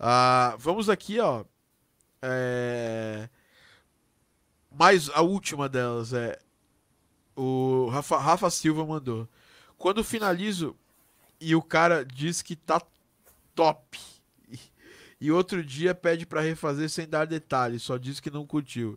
Ah, 0.00 0.56
vamos 0.58 0.88
aqui, 0.88 1.20
ó. 1.20 1.44
É... 2.22 3.28
Mais 4.78 5.10
a 5.12 5.22
última 5.22 5.68
delas 5.68 6.12
é. 6.12 6.38
O 7.34 7.88
Rafa, 7.90 8.16
Rafa 8.16 8.48
Silva 8.48 8.86
mandou. 8.86 9.28
Quando 9.76 10.04
finalizo 10.04 10.76
e 11.40 11.56
o 11.56 11.62
cara 11.62 12.04
diz 12.04 12.42
que 12.42 12.54
tá 12.54 12.80
top. 13.56 13.98
E 15.20 15.32
outro 15.32 15.64
dia 15.64 15.96
pede 15.96 16.24
para 16.24 16.40
refazer 16.40 16.88
sem 16.88 17.08
dar 17.08 17.26
detalhes, 17.26 17.82
só 17.82 17.96
diz 17.96 18.20
que 18.20 18.30
não 18.30 18.46
curtiu. 18.46 18.96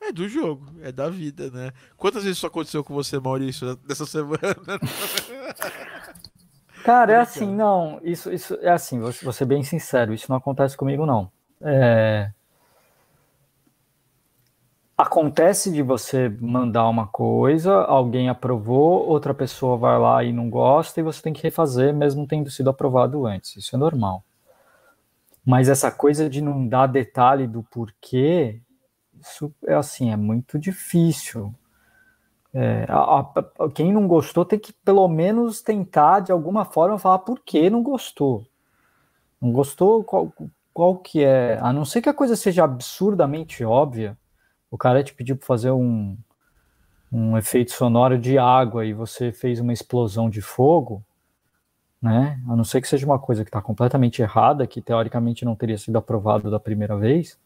É 0.00 0.10
do 0.10 0.28
jogo, 0.28 0.66
é 0.82 0.90
da 0.90 1.08
vida, 1.08 1.48
né? 1.50 1.72
Quantas 1.96 2.24
vezes 2.24 2.38
isso 2.38 2.46
aconteceu 2.46 2.82
com 2.82 2.92
você, 2.92 3.20
Maurício, 3.20 3.78
nessa 3.88 4.04
semana? 4.04 4.38
Cara, 6.84 7.12
é 7.12 7.20
assim, 7.20 7.46
não. 7.46 8.00
Isso, 8.02 8.32
isso 8.32 8.58
é 8.60 8.70
assim, 8.70 8.98
vou, 8.98 9.12
vou 9.22 9.32
ser 9.32 9.44
bem 9.44 9.62
sincero, 9.62 10.12
isso 10.12 10.26
não 10.28 10.38
acontece 10.38 10.76
comigo, 10.76 11.06
não. 11.06 11.30
É... 11.60 12.32
Acontece 14.98 15.70
de 15.70 15.80
você 15.80 16.28
mandar 16.40 16.88
uma 16.88 17.06
coisa, 17.06 17.72
alguém 17.82 18.28
aprovou, 18.28 19.06
outra 19.06 19.32
pessoa 19.32 19.76
vai 19.76 19.96
lá 19.96 20.24
e 20.24 20.32
não 20.32 20.50
gosta, 20.50 20.98
e 20.98 21.04
você 21.04 21.22
tem 21.22 21.32
que 21.32 21.40
refazer, 21.40 21.94
mesmo 21.94 22.26
tendo 22.26 22.50
sido 22.50 22.68
aprovado 22.68 23.24
antes. 23.24 23.56
Isso 23.56 23.76
é 23.76 23.78
normal. 23.78 24.24
Mas 25.46 25.68
essa 25.68 25.88
coisa 25.92 26.28
de 26.28 26.42
não 26.42 26.66
dar 26.66 26.88
detalhe 26.88 27.46
do 27.46 27.62
porquê, 27.62 28.60
isso 29.20 29.54
é 29.64 29.74
assim, 29.74 30.10
é 30.10 30.16
muito 30.16 30.58
difícil. 30.58 31.54
É, 32.52 32.84
a, 32.88 33.20
a, 33.20 33.70
quem 33.72 33.92
não 33.92 34.08
gostou 34.08 34.44
tem 34.44 34.58
que 34.58 34.72
pelo 34.84 35.06
menos 35.06 35.62
tentar 35.62 36.20
de 36.20 36.32
alguma 36.32 36.64
forma 36.64 36.98
falar 36.98 37.20
por 37.20 37.38
que 37.38 37.70
não 37.70 37.84
gostou. 37.84 38.44
Não 39.40 39.52
gostou, 39.52 40.02
qual, 40.02 40.32
qual 40.74 40.96
que 40.96 41.22
é? 41.22 41.56
A 41.62 41.72
não 41.72 41.84
ser 41.84 42.02
que 42.02 42.08
a 42.08 42.14
coisa 42.14 42.34
seja 42.34 42.64
absurdamente 42.64 43.64
óbvia, 43.64 44.18
o 44.70 44.78
cara 44.78 45.02
te 45.02 45.14
pediu 45.14 45.36
para 45.36 45.46
fazer 45.46 45.70
um, 45.70 46.16
um 47.12 47.36
efeito 47.36 47.72
sonoro 47.72 48.18
de 48.18 48.38
água 48.38 48.84
e 48.84 48.92
você 48.92 49.32
fez 49.32 49.60
uma 49.60 49.72
explosão 49.72 50.28
de 50.28 50.40
fogo, 50.40 51.02
né? 52.00 52.40
A 52.48 52.54
não 52.54 52.64
ser 52.64 52.80
que 52.80 52.88
seja 52.88 53.06
uma 53.06 53.18
coisa 53.18 53.44
que 53.44 53.48
está 53.48 53.60
completamente 53.60 54.22
errada, 54.22 54.66
que 54.66 54.80
teoricamente 54.80 55.44
não 55.44 55.56
teria 55.56 55.78
sido 55.78 55.98
aprovado 55.98 56.50
da 56.50 56.60
primeira 56.60 56.96
vez 56.96 57.38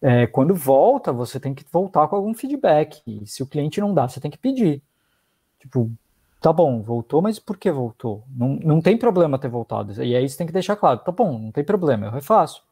é, 0.00 0.26
quando 0.26 0.54
volta, 0.54 1.12
você 1.12 1.40
tem 1.40 1.54
que 1.54 1.64
voltar 1.70 2.06
com 2.08 2.16
algum 2.16 2.34
feedback. 2.34 3.02
E 3.06 3.26
se 3.26 3.42
o 3.42 3.46
cliente 3.46 3.80
não 3.80 3.92
dá, 3.92 4.08
você 4.08 4.20
tem 4.20 4.30
que 4.30 4.38
pedir. 4.38 4.82
Tipo, 5.60 5.90
tá 6.40 6.52
bom, 6.52 6.82
voltou, 6.82 7.20
mas 7.22 7.38
por 7.38 7.56
que 7.56 7.70
voltou? 7.70 8.24
Não, 8.28 8.58
não 8.62 8.80
tem 8.80 8.96
problema 8.96 9.38
ter 9.38 9.48
voltado. 9.48 9.92
E 10.02 10.16
aí 10.16 10.28
você 10.28 10.36
tem 10.38 10.46
que 10.46 10.52
deixar 10.52 10.76
claro, 10.76 11.00
tá 11.00 11.12
bom, 11.12 11.38
não 11.38 11.52
tem 11.52 11.64
problema, 11.64 12.06
eu 12.06 12.12
refaço. 12.12 12.62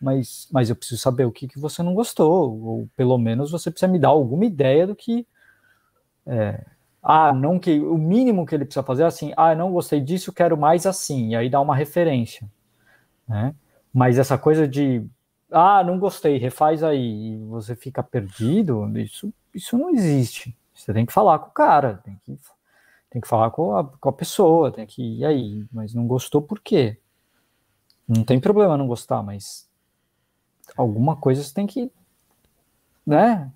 Mas, 0.00 0.48
mas 0.52 0.68
eu 0.68 0.76
preciso 0.76 1.00
saber 1.00 1.24
o 1.24 1.32
que, 1.32 1.48
que 1.48 1.58
você 1.58 1.82
não 1.82 1.94
gostou, 1.94 2.60
ou 2.62 2.88
pelo 2.94 3.16
menos 3.16 3.50
você 3.50 3.70
precisa 3.70 3.90
me 3.90 3.98
dar 3.98 4.08
alguma 4.08 4.44
ideia 4.44 4.86
do 4.86 4.94
que. 4.94 5.26
É, 6.26 6.64
ah, 7.02 7.32
não 7.32 7.58
que 7.58 7.80
o 7.80 7.96
mínimo 7.96 8.44
que 8.44 8.54
ele 8.54 8.64
precisa 8.64 8.82
fazer 8.82 9.04
é 9.04 9.06
assim, 9.06 9.32
ah, 9.36 9.54
não 9.54 9.72
gostei 9.72 10.00
disso, 10.00 10.32
quero 10.32 10.56
mais 10.56 10.86
assim, 10.86 11.30
e 11.30 11.36
aí 11.36 11.48
dá 11.48 11.60
uma 11.60 11.76
referência, 11.76 12.50
né? 13.28 13.54
Mas 13.92 14.18
essa 14.18 14.36
coisa 14.36 14.66
de 14.68 15.06
ah, 15.50 15.82
não 15.84 15.98
gostei, 15.98 16.38
refaz 16.38 16.82
aí, 16.82 17.34
e 17.34 17.38
você 17.46 17.76
fica 17.76 18.02
perdido, 18.02 18.86
isso, 18.98 19.32
isso 19.54 19.78
não 19.78 19.90
existe. 19.90 20.56
Você 20.74 20.92
tem 20.92 21.06
que 21.06 21.12
falar 21.12 21.38
com 21.38 21.48
o 21.48 21.52
cara, 21.52 22.00
tem 22.04 22.20
que, 22.24 22.38
tem 23.10 23.20
que 23.22 23.28
falar 23.28 23.50
com 23.50 23.76
a, 23.76 23.84
com 23.84 24.08
a 24.08 24.12
pessoa, 24.12 24.70
tem 24.72 24.86
que, 24.86 25.18
e 25.18 25.24
aí, 25.24 25.64
mas 25.72 25.94
não 25.94 26.06
gostou 26.06 26.42
por 26.42 26.60
quê? 26.60 26.98
Não 28.06 28.24
tem 28.24 28.40
problema 28.40 28.76
não 28.76 28.86
gostar, 28.86 29.22
mas 29.22 29.65
alguma 30.76 31.16
coisa 31.16 31.42
você 31.42 31.54
tem 31.54 31.66
que. 31.66 31.90
Né? 33.06 33.50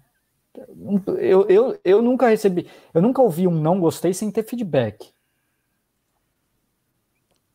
Eu, 1.19 1.49
eu, 1.49 1.81
eu 1.85 2.03
nunca 2.03 2.29
recebi. 2.29 2.69
Eu 2.93 3.03
nunca 3.03 3.23
ouvi 3.23 3.47
um 3.47 3.61
não 3.61 3.81
gostei 3.81 4.13
sem 4.13 4.31
ter 4.31 4.45
feedback. 4.45 5.13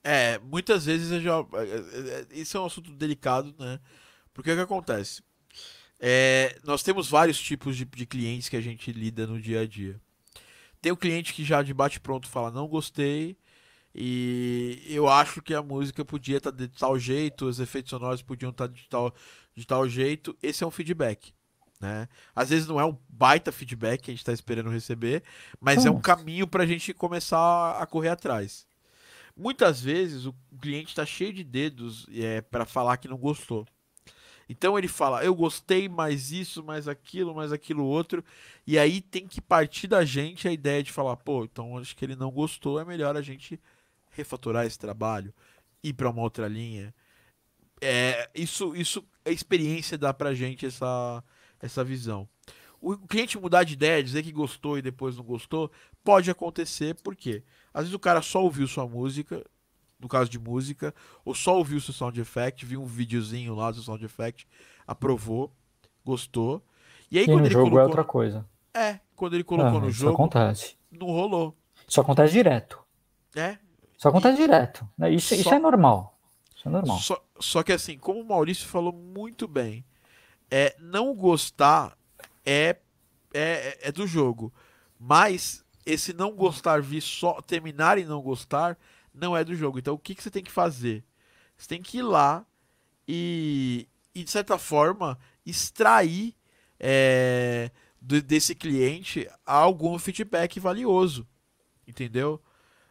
É, 0.03 0.37
muitas 0.39 0.85
vezes 0.85 1.11
eu 1.11 1.21
já. 1.21 1.45
Isso 2.31 2.57
é 2.57 2.59
um 2.59 2.65
assunto 2.65 2.91
delicado, 2.91 3.53
né? 3.59 3.79
Porque 4.33 4.51
o 4.51 4.55
que 4.55 4.61
acontece? 4.61 5.23
É, 5.99 6.59
nós 6.63 6.83
temos 6.83 7.09
vários 7.09 7.39
tipos 7.39 7.75
de, 7.75 7.85
de 7.85 8.05
clientes 8.05 8.49
que 8.49 8.57
a 8.57 8.61
gente 8.61 8.91
lida 8.91 9.25
no 9.25 9.41
dia 9.41 9.61
a 9.61 9.67
dia. 9.67 9.99
Tem 10.81 10.91
o 10.91 10.97
cliente 10.97 11.33
que 11.33 11.43
já 11.43 11.63
de 11.63 11.73
bate 11.73 11.99
pronto 11.99 12.27
fala 12.27 12.51
não 12.51 12.67
gostei 12.67 13.37
e 13.97 14.83
eu 14.87 15.07
acho 15.07 15.41
que 15.41 15.53
a 15.53 15.63
música 15.63 16.03
podia 16.03 16.37
estar 16.37 16.51
tá 16.51 16.57
de 16.57 16.67
tal 16.67 16.99
jeito, 16.99 17.45
os 17.45 17.61
efeitos 17.61 17.89
sonoros 17.89 18.21
podiam 18.21 18.51
estar 18.51 18.67
tá 18.67 18.73
de 18.73 18.87
tal, 18.89 19.13
de 19.55 19.65
tal 19.65 19.87
jeito. 19.87 20.37
Esse 20.43 20.63
é 20.63 20.67
um 20.67 20.71
feedback. 20.71 21.33
Né? 21.79 22.07
Às 22.35 22.49
vezes 22.49 22.67
não 22.67 22.79
é 22.79 22.85
um 22.85 22.97
baita 23.09 23.51
feedback 23.51 24.01
que 24.01 24.11
a 24.11 24.13
gente 24.13 24.21
está 24.21 24.33
esperando 24.33 24.69
receber, 24.69 25.23
mas 25.59 25.85
hum. 25.85 25.89
é 25.89 25.91
um 25.91 25.99
caminho 25.99 26.47
para 26.47 26.63
a 26.63 26.67
gente 26.67 26.93
começar 26.93 27.79
a 27.79 27.85
correr 27.85 28.09
atrás. 28.09 28.67
Muitas 29.35 29.81
vezes 29.81 30.25
o 30.25 30.33
cliente 30.61 30.89
está 30.89 31.05
cheio 31.05 31.33
de 31.33 31.43
dedos 31.43 32.07
é, 32.13 32.41
para 32.41 32.65
falar 32.65 32.97
que 32.97 33.07
não 33.07 33.17
gostou. 33.17 33.67
Então 34.47 34.77
ele 34.77 34.87
fala, 34.87 35.23
eu 35.23 35.33
gostei 35.33 35.89
mais 35.89 36.31
isso, 36.31 36.63
mais 36.63 36.87
aquilo, 36.87 37.33
mais 37.33 37.51
aquilo 37.51 37.83
outro. 37.83 38.23
E 38.65 38.77
aí 38.77 39.01
tem 39.01 39.27
que 39.27 39.41
partir 39.41 39.87
da 39.87 40.05
gente 40.05 40.47
a 40.47 40.51
ideia 40.51 40.83
de 40.83 40.91
falar, 40.91 41.17
pô, 41.17 41.43
então 41.43 41.77
acho 41.77 41.95
que 41.95 42.05
ele 42.05 42.15
não 42.15 42.31
gostou, 42.31 42.79
é 42.79 42.85
melhor 42.85 43.17
a 43.17 43.21
gente 43.21 43.59
refatorar 44.11 44.65
esse 44.65 44.79
trabalho, 44.79 45.33
ir 45.83 45.93
para 45.93 46.09
uma 46.09 46.21
outra 46.21 46.47
linha. 46.47 46.93
É, 47.81 48.29
isso, 48.33 48.75
isso, 48.75 49.03
a 49.25 49.29
experiência 49.29 49.97
dá 49.97 50.13
pra 50.13 50.33
gente 50.33 50.65
essa, 50.65 51.23
essa 51.61 51.83
visão. 51.83 52.27
O 52.81 52.97
cliente 52.97 53.39
mudar 53.39 53.63
de 53.63 53.73
ideia, 53.73 54.03
dizer 54.03 54.21
que 54.23 54.31
gostou 54.31 54.77
e 54.77 54.81
depois 54.81 55.17
não 55.17 55.23
gostou, 55.23 55.71
pode 56.03 56.29
acontecer, 56.29 56.95
porque 57.03 57.43
às 57.73 57.83
vezes 57.83 57.95
o 57.95 57.99
cara 57.99 58.21
só 58.21 58.43
ouviu 58.43 58.67
sua 58.67 58.87
música, 58.87 59.43
no 59.99 60.07
caso 60.07 60.29
de 60.29 60.37
música, 60.37 60.93
ou 61.23 61.33
só 61.33 61.57
ouviu 61.57 61.79
seu 61.79 61.93
sound 61.93 62.19
effect, 62.19 62.65
viu 62.65 62.81
um 62.81 62.85
videozinho 62.85 63.55
lá 63.55 63.71
do 63.71 63.81
sound 63.81 64.03
effect, 64.05 64.47
aprovou, 64.85 65.51
gostou. 66.05 66.61
E 67.09 67.17
aí 67.17 67.23
e 67.23 67.27
quando 67.27 67.39
no 67.39 67.45
ele 67.45 67.53
jogo 67.53 67.67
é 67.67 67.69
colocou... 67.69 67.79
é 67.79 67.87
outra 67.87 68.03
coisa. 68.03 68.45
É, 68.73 68.99
quando 69.15 69.33
ele 69.33 69.43
colocou 69.43 69.77
ah, 69.77 69.81
no 69.81 69.89
isso 69.89 69.99
jogo, 69.99 70.13
acontece. 70.13 70.75
não 70.91 71.07
rolou. 71.07 71.57
Isso 71.87 71.99
acontece 71.99 72.33
direto. 72.33 72.83
É. 73.35 73.57
Isso 73.97 74.07
acontece 74.07 74.37
e... 74.37 74.41
direto. 74.41 74.87
Né? 74.97 75.11
Isso, 75.11 75.29
só... 75.29 75.41
isso 75.41 75.53
é 75.53 75.59
normal. 75.59 76.19
Isso 76.55 76.67
é 76.67 76.71
normal. 76.71 76.99
Só, 76.99 77.24
só 77.39 77.63
que 77.63 77.71
assim, 77.71 77.97
como 77.97 78.21
o 78.21 78.25
Maurício 78.25 78.67
falou 78.67 78.93
muito 78.93 79.47
bem, 79.47 79.85
é 80.49 80.75
não 80.79 81.13
gostar 81.13 81.97
é, 82.45 82.77
é, 83.33 83.79
é 83.81 83.91
do 83.91 84.07
jogo. 84.07 84.53
Mas 84.99 85.63
esse 85.85 86.13
não 86.13 86.35
gostar 86.35 86.81
vir 86.81 87.01
só 87.01 87.41
terminar 87.41 87.97
e 87.97 88.05
não 88.05 88.21
gostar 88.21 88.77
não 89.13 89.35
é 89.35 89.43
do 89.43 89.55
jogo. 89.55 89.79
Então 89.79 89.93
o 89.93 89.99
que, 89.99 90.15
que 90.15 90.23
você 90.23 90.31
tem 90.31 90.43
que 90.43 90.51
fazer? 90.51 91.03
Você 91.57 91.67
tem 91.67 91.81
que 91.81 91.99
ir 91.99 92.03
lá 92.03 92.45
e, 93.07 93.87
e 94.13 94.23
de 94.23 94.31
certa 94.31 94.57
forma, 94.57 95.17
extrair 95.45 96.35
é, 96.79 97.71
do, 98.01 98.21
desse 98.21 98.55
cliente 98.55 99.29
algum 99.45 99.97
feedback 99.99 100.59
valioso. 100.59 101.27
Entendeu? 101.87 102.41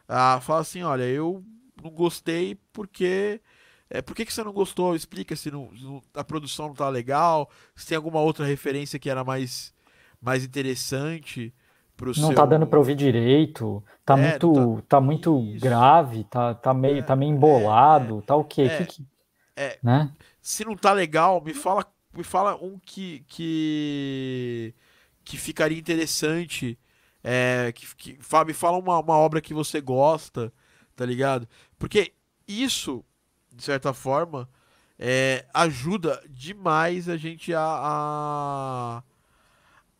Ah, 0.07 0.39
fala 0.41 0.61
assim, 0.61 0.83
olha, 0.83 1.03
eu 1.03 1.43
não 1.81 1.91
gostei 1.91 2.55
porque. 2.71 3.41
É, 3.89 4.01
por 4.01 4.15
que, 4.15 4.25
que 4.25 4.33
você 4.33 4.43
não 4.43 4.51
gostou? 4.51 4.95
Explica 4.95 5.35
se 5.35 5.51
não, 5.51 5.69
a 6.13 6.23
produção 6.23 6.67
não 6.67 6.75
tá 6.75 6.89
legal, 6.89 7.49
se 7.75 7.87
tem 7.87 7.95
alguma 7.95 8.19
outra 8.19 8.45
referência 8.45 8.97
que 8.97 9.09
era 9.09 9.23
mais, 9.23 9.73
mais 10.21 10.43
interessante 10.43 11.53
pro 11.95 12.07
não 12.07 12.27
seu... 12.27 12.35
tá 12.35 12.45
dando 12.45 12.67
para 12.67 12.79
ouvir 12.79 12.95
direito, 12.95 13.83
tá 14.05 14.17
é, 14.17 14.29
muito, 14.29 14.75
tá, 14.75 14.81
tá 14.89 15.01
muito 15.01 15.41
grave, 15.59 16.23
tá, 16.25 16.53
tá 16.53 16.73
meio, 16.73 16.99
é, 16.99 17.01
tá 17.01 17.15
meio 17.15 17.31
embolado, 17.31 18.19
é, 18.19 18.21
tá 18.21 18.35
o 18.35 18.43
quê? 18.43 18.63
É, 18.63 18.77
que, 18.77 18.85
que, 18.85 19.07
é. 19.55 19.79
né? 19.81 20.11
Se 20.41 20.65
não 20.65 20.75
tá 20.75 20.91
legal, 20.91 21.41
me 21.41 21.53
fala, 21.53 21.85
me 22.15 22.23
fala 22.23 22.55
um 22.55 22.79
que 22.79 23.23
que, 23.27 24.73
que 25.23 25.37
ficaria 25.37 25.79
interessante, 25.79 26.77
é, 27.23 27.71
que, 27.73 27.95
que 27.95 28.19
me 28.45 28.53
fala 28.53 28.77
uma, 28.77 28.99
uma 28.99 29.17
obra 29.17 29.41
que 29.41 29.53
você 29.53 29.79
gosta, 29.79 30.51
tá 30.95 31.05
ligado? 31.05 31.47
Porque 31.77 32.13
isso, 32.47 33.03
de 33.55 33.63
certa 33.63 33.93
forma, 33.93 34.49
é, 34.99 35.45
ajuda 35.53 36.23
demais 36.29 37.09
a 37.09 37.17
gente 37.17 37.53
a, 37.53 37.61
a 37.61 39.03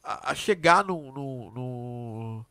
a, 0.05 0.35
chegar 0.35 0.83
no, 0.83 1.11
no, 1.11 1.51
no, 1.51 2.45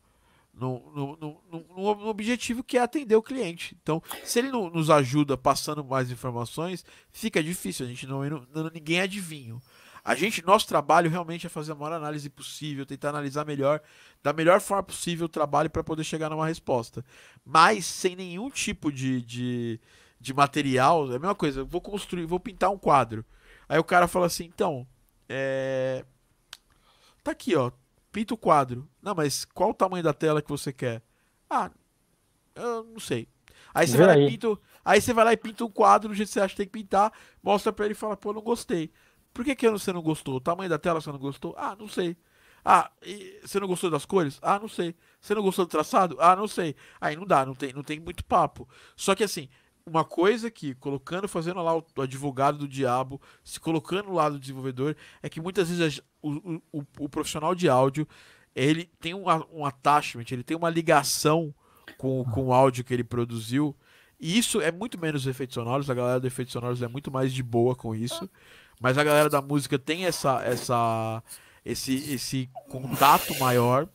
no, 0.53 1.17
no, 1.17 1.95
no, 1.95 2.07
objetivo 2.07 2.63
que 2.63 2.77
é 2.77 2.81
atender 2.81 3.15
o 3.15 3.23
cliente. 3.23 3.77
Então, 3.81 4.03
se 4.23 4.39
ele 4.39 4.51
não 4.51 4.69
nos 4.69 4.89
ajuda 4.89 5.37
passando 5.37 5.83
mais 5.83 6.11
informações, 6.11 6.85
fica 7.11 7.41
difícil. 7.41 7.85
A 7.85 7.89
gente 7.89 8.05
não, 8.05 8.21
não 8.53 8.69
ninguém 8.73 8.99
adivinho. 8.99 9.61
A 10.03 10.13
gente, 10.13 10.45
nosso 10.45 10.67
trabalho 10.67 11.09
realmente 11.09 11.47
é 11.47 11.49
fazer 11.49 11.71
a 11.71 11.75
maior 11.75 11.93
análise 11.93 12.29
possível, 12.29 12.85
tentar 12.85 13.09
analisar 13.09 13.43
melhor, 13.43 13.81
da 14.21 14.31
melhor 14.33 14.61
forma 14.61 14.83
possível 14.83 15.25
o 15.25 15.29
trabalho 15.29 15.69
para 15.69 15.83
poder 15.83 16.03
chegar 16.03 16.29
numa 16.29 16.45
resposta. 16.45 17.03
Mas 17.43 17.85
sem 17.85 18.15
nenhum 18.15 18.51
tipo 18.51 18.91
de, 18.91 19.21
de, 19.23 19.79
de 20.25 20.33
material, 20.33 21.05
é 21.11 21.15
a 21.15 21.19
mesma 21.19 21.35
coisa. 21.35 21.63
Vou 21.63 21.79
construir, 21.79 22.25
vou 22.25 22.39
pintar 22.39 22.71
um 22.71 22.77
quadro. 22.77 23.23
Aí 23.69 23.79
o 23.79 23.83
cara 23.83 24.07
fala 24.07 24.25
assim, 24.25 24.45
então, 24.45 24.87
é, 25.29 26.05
Tá 27.25 27.31
aqui, 27.31 27.55
ó. 27.55 27.71
Pinta 28.11 28.35
o 28.35 28.37
quadro. 28.37 28.87
Não, 29.01 29.15
mas 29.15 29.45
qual 29.45 29.71
o 29.71 29.73
tamanho 29.73 30.03
da 30.03 30.13
tela 30.13 30.43
que 30.43 30.49
você 30.49 30.71
quer? 30.71 31.01
Ah, 31.49 31.71
eu 32.53 32.83
não 32.83 32.99
sei. 32.99 33.27
Aí 33.73 33.87
você 33.87 33.97
vai 33.97 34.05
lá 34.05 34.17
e 34.17 34.29
pinta. 34.29 34.59
Aí 34.85 35.01
você 35.01 35.11
vai 35.11 35.25
lá 35.25 35.33
e 35.33 35.37
pinta 35.37 35.65
um 35.65 35.71
quadro 35.71 36.09
do 36.09 36.13
jeito 36.13 36.27
que 36.29 36.33
você 36.33 36.39
acha 36.39 36.51
que 36.51 36.57
tem 36.57 36.67
que 36.67 36.71
pintar, 36.71 37.11
mostra 37.41 37.73
pra 37.73 37.85
ele 37.85 37.93
e 37.93 37.97
fala, 37.97 38.15
pô, 38.15 38.31
não 38.31 38.41
gostei. 38.43 38.91
Por 39.33 39.43
que, 39.43 39.55
que 39.55 39.67
você 39.67 39.91
não 39.91 40.03
gostou? 40.03 40.35
O 40.35 40.39
tamanho 40.39 40.69
da 40.69 40.77
tela 40.77 41.01
você 41.01 41.11
não 41.11 41.17
gostou? 41.17 41.55
Ah, 41.57 41.75
não 41.77 41.87
sei. 41.87 42.15
Ah, 42.63 42.91
você 43.43 43.59
não 43.59 43.67
gostou 43.67 43.89
das 43.89 44.05
cores? 44.05 44.37
Ah, 44.41 44.59
não 44.59 44.67
sei. 44.67 44.95
Você 45.19 45.33
não 45.33 45.41
gostou 45.41 45.65
do 45.65 45.69
traçado? 45.69 46.15
Ah, 46.19 46.35
não 46.35 46.47
sei. 46.47 46.75
Aí 47.01 47.15
não 47.15 47.25
dá, 47.25 47.43
não 47.43 47.55
tem, 47.55 47.73
não 47.73 47.83
tem 47.83 47.99
muito 47.99 48.23
papo. 48.23 48.69
Só 48.95 49.15
que 49.15 49.23
assim, 49.23 49.49
uma 49.87 50.03
coisa 50.03 50.49
que, 50.49 50.73
colocando, 50.75 51.27
fazendo 51.27 51.61
lá 51.61 51.77
o, 51.77 51.85
advogado 52.01 52.57
do 52.57 52.67
diabo, 52.67 53.21
se 53.43 53.59
colocando 53.59 54.11
lá 54.11 54.29
do 54.29 54.39
desenvolvedor, 54.39 54.95
é 55.21 55.29
que 55.29 55.39
muitas 55.39 55.69
vezes 55.69 56.01
o, 56.21 56.59
o, 56.73 56.83
o 56.99 57.09
profissional 57.09 57.53
de 57.53 57.69
áudio 57.69 58.07
ele 58.55 58.89
tem 58.99 59.13
um, 59.13 59.25
um 59.51 59.65
attachment, 59.65 60.25
ele 60.31 60.43
tem 60.43 60.57
uma 60.57 60.69
ligação 60.69 61.53
com, 61.97 62.23
com 62.25 62.45
o 62.45 62.53
áudio 62.53 62.83
que 62.83 62.93
ele 62.93 63.03
produziu. 63.03 63.75
E 64.19 64.37
isso 64.37 64.61
é 64.61 64.71
muito 64.71 64.99
menos 64.99 65.27
efeitos 65.27 65.53
sonoros, 65.53 65.89
a 65.89 65.93
galera 65.93 66.19
do 66.19 66.27
efeitos 66.27 66.53
sonoros 66.53 66.81
é 66.81 66.87
muito 66.87 67.11
mais 67.11 67.33
de 67.33 67.43
boa 67.43 67.75
com 67.75 67.93
isso. 67.93 68.29
Mas 68.79 68.97
a 68.97 69.03
galera 69.03 69.29
da 69.29 69.41
música 69.41 69.77
tem 69.77 70.05
essa, 70.05 70.43
essa, 70.43 71.23
esse, 71.63 71.95
esse 72.11 72.49
contato 72.69 73.37
maior, 73.39 73.87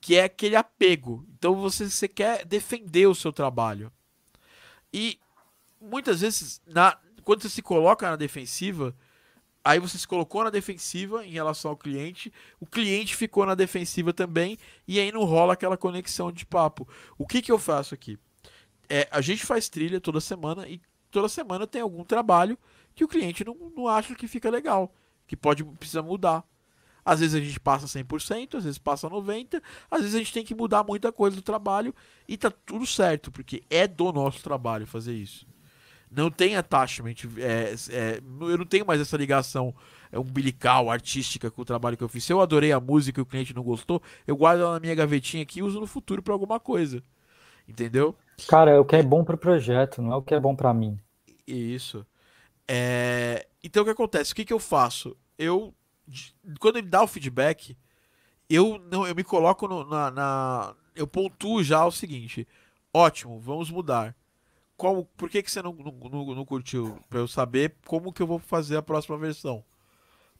que 0.00 0.16
é 0.16 0.24
aquele 0.24 0.56
apego. 0.56 1.24
Então 1.38 1.54
você, 1.54 1.88
você 1.88 2.08
quer 2.08 2.44
defender 2.44 3.06
o 3.06 3.14
seu 3.14 3.32
trabalho. 3.32 3.92
E 4.92 5.18
muitas 5.80 6.20
vezes, 6.20 6.60
na, 6.66 6.96
quando 7.24 7.42
você 7.42 7.48
se 7.48 7.62
coloca 7.62 8.08
na 8.08 8.16
defensiva, 8.16 8.94
aí 9.64 9.78
você 9.78 9.96
se 9.96 10.06
colocou 10.06 10.44
na 10.44 10.50
defensiva 10.50 11.24
em 11.24 11.30
relação 11.30 11.70
ao 11.70 11.76
cliente, 11.76 12.32
o 12.60 12.66
cliente 12.66 13.16
ficou 13.16 13.46
na 13.46 13.54
defensiva 13.54 14.12
também, 14.12 14.58
e 14.86 14.98
aí 14.98 15.10
não 15.12 15.24
rola 15.24 15.54
aquela 15.54 15.76
conexão 15.76 16.32
de 16.32 16.44
papo. 16.44 16.88
O 17.16 17.26
que, 17.26 17.40
que 17.40 17.52
eu 17.52 17.58
faço 17.58 17.94
aqui? 17.94 18.18
É, 18.88 19.08
a 19.10 19.20
gente 19.20 19.46
faz 19.46 19.68
trilha 19.68 20.00
toda 20.00 20.20
semana 20.20 20.68
e 20.68 20.80
toda 21.10 21.28
semana 21.28 21.66
tem 21.66 21.80
algum 21.80 22.04
trabalho 22.04 22.58
que 22.94 23.04
o 23.04 23.08
cliente 23.08 23.44
não, 23.44 23.54
não 23.74 23.88
acha 23.88 24.14
que 24.14 24.28
fica 24.28 24.50
legal, 24.50 24.92
que 25.26 25.36
pode 25.36 25.64
precisar 25.64 26.02
mudar. 26.02 26.44
Às 27.04 27.20
vezes 27.20 27.34
a 27.34 27.40
gente 27.40 27.58
passa 27.58 27.86
100%, 27.86 28.56
às 28.56 28.64
vezes 28.64 28.78
passa 28.78 29.08
90%, 29.08 29.60
às 29.90 30.00
vezes 30.00 30.14
a 30.14 30.18
gente 30.18 30.32
tem 30.32 30.44
que 30.44 30.54
mudar 30.54 30.84
muita 30.84 31.12
coisa 31.12 31.36
do 31.36 31.42
trabalho 31.42 31.94
e 32.28 32.36
tá 32.36 32.50
tudo 32.50 32.86
certo, 32.86 33.30
porque 33.30 33.62
é 33.68 33.86
do 33.86 34.12
nosso 34.12 34.42
trabalho 34.42 34.86
fazer 34.86 35.14
isso. 35.14 35.46
Não 36.14 36.30
tem 36.30 36.56
attachment, 36.56 37.14
é, 37.38 37.74
é, 37.90 38.20
eu 38.42 38.58
não 38.58 38.66
tenho 38.66 38.86
mais 38.86 39.00
essa 39.00 39.16
ligação 39.16 39.74
é, 40.12 40.18
umbilical, 40.18 40.90
artística 40.90 41.50
com 41.50 41.62
o 41.62 41.64
trabalho 41.64 41.96
que 41.96 42.04
eu 42.04 42.08
fiz. 42.08 42.22
Se 42.22 42.32
eu 42.32 42.40
adorei 42.40 42.70
a 42.70 42.78
música 42.78 43.18
e 43.18 43.22
o 43.22 43.26
cliente 43.26 43.54
não 43.54 43.62
gostou, 43.62 44.00
eu 44.26 44.36
guardo 44.36 44.60
ela 44.60 44.74
na 44.74 44.80
minha 44.80 44.94
gavetinha 44.94 45.42
aqui 45.42 45.60
e 45.60 45.62
uso 45.62 45.80
no 45.80 45.86
futuro 45.86 46.22
para 46.22 46.34
alguma 46.34 46.60
coisa. 46.60 47.02
Entendeu? 47.66 48.14
Cara, 48.46 48.72
é 48.72 48.78
o 48.78 48.84
que 48.84 48.96
é 48.96 49.02
bom 49.02 49.24
pro 49.24 49.38
projeto, 49.38 50.02
não 50.02 50.12
é 50.12 50.16
o 50.16 50.22
que 50.22 50.34
é 50.34 50.40
bom 50.40 50.54
para 50.54 50.74
mim. 50.74 50.98
Isso. 51.46 52.06
É... 52.68 53.46
Então 53.64 53.82
o 53.82 53.86
que 53.86 53.92
acontece? 53.92 54.32
O 54.32 54.36
que, 54.36 54.44
que 54.44 54.52
eu 54.52 54.58
faço? 54.58 55.16
Eu 55.38 55.74
quando 56.58 56.76
ele 56.78 56.88
dá 56.88 57.02
o 57.02 57.06
feedback, 57.06 57.76
eu 58.48 58.78
não 58.90 59.06
eu 59.06 59.14
me 59.14 59.24
coloco 59.24 59.66
no, 59.68 59.84
na, 59.84 60.10
na, 60.10 60.74
eu 60.94 61.06
pontuo 61.06 61.62
já 61.62 61.84
o 61.84 61.92
seguinte: 61.92 62.46
ótimo, 62.92 63.40
vamos 63.40 63.70
mudar. 63.70 64.14
qual, 64.76 65.04
por 65.16 65.30
que, 65.30 65.42
que 65.42 65.50
você 65.50 65.62
não, 65.62 65.72
não, 65.72 66.34
não 66.34 66.44
curtiu? 66.44 66.98
Pra 67.08 67.20
eu 67.20 67.28
saber 67.28 67.76
como 67.86 68.12
que 68.12 68.22
eu 68.22 68.26
vou 68.26 68.38
fazer 68.38 68.76
a 68.76 68.82
próxima 68.82 69.18
versão. 69.18 69.64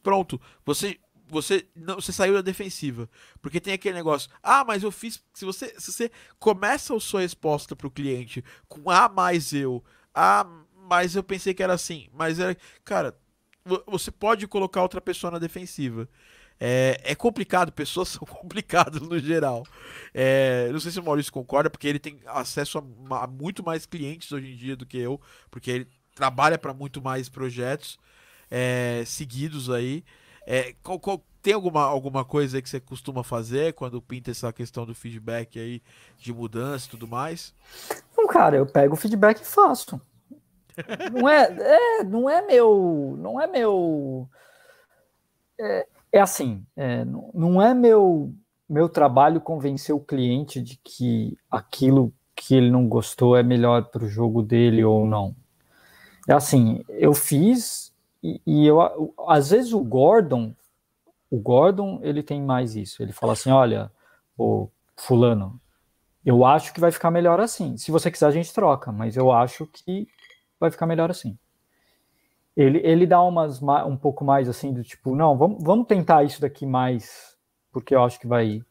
Pronto, 0.02 0.40
você 0.64 0.98
você 1.32 1.66
não 1.74 1.94
você 1.94 2.12
saiu 2.12 2.34
da 2.34 2.42
defensiva. 2.42 3.08
Porque 3.40 3.60
tem 3.60 3.72
aquele 3.72 3.94
negócio, 3.94 4.30
ah, 4.42 4.64
mas 4.64 4.82
eu 4.82 4.92
fiz. 4.92 5.22
Se 5.32 5.44
você, 5.44 5.74
se 5.78 5.90
você 5.90 6.10
começa 6.38 6.94
a 6.94 7.00
sua 7.00 7.22
resposta 7.22 7.74
para 7.74 7.86
o 7.86 7.90
cliente 7.90 8.44
com 8.68 8.90
ah, 8.90 9.08
mais 9.08 9.52
eu, 9.52 9.82
ah, 10.14 10.46
mas 10.74 11.16
eu 11.16 11.22
pensei 11.22 11.54
que 11.54 11.62
era 11.62 11.72
assim, 11.72 12.08
mas 12.12 12.38
era. 12.38 12.56
Cara, 12.84 13.16
você 13.86 14.10
pode 14.10 14.46
colocar 14.46 14.82
outra 14.82 15.00
pessoa 15.00 15.30
na 15.30 15.38
defensiva. 15.38 16.08
É, 16.60 17.00
é 17.02 17.14
complicado, 17.14 17.70
pessoas 17.72 18.08
são 18.08 18.26
complicadas 18.26 19.02
no 19.02 19.18
geral. 19.18 19.64
É, 20.14 20.68
não 20.72 20.80
sei 20.80 20.92
se 20.92 21.00
o 21.00 21.04
Maurício 21.04 21.32
concorda, 21.32 21.68
porque 21.68 21.88
ele 21.88 21.98
tem 21.98 22.20
acesso 22.26 22.78
a, 22.78 23.24
a 23.24 23.26
muito 23.26 23.64
mais 23.64 23.86
clientes 23.86 24.30
hoje 24.30 24.52
em 24.52 24.56
dia 24.56 24.76
do 24.76 24.86
que 24.86 24.98
eu, 24.98 25.20
porque 25.50 25.70
ele 25.70 25.88
trabalha 26.14 26.58
para 26.58 26.74
muito 26.74 27.02
mais 27.02 27.28
projetos 27.28 27.98
é, 28.50 29.02
seguidos 29.06 29.70
aí. 29.70 30.04
É, 30.46 30.74
qual, 30.82 31.00
qual, 31.00 31.24
tem 31.42 31.54
alguma, 31.54 31.82
alguma 31.82 32.24
coisa 32.24 32.62
que 32.62 32.68
você 32.68 32.78
costuma 32.78 33.24
fazer 33.24 33.72
quando 33.74 34.00
pinta 34.00 34.30
essa 34.30 34.52
questão 34.52 34.86
do 34.86 34.94
feedback 34.94 35.58
aí, 35.58 35.82
de 36.18 36.32
mudança 36.32 36.86
e 36.86 36.90
tudo 36.90 37.08
mais? 37.08 37.54
Não, 38.16 38.28
cara, 38.28 38.56
eu 38.56 38.66
pego 38.66 38.94
o 38.94 38.96
feedback 38.96 39.40
e 39.40 39.44
faço. 39.44 40.00
Não 41.12 41.28
é, 41.28 41.44
é, 41.44 42.04
não 42.04 42.28
é 42.28 42.42
meu, 42.42 43.16
não 43.18 43.40
é 43.40 43.46
meu, 43.46 44.28
é, 45.58 45.86
é 46.12 46.20
assim, 46.20 46.64
é, 46.76 47.04
não 47.04 47.60
é 47.60 47.74
meu, 47.74 48.32
meu 48.68 48.88
trabalho 48.88 49.40
convencer 49.40 49.94
o 49.94 50.00
cliente 50.00 50.60
de 50.60 50.76
que 50.82 51.36
aquilo 51.50 52.12
que 52.34 52.54
ele 52.54 52.70
não 52.70 52.88
gostou 52.88 53.36
é 53.36 53.42
melhor 53.42 53.84
para 53.84 54.04
o 54.04 54.08
jogo 54.08 54.42
dele 54.42 54.84
ou 54.84 55.06
não. 55.06 55.34
É 56.28 56.32
assim, 56.32 56.84
eu 56.88 57.14
fiz 57.14 57.92
e, 58.22 58.40
e 58.46 58.66
eu, 58.66 59.14
às 59.26 59.50
vezes 59.50 59.72
o 59.72 59.82
Gordon, 59.82 60.54
o 61.30 61.38
Gordon, 61.38 61.98
ele 62.02 62.22
tem 62.22 62.40
mais 62.40 62.76
isso. 62.76 63.02
Ele 63.02 63.12
fala 63.12 63.32
assim, 63.32 63.50
olha, 63.50 63.90
o 64.36 64.68
fulano, 64.96 65.60
eu 66.24 66.44
acho 66.44 66.72
que 66.72 66.80
vai 66.80 66.92
ficar 66.92 67.10
melhor 67.10 67.40
assim. 67.40 67.76
Se 67.76 67.90
você 67.90 68.10
quiser 68.10 68.26
a 68.26 68.30
gente 68.30 68.52
troca, 68.52 68.92
mas 68.92 69.16
eu 69.16 69.32
acho 69.32 69.66
que 69.66 70.06
vai 70.62 70.70
ficar 70.70 70.86
melhor 70.86 71.10
assim. 71.10 71.36
Ele, 72.56 72.80
ele 72.84 73.06
dá 73.06 73.22
umas 73.22 73.62
um 73.62 73.96
pouco 73.96 74.24
mais 74.24 74.48
assim 74.48 74.72
do 74.72 74.82
tipo, 74.82 75.14
não, 75.14 75.36
vamos, 75.36 75.62
vamos 75.62 75.86
tentar 75.86 76.22
isso 76.22 76.40
daqui 76.40 76.66
mais, 76.66 77.36
porque 77.72 77.94
eu 77.94 78.02
acho 78.02 78.20
que 78.20 78.26
vai 78.26 78.62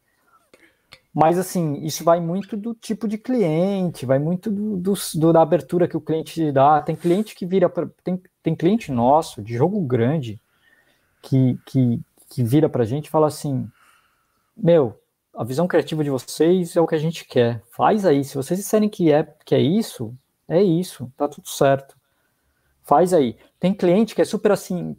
mas 1.13 1.37
assim, 1.37 1.73
isso 1.83 2.03
vai 2.05 2.21
muito 2.21 2.55
do 2.55 2.73
tipo 2.73 3.05
de 3.05 3.17
cliente, 3.17 4.05
vai 4.05 4.17
muito 4.17 4.49
do, 4.49 4.77
do, 4.77 4.93
do 5.15 5.33
da 5.33 5.41
abertura 5.41 5.87
que 5.87 5.97
o 5.97 6.01
cliente 6.01 6.51
dá. 6.53 6.81
Tem 6.81 6.95
cliente 6.95 7.35
que 7.35 7.45
vira 7.45 7.69
pra, 7.69 7.87
tem, 8.03 8.21
tem 8.41 8.55
cliente 8.55 8.91
nosso 8.91 9.41
de 9.41 9.53
jogo 9.53 9.81
grande 9.81 10.39
que, 11.21 11.59
que, 11.65 11.99
que 12.29 12.43
vira 12.43 12.69
pra 12.69 12.85
gente 12.85 13.07
e 13.07 13.09
fala 13.09 13.27
assim: 13.27 13.69
Meu, 14.55 14.97
a 15.35 15.43
visão 15.43 15.67
criativa 15.67 16.01
de 16.01 16.09
vocês 16.09 16.77
é 16.77 16.81
o 16.81 16.87
que 16.87 16.95
a 16.95 16.99
gente 16.99 17.25
quer. 17.25 17.61
Faz 17.71 18.05
aí. 18.05 18.23
Se 18.23 18.35
vocês 18.35 18.57
disserem 18.59 18.87
que 18.87 19.11
é, 19.11 19.23
que 19.45 19.53
é 19.53 19.59
isso, 19.59 20.15
é 20.57 20.63
isso, 20.63 21.11
tá 21.17 21.27
tudo 21.27 21.47
certo. 21.47 21.95
Faz 22.83 23.13
aí. 23.13 23.37
Tem 23.59 23.73
cliente 23.73 24.15
que 24.15 24.21
é 24.21 24.25
super 24.25 24.51
assim, 24.51 24.95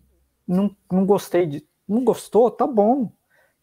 não, 0.47 0.75
não 0.91 1.05
gostei 1.05 1.47
de. 1.47 1.67
Não 1.89 2.05
gostou? 2.05 2.51
Tá 2.51 2.67
bom 2.67 3.11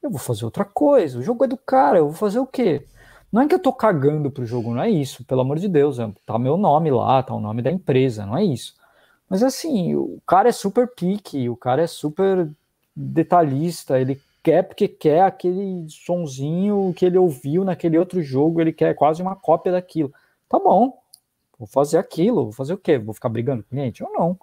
eu 0.02 0.10
vou 0.10 0.20
fazer 0.20 0.46
outra 0.46 0.66
coisa. 0.66 1.20
O 1.20 1.24
jogo 1.24 1.44
é 1.44 1.48
do 1.48 1.58
cara, 1.58 2.00
eu 2.00 2.06
vou 2.06 2.14
fazer 2.14 2.40
o 2.40 2.48
quê? 2.48 2.86
Não 3.32 3.42
é 3.42 3.48
que 3.48 3.54
eu 3.54 3.60
tô 3.60 3.72
cagando 3.72 4.32
pro 4.32 4.46
jogo, 4.46 4.74
não 4.74 4.82
é 4.82 4.90
isso, 4.90 5.24
pelo 5.26 5.42
amor 5.42 5.60
de 5.60 5.68
Deus. 5.68 6.00
É, 6.00 6.10
tá 6.26 6.40
meu 6.40 6.58
nome 6.58 6.90
lá, 6.90 7.22
tá 7.22 7.34
o 7.34 7.40
nome 7.40 7.62
da 7.62 7.72
empresa, 7.72 8.26
não 8.26 8.38
é 8.38 8.44
isso. 8.44 8.76
Mas 9.30 9.44
assim, 9.44 9.96
o 9.96 10.20
cara 10.26 10.50
é 10.50 10.52
super 10.52 10.88
pique, 10.88 11.48
o 11.50 11.56
cara 11.56 11.84
é 11.84 11.88
super 11.88 12.50
detalhista, 12.96 14.00
ele 14.00 14.20
quer 14.42 14.64
porque 14.64 14.88
quer 14.88 15.22
aquele 15.22 15.86
sonzinho 15.90 16.94
que 16.96 17.06
ele 17.06 17.18
ouviu 17.18 17.64
naquele 17.64 18.00
outro 18.00 18.22
jogo, 18.24 18.62
ele 18.62 18.74
quer 18.74 18.96
quase 18.96 19.22
uma 19.22 19.36
cópia 19.36 19.74
daquilo. 19.74 20.12
Tá 20.48 20.58
bom, 20.58 20.99
vou 21.60 21.68
fazer 21.68 21.98
aquilo, 21.98 22.46
vou 22.46 22.54
fazer 22.54 22.74
o 22.74 22.78
quê? 22.78 22.98
Vou 22.98 23.14
ficar 23.14 23.30
brigando 23.30 23.62
com 23.62 23.68
o 23.68 23.70
cliente? 23.70 24.02
Eu 24.02 24.12
não. 24.12 24.40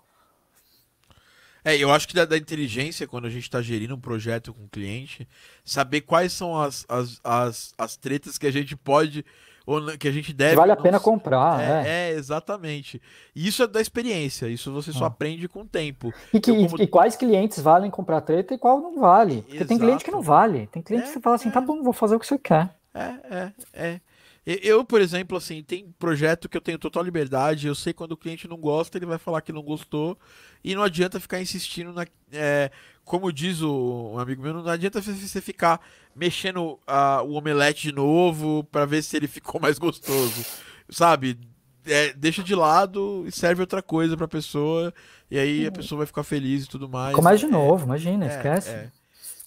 É, 1.64 1.76
eu 1.76 1.90
acho 1.90 2.06
que 2.06 2.14
da, 2.14 2.24
da 2.24 2.36
inteligência, 2.36 3.08
quando 3.08 3.26
a 3.26 3.30
gente 3.30 3.42
está 3.42 3.60
gerindo 3.60 3.96
um 3.96 4.00
projeto 4.00 4.54
com 4.54 4.60
o 4.60 4.64
um 4.66 4.68
cliente, 4.68 5.26
saber 5.64 6.02
quais 6.02 6.32
são 6.32 6.56
as, 6.56 6.86
as, 6.88 7.20
as, 7.24 7.74
as 7.76 7.96
tretas 7.96 8.38
que 8.38 8.46
a 8.46 8.52
gente 8.52 8.76
pode 8.76 9.24
ou 9.66 9.82
que 9.98 10.06
a 10.06 10.12
gente 10.12 10.32
deve. 10.32 10.52
Que 10.52 10.56
vale 10.56 10.70
a 10.70 10.76
pena 10.76 11.00
comprar. 11.00 11.60
É, 11.60 11.64
é. 11.64 11.88
é, 11.88 12.10
exatamente. 12.12 13.02
E 13.34 13.48
isso 13.48 13.64
é 13.64 13.66
da 13.66 13.80
experiência, 13.80 14.46
isso 14.46 14.70
você 14.70 14.92
só 14.92 15.04
ah. 15.04 15.08
aprende 15.08 15.48
com 15.48 15.62
o 15.62 15.66
tempo. 15.66 16.14
E, 16.32 16.38
que, 16.38 16.52
como... 16.52 16.80
e, 16.80 16.86
quais 16.86 17.16
clientes 17.16 17.58
valem 17.58 17.90
comprar 17.90 18.20
treta 18.20 18.54
e 18.54 18.58
qual 18.58 18.80
não 18.80 19.00
vale. 19.00 19.42
Porque 19.42 19.56
Exato. 19.56 19.68
tem 19.68 19.78
cliente 19.78 20.04
que 20.04 20.10
não 20.12 20.22
vale. 20.22 20.68
Tem 20.68 20.80
cliente 20.80 21.06
é, 21.06 21.06
que 21.08 21.14
você 21.14 21.20
fala 21.20 21.34
assim, 21.34 21.50
tá 21.50 21.60
é. 21.60 21.64
bom, 21.64 21.82
vou 21.82 21.92
fazer 21.92 22.14
o 22.14 22.20
que 22.20 22.26
você 22.26 22.38
quer. 22.38 22.76
É, 22.94 23.00
é, 23.28 23.52
é. 23.72 24.00
Eu, 24.46 24.84
por 24.84 25.00
exemplo, 25.00 25.36
assim, 25.36 25.60
tem 25.60 25.92
projeto 25.98 26.48
que 26.48 26.56
eu 26.56 26.60
tenho 26.60 26.78
total 26.78 27.02
liberdade, 27.02 27.66
eu 27.66 27.74
sei 27.74 27.92
quando 27.92 28.12
o 28.12 28.16
cliente 28.16 28.46
não 28.46 28.56
gosta, 28.56 28.96
ele 28.96 29.04
vai 29.04 29.18
falar 29.18 29.40
que 29.40 29.52
não 29.52 29.60
gostou, 29.60 30.16
e 30.62 30.72
não 30.72 30.84
adianta 30.84 31.18
ficar 31.18 31.40
insistindo 31.40 31.92
na. 31.92 32.06
É, 32.32 32.70
como 33.04 33.32
diz 33.32 33.60
o 33.60 34.12
um 34.14 34.18
amigo 34.20 34.40
meu, 34.40 34.54
não 34.54 34.68
adianta 34.68 35.02
você 35.02 35.40
ficar 35.40 35.80
mexendo 36.14 36.60
uh, 36.62 37.24
o 37.24 37.32
omelete 37.32 37.88
de 37.88 37.92
novo 37.92 38.62
para 38.70 38.84
ver 38.84 39.02
se 39.02 39.16
ele 39.16 39.26
ficou 39.28 39.60
mais 39.60 39.78
gostoso. 39.78 40.46
Sabe? 40.88 41.36
É, 41.84 42.12
deixa 42.12 42.42
de 42.42 42.54
lado 42.54 43.24
e 43.26 43.32
serve 43.32 43.62
outra 43.62 43.82
coisa 43.82 44.16
pra 44.16 44.28
pessoa, 44.28 44.94
e 45.28 45.40
aí 45.40 45.66
a 45.66 45.72
pessoa 45.72 45.98
vai 45.98 46.06
ficar 46.06 46.22
feliz 46.22 46.64
e 46.64 46.68
tudo 46.68 46.88
mais. 46.88 47.16
Começa 47.16 47.38
de 47.38 47.46
é, 47.46 47.48
novo, 47.48 47.84
imagina, 47.84 48.26
é, 48.26 48.28
esquece. 48.28 48.70
É. 48.70 48.92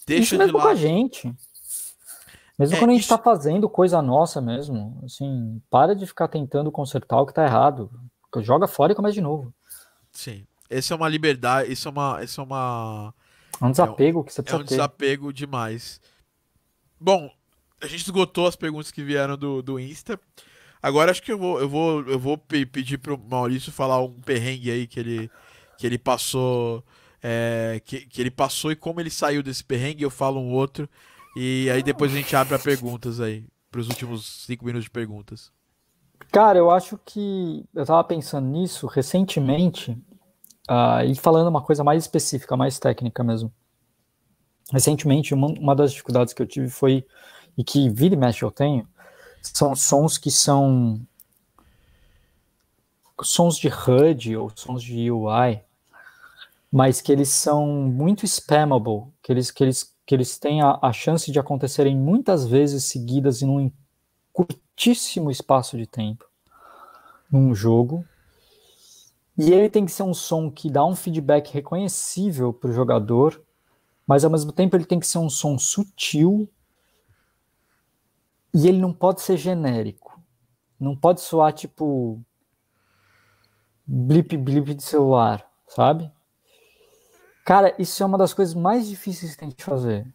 Deixa 0.06 0.36
Isso 0.36 0.46
de 0.46 0.52
lado. 0.52 0.66
com 0.66 0.68
a 0.68 0.76
gente. 0.76 1.34
Mesmo 2.60 2.76
é, 2.76 2.80
quando 2.80 2.90
a 2.90 2.94
gente 2.94 3.04
está 3.04 3.16
isso... 3.16 3.24
fazendo 3.24 3.70
coisa 3.70 4.02
nossa 4.02 4.42
mesmo, 4.42 5.00
assim, 5.06 5.62
para 5.70 5.96
de 5.96 6.06
ficar 6.06 6.28
tentando 6.28 6.70
consertar 6.70 7.22
o 7.22 7.26
que 7.26 7.32
está 7.32 7.46
errado. 7.46 7.90
Joga 8.40 8.68
fora 8.68 8.92
e 8.92 8.96
começa 8.96 9.14
de 9.14 9.22
novo. 9.22 9.54
Sim. 10.12 10.46
Esse 10.70 10.92
é 10.92 10.96
uma 10.96 11.08
liberdade, 11.08 11.72
isso 11.72 11.88
é 11.88 11.92
uma. 11.92 12.24
Isso 12.24 12.42
é 12.42 12.44
uma. 12.44 13.14
É 13.60 13.66
um 13.66 13.72
desapego 13.72 14.20
é 14.20 14.22
um, 14.22 14.24
que 14.26 14.34
você 14.34 14.44
precisa. 14.44 14.62
É 14.62 14.64
um 14.64 14.66
ter. 14.66 14.76
desapego 14.76 15.34
demais. 15.34 16.02
Bom, 17.00 17.32
a 17.82 17.88
gente 17.88 18.04
esgotou 18.04 18.46
as 18.46 18.56
perguntas 18.56 18.92
que 18.92 19.02
vieram 19.02 19.38
do, 19.38 19.62
do 19.62 19.80
Insta. 19.80 20.20
Agora 20.82 21.12
acho 21.12 21.24
que 21.24 21.32
eu 21.32 21.38
vou, 21.38 21.60
eu 21.60 21.68
vou, 21.68 22.02
eu 22.04 22.20
vou 22.20 22.38
pedir 22.38 22.98
pro 22.98 23.18
Maurício 23.18 23.72
falar 23.72 24.02
um 24.02 24.14
perrengue 24.14 24.70
aí 24.70 24.88
que 24.88 25.00
ele, 25.00 25.32
que 25.78 25.88
ele 25.88 25.98
passou. 25.98 26.84
É, 27.22 27.82
que, 27.84 28.06
que 28.06 28.22
ele 28.22 28.32
passou 28.32 28.72
e 28.72 28.78
como 28.78 29.02
ele 29.02 29.10
saiu 29.10 29.44
desse 29.44 29.64
perrengue, 29.64 30.04
eu 30.04 30.10
falo 30.10 30.40
um 30.40 30.52
outro. 30.52 30.88
E 31.36 31.70
aí 31.70 31.84
depois 31.84 32.12
a 32.12 32.16
gente 32.16 32.36
abre 32.36 32.50
para 32.50 32.60
perguntas 32.60 33.20
aí, 33.20 33.46
para 33.72 33.80
os 33.80 33.88
últimos 33.88 34.46
cinco 34.46 34.66
minutos 34.66 34.86
de 34.86 34.90
perguntas. 34.90 35.52
Cara, 36.32 36.58
eu 36.58 36.70
acho 36.70 37.00
que 37.06 37.66
eu 37.74 37.82
estava 37.82 38.04
pensando 38.04 38.48
nisso 38.48 38.88
recentemente 38.88 39.92
uh, 40.70 41.04
e 41.06 41.16
falando 41.16 41.48
uma 41.48 41.62
coisa 41.62 41.84
mais 41.84 42.04
específica, 42.04 42.56
mais 42.56 42.78
técnica 42.78 43.24
mesmo. 43.24 43.52
Recentemente, 44.72 45.34
uma, 45.34 45.48
uma 45.48 45.76
das 45.76 45.92
dificuldades 45.92 46.34
que 46.34 46.42
eu 46.42 46.48
tive 46.48 46.70
foi, 46.70 47.06
e 47.58 47.64
que 47.64 47.90
vira 47.90 48.14
e 48.14 48.18
mexe 48.18 48.44
eu 48.44 48.52
tenho, 48.52 48.88
são 49.42 49.76
sons 49.76 50.18
que 50.18 50.30
são 50.30 51.02
sons 53.22 53.58
de 53.58 53.68
HUD 53.68 54.38
ou 54.38 54.52
sons 54.56 54.84
de 54.84 55.12
UI, 55.12 55.62
mas 56.72 57.02
que 57.02 57.12
eles 57.12 57.30
são 57.30 57.66
muito 57.66 58.26
spammable, 58.26 59.08
que 59.24 59.32
eles, 59.32 59.50
que 59.50 59.64
eles 59.64 59.96
que 60.10 60.16
eles 60.16 60.40
têm 60.40 60.60
a, 60.60 60.80
a 60.82 60.92
chance 60.92 61.32
de 61.32 61.38
acontecerem 61.38 61.96
muitas 61.96 62.44
vezes 62.48 62.86
seguidas 62.86 63.44
em 63.44 63.48
um 63.48 63.72
curtíssimo 64.34 65.30
espaço 65.30 65.78
de 65.78 65.86
tempo 65.86 66.26
num 67.32 67.54
jogo. 67.54 68.04
E 69.38 69.54
ele 69.54 69.70
tem 69.70 69.86
que 69.86 69.92
ser 69.92 70.02
um 70.02 70.14
som 70.16 70.50
que 70.50 70.68
dá 70.68 70.84
um 70.84 70.96
feedback 70.96 71.54
reconhecível 71.54 72.52
para 72.52 72.72
o 72.72 72.74
jogador, 72.74 73.40
mas 74.08 74.26
ao 74.26 74.32
mesmo 74.32 74.52
tempo 74.52 74.76
ele 74.76 74.84
tem 74.84 75.00
que 75.00 75.06
ser 75.06 75.20
um 75.20 75.30
som 75.30 75.60
sutil 75.60 76.50
e 78.52 78.68
ele 78.68 78.80
não 78.80 78.92
pode 78.92 79.22
ser 79.22 79.38
genérico. 79.38 80.20
Não 80.80 80.96
pode 80.96 81.22
soar 81.22 81.54
tipo 81.54 82.20
blip 83.86 84.36
blip 84.38 84.74
de 84.74 84.82
celular, 84.82 85.48
sabe? 85.68 86.12
Cara, 87.50 87.74
isso 87.80 88.04
é 88.04 88.06
uma 88.06 88.16
das 88.16 88.32
coisas 88.32 88.54
mais 88.54 88.88
difíceis 88.88 89.32
que 89.32 89.40
tem 89.40 89.50
que 89.50 89.64
fazer. 89.64 90.06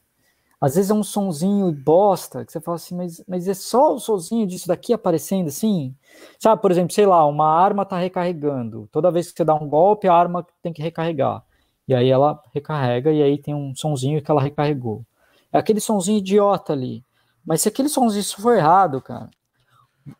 Às 0.60 0.76
vezes 0.76 0.92
é 0.92 0.94
um 0.94 1.02
sonzinho 1.02 1.72
bosta, 1.72 2.44
que 2.44 2.52
você 2.52 2.60
fala 2.60 2.76
assim, 2.76 2.94
mas, 2.94 3.24
mas 3.26 3.48
é 3.48 3.54
só 3.54 3.92
o 3.92 3.98
sonzinho 3.98 4.46
disso 4.46 4.68
daqui 4.68 4.92
aparecendo 4.92 5.48
assim? 5.48 5.96
Sabe, 6.38 6.62
por 6.62 6.70
exemplo, 6.70 6.94
sei 6.94 7.06
lá, 7.06 7.26
uma 7.26 7.48
arma 7.48 7.84
tá 7.84 7.98
recarregando. 7.98 8.88
Toda 8.92 9.10
vez 9.10 9.32
que 9.32 9.36
você 9.36 9.44
dá 9.44 9.52
um 9.52 9.68
golpe, 9.68 10.06
a 10.06 10.14
arma 10.14 10.46
tem 10.62 10.72
que 10.72 10.80
recarregar. 10.80 11.42
E 11.88 11.94
aí 11.96 12.08
ela 12.08 12.40
recarrega 12.54 13.10
e 13.10 13.20
aí 13.20 13.36
tem 13.36 13.52
um 13.52 13.74
sonzinho 13.74 14.22
que 14.22 14.30
ela 14.30 14.40
recarregou. 14.40 15.04
É 15.52 15.58
aquele 15.58 15.80
sonzinho 15.80 16.18
idiota 16.18 16.72
ali. 16.72 17.04
Mas 17.44 17.62
se 17.62 17.68
aquele 17.68 17.88
sonzinho 17.88 18.24
for 18.40 18.56
errado, 18.56 19.02
cara, 19.02 19.28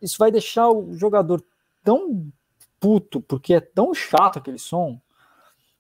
isso 0.03 0.17
vai 0.19 0.33
deixar 0.33 0.69
o 0.69 0.93
jogador 0.95 1.41
tão 1.85 2.27
puto, 2.81 3.21
porque 3.21 3.55
é 3.55 3.61
tão 3.61 3.95
chato 3.95 4.41
aquele 4.41 4.59
som. 4.59 4.99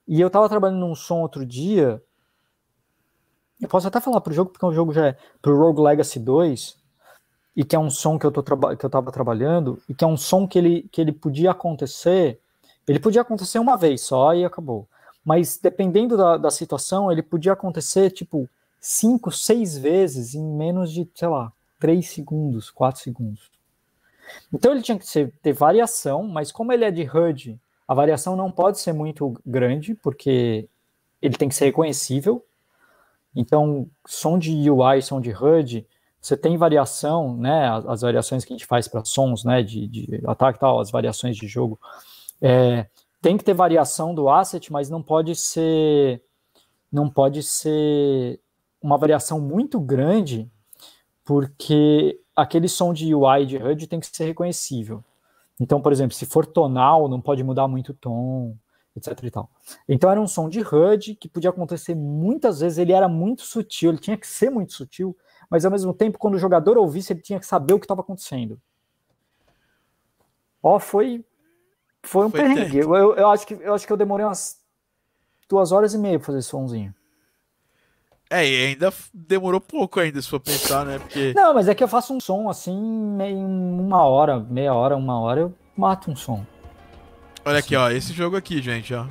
E 0.06 0.20
eu 0.20 0.28
tava 0.28 0.48
trabalhando 0.48 0.80
num 0.80 0.94
som 0.94 1.20
outro 1.20 1.44
dia. 1.44 2.02
Eu 3.60 3.68
posso 3.68 3.88
até 3.88 4.00
falar 4.00 4.20
pro 4.20 4.34
jogo, 4.34 4.50
porque 4.50 4.66
o 4.66 4.72
jogo 4.72 4.92
já 4.92 5.08
é 5.08 5.16
pro 5.40 5.56
Rogue 5.56 5.80
Legacy 5.80 6.18
2, 6.18 6.76
e 7.56 7.64
que 7.64 7.74
é 7.74 7.78
um 7.78 7.90
som 7.90 8.18
que 8.18 8.26
eu, 8.26 8.32
tô 8.32 8.42
que 8.42 8.84
eu 8.84 8.90
tava 8.90 9.10
trabalhando, 9.10 9.80
e 9.88 9.94
que 9.94 10.04
é 10.04 10.06
um 10.06 10.16
som 10.16 10.46
que 10.46 10.58
ele, 10.58 10.88
que 10.90 11.00
ele 11.00 11.12
podia 11.12 11.52
acontecer. 11.52 12.40
Ele 12.86 12.98
podia 12.98 13.22
acontecer 13.22 13.58
uma 13.58 13.76
vez 13.76 14.02
só 14.02 14.34
e 14.34 14.44
acabou. 14.44 14.86
Mas 15.24 15.56
dependendo 15.56 16.16
da, 16.16 16.36
da 16.36 16.50
situação, 16.50 17.10
ele 17.10 17.22
podia 17.22 17.52
acontecer 17.52 18.10
tipo 18.10 18.48
cinco, 18.78 19.32
seis 19.32 19.78
vezes 19.78 20.34
em 20.34 20.44
menos 20.44 20.92
de, 20.92 21.08
sei 21.14 21.28
lá, 21.28 21.50
três 21.80 22.10
segundos, 22.10 22.70
quatro 22.70 23.00
segundos. 23.00 23.50
Então 24.52 24.72
ele 24.72 24.82
tinha 24.82 24.98
que 24.98 25.06
ser, 25.06 25.32
ter 25.42 25.52
variação, 25.52 26.24
mas 26.24 26.52
como 26.52 26.72
ele 26.72 26.84
é 26.84 26.90
de 26.90 27.02
HUD, 27.02 27.58
a 27.86 27.94
variação 27.94 28.36
não 28.36 28.50
pode 28.50 28.78
ser 28.80 28.92
muito 28.92 29.34
grande, 29.44 29.94
porque 29.94 30.68
ele 31.20 31.36
tem 31.36 31.48
que 31.48 31.54
ser 31.54 31.66
reconhecível. 31.66 32.44
Então, 33.34 33.88
som 34.06 34.38
de 34.38 34.70
UI, 34.70 35.02
som 35.02 35.20
de 35.20 35.32
HUD, 35.32 35.86
você 36.20 36.36
tem 36.36 36.56
variação, 36.56 37.36
né? 37.36 37.68
As, 37.68 37.86
as 37.86 38.00
variações 38.00 38.44
que 38.44 38.52
a 38.52 38.56
gente 38.56 38.66
faz 38.66 38.88
para 38.88 39.04
sons, 39.04 39.44
né? 39.44 39.62
De, 39.62 39.86
de 39.86 40.22
ataque 40.26 40.56
e 40.56 40.60
tal, 40.60 40.80
as 40.80 40.90
variações 40.90 41.36
de 41.36 41.46
jogo. 41.46 41.78
É, 42.40 42.86
tem 43.20 43.36
que 43.36 43.44
ter 43.44 43.54
variação 43.54 44.14
do 44.14 44.28
asset, 44.28 44.72
mas 44.72 44.88
não 44.88 45.02
pode 45.02 45.34
ser 45.34 46.22
não 46.90 47.10
pode 47.10 47.42
ser 47.42 48.40
uma 48.80 48.96
variação 48.96 49.40
muito 49.40 49.80
grande, 49.80 50.48
porque 51.24 52.20
aquele 52.36 52.68
som 52.68 52.92
de 52.92 53.12
UI 53.14 53.46
de 53.46 53.56
HUD 53.56 53.86
tem 53.88 53.98
que 53.98 54.06
ser 54.06 54.26
reconhecível. 54.26 55.02
Então, 55.60 55.80
por 55.80 55.92
exemplo, 55.92 56.14
se 56.14 56.26
for 56.26 56.46
tonal, 56.46 57.08
não 57.08 57.20
pode 57.20 57.42
mudar 57.44 57.68
muito 57.68 57.90
o 57.90 57.94
tom, 57.94 58.56
etc 58.96 59.22
e 59.22 59.30
tal. 59.30 59.50
Então 59.88 60.10
era 60.10 60.20
um 60.20 60.26
som 60.26 60.48
de 60.48 60.60
HUD 60.60 61.16
que 61.16 61.28
podia 61.28 61.50
acontecer 61.50 61.94
muitas 61.94 62.60
vezes, 62.60 62.78
ele 62.78 62.92
era 62.92 63.08
muito 63.08 63.42
sutil, 63.42 63.90
ele 63.90 63.98
tinha 63.98 64.16
que 64.16 64.26
ser 64.26 64.50
muito 64.50 64.72
sutil, 64.72 65.16
mas 65.48 65.64
ao 65.64 65.70
mesmo 65.70 65.92
tempo, 65.92 66.18
quando 66.18 66.34
o 66.34 66.38
jogador 66.38 66.76
ouvisse, 66.76 67.12
ele 67.12 67.20
tinha 67.20 67.38
que 67.38 67.46
saber 67.46 67.74
o 67.74 67.78
que 67.78 67.84
estava 67.84 68.00
acontecendo. 68.00 68.60
Ó, 70.62 70.78
foi 70.78 71.24
foi 72.02 72.26
um 72.26 72.30
foi 72.30 72.40
perrengue. 72.40 72.78
Eu, 72.78 72.94
eu, 72.94 73.14
eu, 73.14 73.28
acho 73.28 73.46
que, 73.46 73.54
eu 73.54 73.74
acho 73.74 73.86
que 73.86 73.92
eu 73.92 73.96
demorei 73.96 74.26
umas 74.26 74.60
duas 75.48 75.72
horas 75.72 75.94
e 75.94 75.98
meia 75.98 76.18
pra 76.18 76.26
fazer 76.26 76.38
esse 76.38 76.48
somzinho. 76.48 76.94
É, 78.30 78.46
e 78.46 78.66
ainda 78.66 78.92
demorou 79.12 79.60
pouco 79.60 80.00
ainda, 80.00 80.20
se 80.20 80.28
for 80.28 80.40
pensar, 80.40 80.84
né? 80.84 80.98
Porque... 80.98 81.32
Não, 81.34 81.54
mas 81.54 81.68
é 81.68 81.74
que 81.74 81.84
eu 81.84 81.88
faço 81.88 82.14
um 82.14 82.20
som 82.20 82.48
assim, 82.48 82.72
em 82.72 83.44
uma 83.44 84.02
hora, 84.04 84.40
meia 84.40 84.74
hora, 84.74 84.96
uma 84.96 85.20
hora, 85.20 85.40
eu 85.42 85.54
mato 85.76 86.10
um 86.10 86.16
som. 86.16 86.44
Olha 87.44 87.58
aqui, 87.58 87.76
ó, 87.76 87.90
esse 87.90 88.12
jogo 88.12 88.36
aqui, 88.36 88.62
gente, 88.62 88.94
ó. 88.94 89.04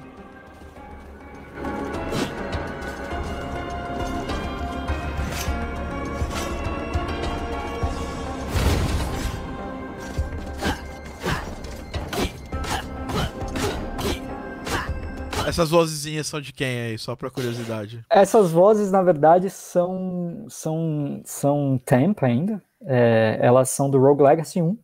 Essas 15.53 15.69
vozezinhas 15.69 16.25
são 16.25 16.41
de 16.41 16.51
quem 16.51 16.81
aí, 16.81 16.97
só 16.97 17.15
pra 17.15 17.29
curiosidade? 17.29 18.03
Essas 18.09 18.49
vozes, 18.51 18.91
na 18.91 19.03
verdade, 19.03 19.51
são 19.51 20.47
são 20.49 21.21
são 21.23 21.79
temp 21.85 22.23
ainda. 22.23 22.59
É, 22.83 23.37
elas 23.39 23.69
são 23.69 23.87
do 23.87 23.99
Rogue 23.99 24.23
Legacy 24.23 24.63
1. 24.63 24.75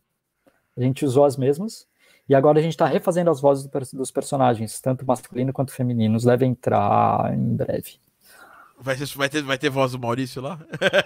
A 0.78 0.80
gente 0.80 1.04
usou 1.04 1.24
as 1.24 1.36
mesmas. 1.36 1.86
E 2.28 2.36
agora 2.36 2.60
a 2.60 2.62
gente 2.62 2.70
está 2.70 2.86
refazendo 2.86 3.30
as 3.32 3.40
vozes 3.40 3.66
do, 3.66 3.80
dos 3.94 4.12
personagens, 4.12 4.80
tanto 4.80 5.04
masculino 5.04 5.52
quanto 5.52 5.72
femininos. 5.72 6.22
Deve 6.22 6.46
entrar 6.46 7.34
em 7.34 7.56
breve. 7.56 7.94
Vai 8.78 8.94
ter, 8.94 9.06
vai, 9.06 9.28
ter, 9.28 9.42
vai 9.42 9.58
ter 9.58 9.70
voz 9.70 9.90
do 9.90 9.98
Maurício 9.98 10.40
lá? 10.40 10.56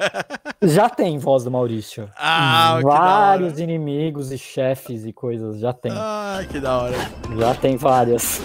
Já 0.62 0.90
tem 0.90 1.18
voz 1.18 1.42
do 1.42 1.50
Maurício. 1.50 2.10
Ah, 2.18 2.80
Vários 2.82 3.58
inimigos 3.58 4.30
e 4.30 4.36
chefes 4.36 5.06
e 5.06 5.12
coisas, 5.12 5.58
já 5.58 5.72
tem. 5.72 5.92
Ah, 5.94 6.40
que 6.50 6.60
da 6.60 6.78
hora. 6.78 6.96
Já 7.38 7.54
tem 7.54 7.76
várias. 7.76 8.42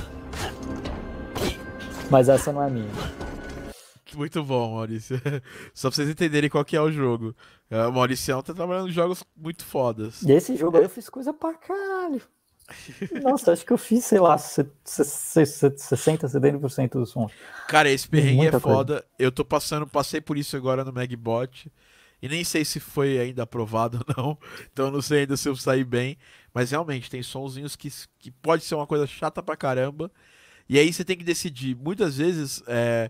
Mas 2.10 2.28
essa 2.28 2.52
não 2.52 2.64
é 2.64 2.70
minha. 2.70 2.90
Muito 4.16 4.44
bom, 4.44 4.76
Maurício. 4.76 5.22
Só 5.74 5.90
pra 5.90 5.96
vocês 5.96 6.10
entenderem 6.10 6.50
qual 6.50 6.66
que 6.66 6.76
é 6.76 6.82
o 6.82 6.92
jogo. 6.92 7.36
É, 7.70 7.86
o 7.86 7.94
Mauricião 7.94 8.42
tá 8.42 8.54
trabalhando 8.54 8.90
em 8.90 8.92
jogos 8.92 9.24
muito 9.38 9.64
fodas. 9.64 10.24
E 10.24 10.32
esse 10.32 10.56
jogo 10.56 10.78
aí 10.78 10.84
eu 10.84 10.90
fiz 10.90 11.08
coisa 11.10 11.32
pra 11.32 11.54
caralho. 11.54 12.22
Nossa, 13.24 13.52
acho 13.52 13.66
que 13.66 13.72
eu 13.72 13.78
fiz, 13.78 14.06
sei 14.06 14.20
lá, 14.20 14.38
60, 14.38 15.76
70% 15.76 16.90
do 16.92 17.06
som. 17.06 17.30
Cara, 17.68 17.90
esse 17.90 18.08
perrengue 18.08 18.38
Muita 18.38 18.58
é 18.58 18.60
foda. 18.60 18.94
Coisa. 18.94 19.08
Eu 19.20 19.32
tô 19.32 19.46
passando, 19.46 19.86
passei 19.88 20.22
por 20.22 20.38
isso 20.38 20.56
agora 20.58 20.84
no 20.84 20.94
Magbot. 20.94 21.72
E 22.22 22.28
nem 22.28 22.44
sei 22.44 22.66
se 22.66 22.80
foi 22.80 23.18
ainda 23.18 23.44
aprovado 23.44 24.06
ou 24.08 24.16
não. 24.18 24.38
Então 24.72 24.88
eu 24.88 24.92
não 24.92 25.02
sei 25.02 25.22
ainda 25.22 25.38
se 25.38 25.48
eu 25.48 25.56
saí 25.56 25.84
bem. 25.84 26.18
Mas 26.54 26.72
realmente, 26.72 27.10
tem 27.10 27.24
sonzinhos 27.24 27.76
que, 27.76 27.90
que 28.18 28.32
pode 28.32 28.64
ser 28.64 28.76
uma 28.76 28.88
coisa 28.88 29.08
chata 29.08 29.42
pra 29.42 29.56
caramba. 29.56 30.12
E 30.70 30.78
aí 30.78 30.94
você 30.94 31.04
tem 31.04 31.18
que 31.18 31.24
decidir. 31.24 31.76
Muitas 31.76 32.18
vezes 32.18 32.64
é, 32.68 33.10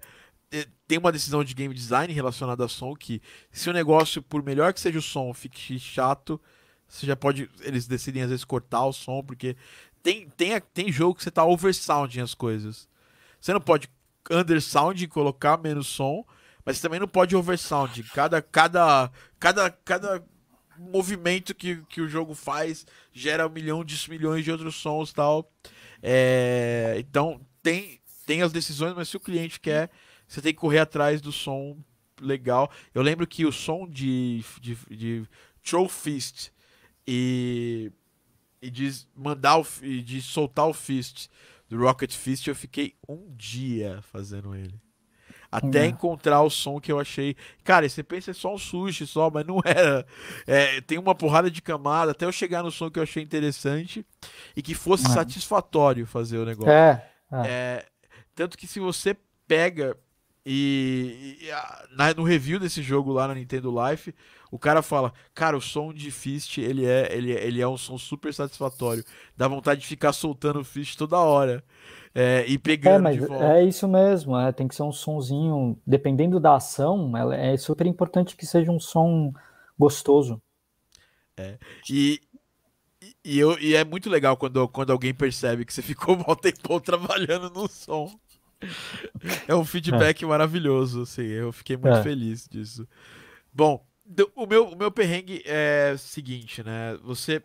tem 0.88 0.98
uma 0.98 1.12
decisão 1.12 1.44
de 1.44 1.54
game 1.54 1.74
design 1.74 2.12
relacionada 2.12 2.66
a 2.66 2.68
som 2.68 2.96
que, 2.96 3.22
se 3.52 3.70
o 3.70 3.74
negócio, 3.74 4.22
por 4.22 4.42
melhor 4.42 4.74
que 4.74 4.80
seja 4.80 4.98
o 4.98 5.02
som, 5.02 5.32
fique 5.34 5.78
chato, 5.78 6.42
você 6.88 7.06
já 7.06 7.16
pode. 7.16 7.50
Eles 7.62 7.86
decidem 7.86 8.24
às 8.24 8.30
vezes 8.30 8.44
cortar 8.44 8.86
o 8.86 8.94
som, 8.94 9.22
porque 9.24 9.56
tem, 10.02 10.28
tem, 10.30 10.60
tem 10.74 10.92
jogo 10.92 11.16
que 11.16 11.24
você 11.24 11.30
tá 11.30 11.46
oversounding 11.46 12.22
as 12.22 12.34
coisas. 12.34 12.88
Você 13.40 13.54
não 13.54 13.62
pode 13.62 13.90
undersound 14.32 15.04
e 15.04 15.08
colocar 15.08 15.58
menos 15.58 15.88
som, 15.88 16.26
mas 16.66 16.78
você 16.78 16.82
também 16.82 17.00
não 17.00 17.08
pode 17.08 17.36
oversound. 17.36 18.02
Cada, 18.12 18.42
cada, 18.42 19.12
cada, 19.40 19.70
cada 19.70 20.24
movimento 20.78 21.54
que, 21.54 21.78
que 21.90 22.02
o 22.02 22.08
jogo 22.08 22.34
faz 22.34 22.86
gera 23.12 23.46
um 23.46 23.52
milhão 23.52 23.84
de 23.84 24.10
milhões 24.10 24.44
de 24.44 24.52
outros 24.52 24.76
sons 24.76 25.14
tal. 25.14 25.52
É, 26.02 26.96
então 26.98 27.42
tem, 27.62 28.00
tem 28.26 28.42
as 28.42 28.52
decisões, 28.52 28.94
mas 28.96 29.10
se 29.10 29.18
o 29.18 29.20
cliente 29.20 29.60
quer, 29.60 29.90
você 30.28 30.42
tem 30.42 30.54
que 30.54 30.60
correr 30.60 30.80
atrás 30.80 31.22
do 31.22 31.32
som 31.32 31.78
legal. 32.22 32.72
Eu 32.94 33.02
lembro 33.02 33.26
que 33.26 33.46
o 33.46 33.52
som 33.52 33.88
de, 33.88 34.44
de, 34.62 34.78
de 34.90 35.28
Troll 35.64 35.90
Fist 35.90 36.50
e, 37.08 37.92
e 38.62 38.70
de 38.70 38.92
mandar 39.16 39.60
o, 39.60 39.66
e 39.82 40.02
de 40.02 40.22
soltar 40.22 40.68
o 40.68 40.74
Fist 40.74 41.28
do 41.68 41.78
Rocket 41.78 42.14
Fist, 42.14 42.48
eu 42.48 42.56
fiquei 42.56 42.96
um 43.08 43.34
dia 43.36 44.00
fazendo 44.12 44.56
ele. 44.56 44.80
Até 45.52 45.82
uhum. 45.82 45.90
encontrar 45.90 46.42
o 46.44 46.50
som 46.50 46.80
que 46.80 46.92
eu 46.92 47.00
achei. 47.00 47.36
Cara, 47.64 47.90
você 47.90 48.04
pensa 48.04 48.30
é 48.30 48.34
só 48.36 48.54
um 48.54 48.58
sushi 48.58 49.08
só, 49.08 49.32
mas 49.32 49.46
não 49.46 49.60
era. 49.66 50.06
É, 50.46 50.80
tem 50.82 51.00
uma 51.00 51.16
porrada 51.16 51.50
de 51.50 51.60
camada 51.60 52.12
até 52.12 52.26
eu 52.26 52.32
chegar 52.32 52.62
no 52.62 52.70
som 52.70 52.90
que 52.90 53.00
eu 53.00 53.04
achei 53.04 53.24
interessante 53.24 54.06
e 54.56 54.62
que 54.62 54.76
fosse 54.76 55.08
uhum. 55.08 55.14
satisfatório 55.14 56.06
fazer 56.06 56.38
o 56.38 56.46
negócio. 56.46 56.72
É. 56.72 57.09
Ah. 57.32 57.48
É, 57.48 57.86
tanto 58.36 58.58
que 58.58 58.68
se 58.68 58.80
você 58.80 59.16
pega 59.48 59.98
e, 60.46 61.38
e 61.42 61.96
na, 61.96 62.14
no 62.14 62.24
review 62.24 62.60
desse 62.60 62.82
jogo 62.82 63.12
lá 63.12 63.28
na 63.28 63.36
Nintendo 63.36 63.72
Life, 63.72 64.14
o 64.52 64.58
cara 64.58 64.82
fala, 64.82 65.14
cara, 65.34 65.56
o 65.56 65.62
som 65.62 65.94
de 65.94 66.10
Fist, 66.10 66.58
ele 66.58 66.86
é, 66.86 67.16
ele, 67.16 67.34
é, 67.34 67.46
ele 67.46 67.62
é 67.62 67.68
um 67.68 67.78
som 67.78 67.98
super 67.98 68.34
satisfatório. 68.34 69.04
Dá 69.38 69.48
vontade 69.48 69.82
de 69.82 69.88
ficar 69.88 70.12
soltando 70.12 70.62
o 70.62 70.64
Fist 70.64 70.98
toda 70.98 71.20
hora. 71.20 71.64
É, 72.16 72.44
e 72.48 72.58
pegando 72.58 73.08
é, 73.08 73.12
de 73.12 73.20
volta. 73.20 73.54
É 73.54 73.64
isso 73.64 73.88
mesmo, 73.88 74.36
é, 74.36 74.52
tem 74.52 74.68
que 74.68 74.74
ser 74.74 74.82
um 74.82 74.92
sonzinho, 74.92 75.78
dependendo 75.86 76.40
da 76.40 76.56
ação, 76.56 77.14
é 77.32 77.56
super 77.56 77.86
importante 77.86 78.36
que 78.36 78.46
seja 78.46 78.72
um 78.72 78.80
som 78.80 79.32
gostoso. 79.78 80.42
É, 81.38 81.58
e, 81.90 82.20
e, 83.24 83.40
eu, 83.40 83.58
e 83.60 83.76
é 83.76 83.84
muito 83.86 84.10
legal 84.10 84.36
quando, 84.36 84.68
quando 84.68 84.92
alguém 84.92 85.14
percebe 85.14 85.66
que 85.66 85.74
você 85.74 85.82
ficou 85.82 86.18
mal 86.26 86.36
tempo 86.36 86.80
trabalhando 86.82 87.50
no 87.50 87.68
som. 87.68 88.20
É 89.48 89.56
um 89.56 89.64
feedback 89.64 90.24
é. 90.24 90.28
maravilhoso, 90.28 91.04
assim. 91.04 91.24
Eu 91.24 91.52
fiquei 91.52 91.78
muito 91.78 91.98
é. 91.98 92.04
feliz 92.04 92.48
disso. 92.48 92.88
Bom, 93.54 93.86
o 94.36 94.46
meu, 94.46 94.70
o 94.70 94.78
meu 94.78 94.92
perrengue 94.92 95.42
é 95.46 95.94
o 95.96 95.98
seguinte, 95.98 96.64
né? 96.64 96.98
Você. 97.04 97.42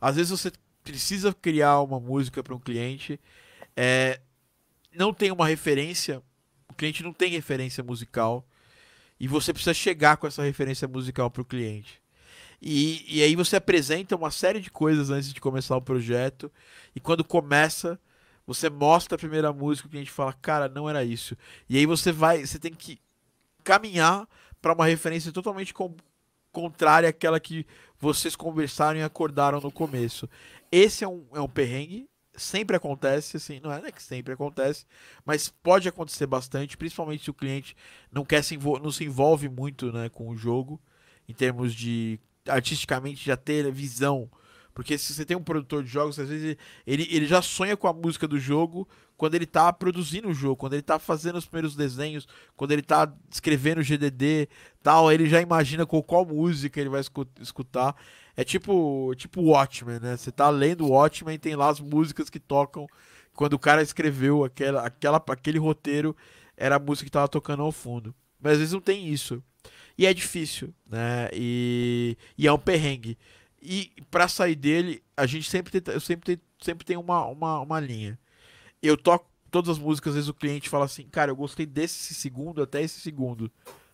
Às 0.00 0.16
vezes 0.16 0.30
você 0.30 0.52
precisa 0.82 1.34
criar 1.34 1.80
uma 1.80 1.98
música 1.98 2.42
para 2.42 2.54
um 2.54 2.60
cliente, 2.60 3.18
é, 3.76 4.20
não 4.94 5.12
tem 5.12 5.32
uma 5.32 5.48
referência, 5.48 6.22
o 6.70 6.74
cliente 6.74 7.02
não 7.02 7.12
tem 7.12 7.30
referência 7.30 7.82
musical, 7.82 8.46
e 9.18 9.26
você 9.26 9.52
precisa 9.52 9.74
chegar 9.74 10.16
com 10.16 10.26
essa 10.26 10.42
referência 10.42 10.86
musical 10.86 11.30
para 11.30 11.42
o 11.42 11.44
cliente. 11.44 12.00
E, 12.68 13.04
e 13.06 13.22
aí 13.22 13.36
você 13.36 13.54
apresenta 13.54 14.16
uma 14.16 14.32
série 14.32 14.58
de 14.58 14.72
coisas 14.72 15.08
antes 15.08 15.32
de 15.32 15.40
começar 15.40 15.76
o 15.76 15.80
projeto. 15.80 16.50
E 16.96 16.98
quando 16.98 17.22
começa, 17.22 17.96
você 18.44 18.68
mostra 18.68 19.14
a 19.14 19.18
primeira 19.18 19.52
música, 19.52 19.86
o 19.86 19.90
cliente 19.90 20.10
fala, 20.10 20.32
cara, 20.32 20.68
não 20.68 20.90
era 20.90 21.04
isso. 21.04 21.36
E 21.68 21.78
aí 21.78 21.86
você 21.86 22.10
vai, 22.10 22.44
você 22.44 22.58
tem 22.58 22.74
que 22.74 22.98
caminhar 23.62 24.28
para 24.60 24.72
uma 24.72 24.84
referência 24.84 25.30
totalmente 25.30 25.72
com, 25.72 25.94
contrária 26.50 27.08
àquela 27.08 27.38
que 27.38 27.64
vocês 28.00 28.34
conversaram 28.34 28.98
e 28.98 29.02
acordaram 29.04 29.60
no 29.60 29.70
começo. 29.70 30.28
Esse 30.72 31.04
é 31.04 31.08
um, 31.08 31.24
é 31.34 31.40
um 31.40 31.48
perrengue, 31.48 32.10
sempre 32.34 32.74
acontece, 32.74 33.36
assim, 33.36 33.60
não 33.60 33.72
é, 33.72 33.78
é 33.78 33.92
que 33.92 34.02
sempre 34.02 34.34
acontece, 34.34 34.84
mas 35.24 35.48
pode 35.48 35.88
acontecer 35.88 36.26
bastante, 36.26 36.76
principalmente 36.76 37.22
se 37.22 37.30
o 37.30 37.34
cliente 37.34 37.76
não 38.10 38.24
quer 38.24 38.42
se 38.42 38.56
não 38.56 38.90
se 38.90 39.04
envolve 39.04 39.48
muito, 39.48 39.92
né, 39.92 40.08
com 40.08 40.28
o 40.28 40.36
jogo, 40.36 40.80
em 41.28 41.32
termos 41.32 41.72
de 41.72 42.18
artisticamente 42.48 43.24
já 43.24 43.36
ter 43.36 43.70
visão. 43.72 44.30
Porque 44.74 44.98
se 44.98 45.14
você 45.14 45.24
tem 45.24 45.36
um 45.36 45.42
produtor 45.42 45.82
de 45.82 45.88
jogos, 45.88 46.18
às 46.18 46.28
vezes 46.28 46.56
ele, 46.86 47.08
ele 47.10 47.26
já 47.26 47.40
sonha 47.40 47.76
com 47.76 47.88
a 47.88 47.92
música 47.94 48.28
do 48.28 48.38
jogo 48.38 48.86
quando 49.16 49.34
ele 49.34 49.46
tá 49.46 49.72
produzindo 49.72 50.28
o 50.28 50.34
jogo, 50.34 50.56
quando 50.56 50.74
ele 50.74 50.82
tá 50.82 50.98
fazendo 50.98 51.36
os 51.36 51.46
primeiros 51.46 51.74
desenhos, 51.74 52.28
quando 52.54 52.72
ele 52.72 52.82
tá 52.82 53.10
escrevendo 53.30 53.78
o 53.78 53.82
GDD, 53.82 54.48
tal, 54.82 55.10
ele 55.10 55.28
já 55.28 55.40
imagina 55.40 55.86
com 55.86 56.02
qual 56.02 56.26
música 56.26 56.78
ele 56.78 56.90
vai 56.90 57.00
escutar. 57.40 57.96
É 58.36 58.44
tipo, 58.44 59.14
tipo 59.16 59.40
Watchmen, 59.40 59.98
né? 59.98 60.16
Você 60.16 60.30
tá 60.30 60.50
lendo 60.50 60.88
Watchmen, 60.88 61.38
tem 61.38 61.56
lá 61.56 61.70
as 61.70 61.80
músicas 61.80 62.28
que 62.28 62.38
tocam 62.38 62.86
quando 63.32 63.54
o 63.54 63.58
cara 63.58 63.80
escreveu 63.82 64.44
aquela, 64.44 64.84
aquela, 64.84 65.22
aquele 65.26 65.58
roteiro, 65.58 66.14
era 66.56 66.76
a 66.76 66.78
música 66.78 67.04
que 67.06 67.10
tava 67.10 67.28
tocando 67.28 67.62
ao 67.62 67.72
fundo. 67.72 68.14
Mas 68.38 68.52
às 68.52 68.58
vezes 68.58 68.74
não 68.74 68.80
tem 68.80 69.08
isso. 69.08 69.42
E 69.98 70.06
é 70.06 70.12
difícil, 70.12 70.74
né? 70.86 71.28
E, 71.32 72.16
e 72.36 72.46
é 72.46 72.52
um 72.52 72.58
perrengue. 72.58 73.16
E 73.60 73.90
para 74.10 74.28
sair 74.28 74.54
dele, 74.54 75.02
a 75.16 75.26
gente 75.26 75.48
sempre 75.50 75.80
tem, 75.80 75.94
eu 75.94 76.00
sempre 76.00 76.40
sempre 76.60 76.84
tem 76.84 76.96
uma, 76.96 77.26
uma, 77.26 77.60
uma 77.60 77.80
linha. 77.80 78.18
Eu 78.82 78.96
toco 78.96 79.26
todas 79.50 79.70
as 79.70 79.78
músicas, 79.78 80.10
às 80.10 80.14
vezes 80.16 80.28
o 80.28 80.34
cliente 80.34 80.68
fala 80.68 80.84
assim, 80.84 81.04
cara, 81.04 81.30
eu 81.30 81.36
gostei 81.36 81.66
desse 81.66 82.14
segundo 82.14 82.62
até 82.62 82.82
esse 82.82 83.00
segundo 83.00 83.50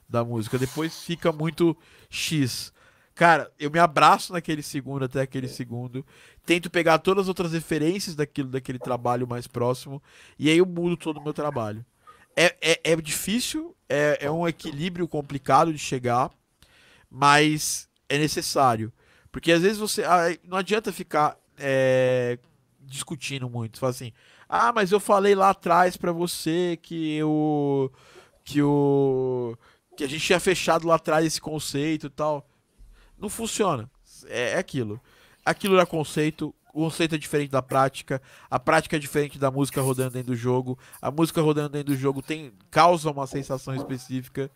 da 0.08 0.24
música. 0.24 0.58
Depois 0.58 1.02
fica 1.04 1.32
muito 1.32 1.76
X. 2.10 2.72
Cara, 3.14 3.52
eu 3.58 3.70
me 3.70 3.78
abraço 3.78 4.32
naquele 4.32 4.62
segundo 4.62 5.04
até 5.04 5.20
aquele 5.20 5.46
segundo, 5.46 6.04
tento 6.46 6.70
pegar 6.70 6.98
todas 6.98 7.22
as 7.24 7.28
outras 7.28 7.52
referências 7.52 8.16
daquilo, 8.16 8.48
daquele 8.48 8.78
trabalho 8.78 9.28
mais 9.28 9.46
próximo, 9.46 10.02
e 10.38 10.48
aí 10.48 10.56
eu 10.56 10.66
mudo 10.66 10.96
todo 10.96 11.18
o 11.18 11.22
meu 11.22 11.34
trabalho. 11.34 11.84
É, 12.36 12.56
é, 12.60 12.92
é 12.92 12.96
difícil, 12.96 13.76
é, 13.88 14.18
é 14.22 14.30
um 14.30 14.48
equilíbrio 14.48 15.06
complicado 15.06 15.72
de 15.72 15.78
chegar, 15.78 16.30
mas 17.10 17.88
é 18.08 18.18
necessário. 18.18 18.92
Porque 19.30 19.50
às 19.52 19.62
vezes 19.62 19.78
você. 19.78 20.04
Ah, 20.04 20.36
não 20.44 20.58
adianta 20.58 20.92
ficar 20.92 21.38
é, 21.58 22.38
discutindo 22.80 23.48
muito. 23.48 23.78
Fala 23.78 23.90
assim, 23.90 24.12
ah, 24.48 24.72
mas 24.72 24.92
eu 24.92 25.00
falei 25.00 25.34
lá 25.34 25.50
atrás 25.50 25.96
para 25.96 26.12
você 26.12 26.78
que 26.82 27.14
eu. 27.16 27.90
que 28.44 28.62
o. 28.62 29.56
que 29.96 30.04
a 30.04 30.08
gente 30.08 30.24
tinha 30.24 30.40
fechado 30.40 30.86
lá 30.86 30.96
atrás 30.96 31.24
esse 31.24 31.40
conceito 31.40 32.06
e 32.06 32.10
tal. 32.10 32.46
Não 33.18 33.28
funciona. 33.28 33.90
É, 34.26 34.50
é 34.52 34.58
aquilo. 34.58 35.00
Aquilo 35.44 35.74
era 35.74 35.86
conceito, 35.86 36.54
o 36.72 36.84
conceito 36.84 37.14
é 37.14 37.18
diferente 37.18 37.50
da 37.50 37.62
prática, 37.62 38.20
a 38.50 38.58
prática 38.58 38.96
é 38.96 38.98
diferente 38.98 39.38
da 39.38 39.50
música 39.50 39.80
rodando 39.80 40.12
dentro 40.12 40.32
do 40.32 40.36
jogo, 40.36 40.78
a 41.00 41.10
música 41.10 41.40
rodando 41.42 41.70
dentro 41.70 41.94
do 41.94 41.98
jogo 41.98 42.22
tem 42.22 42.52
causa 42.70 43.10
uma 43.10 43.26
sensação 43.26 43.74
específica 43.74 44.50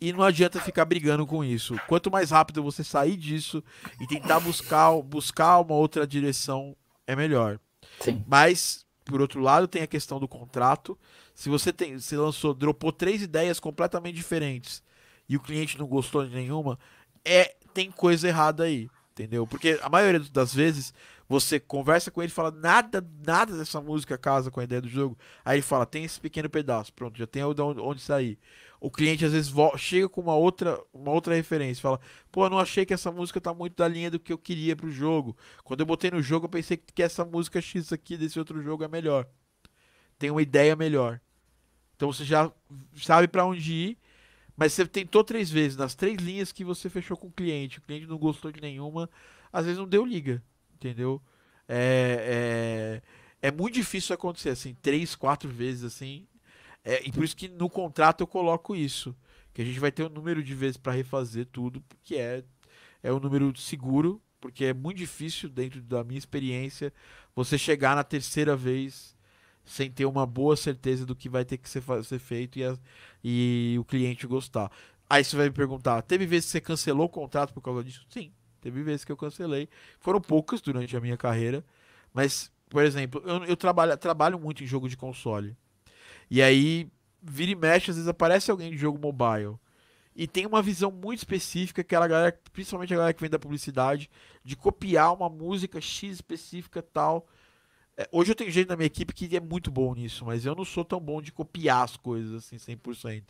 e 0.00 0.12
não 0.12 0.22
adianta 0.22 0.60
ficar 0.60 0.84
brigando 0.84 1.26
com 1.26 1.44
isso. 1.44 1.76
Quanto 1.88 2.10
mais 2.10 2.30
rápido 2.30 2.62
você 2.62 2.84
sair 2.84 3.16
disso 3.16 3.62
e 4.00 4.06
tentar 4.06 4.38
buscar, 4.40 4.92
buscar 5.02 5.58
uma 5.58 5.74
outra 5.74 6.06
direção, 6.06 6.76
é 7.06 7.16
melhor. 7.16 7.58
Sim. 8.00 8.24
Mas, 8.26 8.86
por 9.04 9.20
outro 9.20 9.40
lado, 9.40 9.66
tem 9.66 9.82
a 9.82 9.88
questão 9.88 10.20
do 10.20 10.28
contrato. 10.28 10.96
Se 11.34 11.48
você 11.48 11.72
tem, 11.72 11.98
se 11.98 12.16
lançou, 12.16 12.54
dropou 12.54 12.92
três 12.92 13.22
ideias 13.22 13.58
completamente 13.58 14.14
diferentes 14.14 14.82
e 15.28 15.36
o 15.36 15.40
cliente 15.40 15.78
não 15.78 15.86
gostou 15.86 16.24
de 16.24 16.34
nenhuma, 16.34 16.78
é 17.24 17.56
tem 17.74 17.90
coisa 17.90 18.28
errada 18.28 18.64
aí, 18.64 18.88
entendeu? 19.18 19.46
Porque 19.46 19.78
a 19.82 19.88
maioria 19.88 20.20
das 20.32 20.54
vezes 20.54 20.94
você 21.28 21.58
conversa 21.58 22.10
com 22.10 22.22
ele 22.22 22.30
e 22.30 22.34
fala 22.34 22.50
nada, 22.50 23.06
nada 23.26 23.56
dessa 23.56 23.80
música 23.80 24.16
casa 24.16 24.50
com 24.50 24.60
a 24.60 24.64
ideia 24.64 24.80
do 24.80 24.88
jogo. 24.88 25.18
Aí 25.44 25.56
ele 25.56 25.62
fala, 25.62 25.84
tem 25.84 26.04
esse 26.04 26.20
pequeno 26.20 26.48
pedaço, 26.48 26.92
pronto, 26.92 27.18
já 27.18 27.26
tem 27.26 27.42
onde, 27.42 27.60
onde 27.60 28.00
sair. 28.00 28.38
O 28.80 28.90
cliente 28.90 29.24
às 29.24 29.32
vezes 29.32 29.52
chega 29.76 30.08
com 30.08 30.20
uma 30.20 30.36
outra, 30.36 30.80
uma 30.92 31.10
outra 31.10 31.34
referência, 31.34 31.82
fala, 31.82 32.00
pô, 32.30 32.46
eu 32.46 32.50
não 32.50 32.60
achei 32.60 32.86
que 32.86 32.94
essa 32.94 33.10
música 33.10 33.40
tá 33.40 33.52
muito 33.52 33.76
da 33.76 33.88
linha 33.88 34.10
do 34.10 34.20
que 34.20 34.32
eu 34.32 34.38
queria 34.38 34.76
pro 34.76 34.90
jogo. 34.90 35.36
Quando 35.64 35.80
eu 35.80 35.86
botei 35.86 36.10
no 36.10 36.22
jogo, 36.22 36.46
eu 36.46 36.50
pensei 36.50 36.76
que 36.76 37.02
essa 37.02 37.24
música 37.24 37.60
X 37.60 37.92
aqui 37.92 38.16
desse 38.16 38.38
outro 38.38 38.62
jogo 38.62 38.84
é 38.84 38.88
melhor. 38.88 39.26
Tem 40.16 40.30
uma 40.30 40.42
ideia 40.42 40.76
melhor. 40.76 41.20
Então 41.96 42.12
você 42.12 42.24
já 42.24 42.50
sabe 42.96 43.26
para 43.26 43.44
onde 43.44 43.72
ir 43.72 43.98
mas 44.58 44.72
você 44.72 44.84
tentou 44.84 45.22
três 45.22 45.48
vezes, 45.48 45.78
nas 45.78 45.94
três 45.94 46.16
linhas 46.18 46.50
que 46.50 46.64
você 46.64 46.90
fechou 46.90 47.16
com 47.16 47.28
o 47.28 47.32
cliente, 47.32 47.78
o 47.78 47.82
cliente 47.82 48.08
não 48.08 48.18
gostou 48.18 48.50
de 48.50 48.60
nenhuma, 48.60 49.08
às 49.52 49.64
vezes 49.64 49.78
não 49.78 49.86
deu 49.86 50.04
liga, 50.04 50.42
entendeu? 50.74 51.22
É, 51.68 53.00
é, 53.40 53.48
é 53.48 53.52
muito 53.52 53.74
difícil 53.74 54.12
acontecer 54.16 54.48
assim, 54.48 54.74
três, 54.82 55.14
quatro 55.14 55.48
vezes 55.48 55.84
assim. 55.84 56.26
É, 56.84 57.06
e 57.06 57.12
por 57.12 57.22
isso 57.22 57.36
que 57.36 57.46
no 57.46 57.70
contrato 57.70 58.22
eu 58.22 58.26
coloco 58.26 58.74
isso. 58.74 59.14
Que 59.54 59.62
a 59.62 59.64
gente 59.64 59.78
vai 59.78 59.92
ter 59.92 60.02
um 60.02 60.08
número 60.08 60.42
de 60.42 60.54
vezes 60.56 60.76
para 60.76 60.92
refazer 60.92 61.46
tudo, 61.46 61.80
porque 61.82 62.16
é, 62.16 62.42
é 63.00 63.12
um 63.12 63.20
número 63.20 63.56
seguro, 63.56 64.20
porque 64.40 64.64
é 64.64 64.74
muito 64.74 64.98
difícil, 64.98 65.48
dentro 65.48 65.80
da 65.80 66.02
minha 66.02 66.18
experiência, 66.18 66.92
você 67.32 67.56
chegar 67.56 67.94
na 67.94 68.02
terceira 68.02 68.56
vez 68.56 69.16
sem 69.68 69.90
ter 69.90 70.06
uma 70.06 70.26
boa 70.26 70.56
certeza 70.56 71.04
do 71.04 71.14
que 71.14 71.28
vai 71.28 71.44
ter 71.44 71.58
que 71.58 71.68
ser, 71.68 71.82
ser 72.02 72.18
feito 72.18 72.58
e, 72.58 72.64
a, 72.64 72.76
e 73.22 73.76
o 73.78 73.84
cliente 73.84 74.26
gostar. 74.26 74.70
Aí 75.08 75.22
você 75.22 75.36
vai 75.36 75.46
me 75.46 75.54
perguntar: 75.54 76.02
teve 76.02 76.26
vezes 76.26 76.46
que 76.46 76.52
você 76.52 76.60
cancelou 76.60 77.06
o 77.06 77.10
contrato 77.10 77.52
por 77.52 77.60
causa 77.60 77.84
disso? 77.84 78.04
Sim, 78.08 78.32
teve 78.60 78.82
vezes 78.82 79.04
que 79.04 79.12
eu 79.12 79.16
cancelei. 79.16 79.68
Foram 80.00 80.20
poucas 80.20 80.60
durante 80.60 80.96
a 80.96 81.00
minha 81.00 81.16
carreira, 81.16 81.64
mas, 82.12 82.50
por 82.68 82.82
exemplo, 82.82 83.22
eu, 83.26 83.44
eu 83.44 83.56
trabalho, 83.56 83.96
trabalho 83.96 84.38
muito 84.38 84.64
em 84.64 84.66
jogo 84.66 84.88
de 84.88 84.96
console. 84.96 85.56
E 86.30 86.42
aí, 86.42 86.88
vira 87.22 87.52
e 87.52 87.54
mexe, 87.54 87.90
às 87.90 87.96
vezes 87.96 88.08
aparece 88.08 88.50
alguém 88.50 88.70
de 88.70 88.76
jogo 88.76 88.98
mobile 88.98 89.56
e 90.18 90.26
tem 90.26 90.46
uma 90.46 90.60
visão 90.60 90.90
muito 90.90 91.18
específica, 91.18 91.80
aquela 91.80 92.08
galera, 92.08 92.36
principalmente 92.52 92.92
a 92.92 92.96
galera 92.96 93.14
que 93.14 93.20
vem 93.20 93.30
da 93.30 93.38
publicidade, 93.38 94.10
de 94.42 94.56
copiar 94.56 95.14
uma 95.14 95.28
música 95.28 95.80
X 95.80 96.14
específica 96.14 96.82
tal 96.82 97.28
hoje 98.12 98.30
eu 98.30 98.34
tenho 98.34 98.50
gente 98.50 98.68
na 98.68 98.76
minha 98.76 98.86
equipe 98.86 99.12
que 99.12 99.36
é 99.36 99.40
muito 99.40 99.70
bom 99.70 99.94
nisso, 99.94 100.24
mas 100.24 100.44
eu 100.44 100.54
não 100.54 100.64
sou 100.64 100.84
tão 100.84 101.00
bom 101.00 101.20
de 101.20 101.32
copiar 101.32 101.84
as 101.84 101.96
coisas 101.96 102.34
assim 102.34 102.56
100%. 102.56 103.24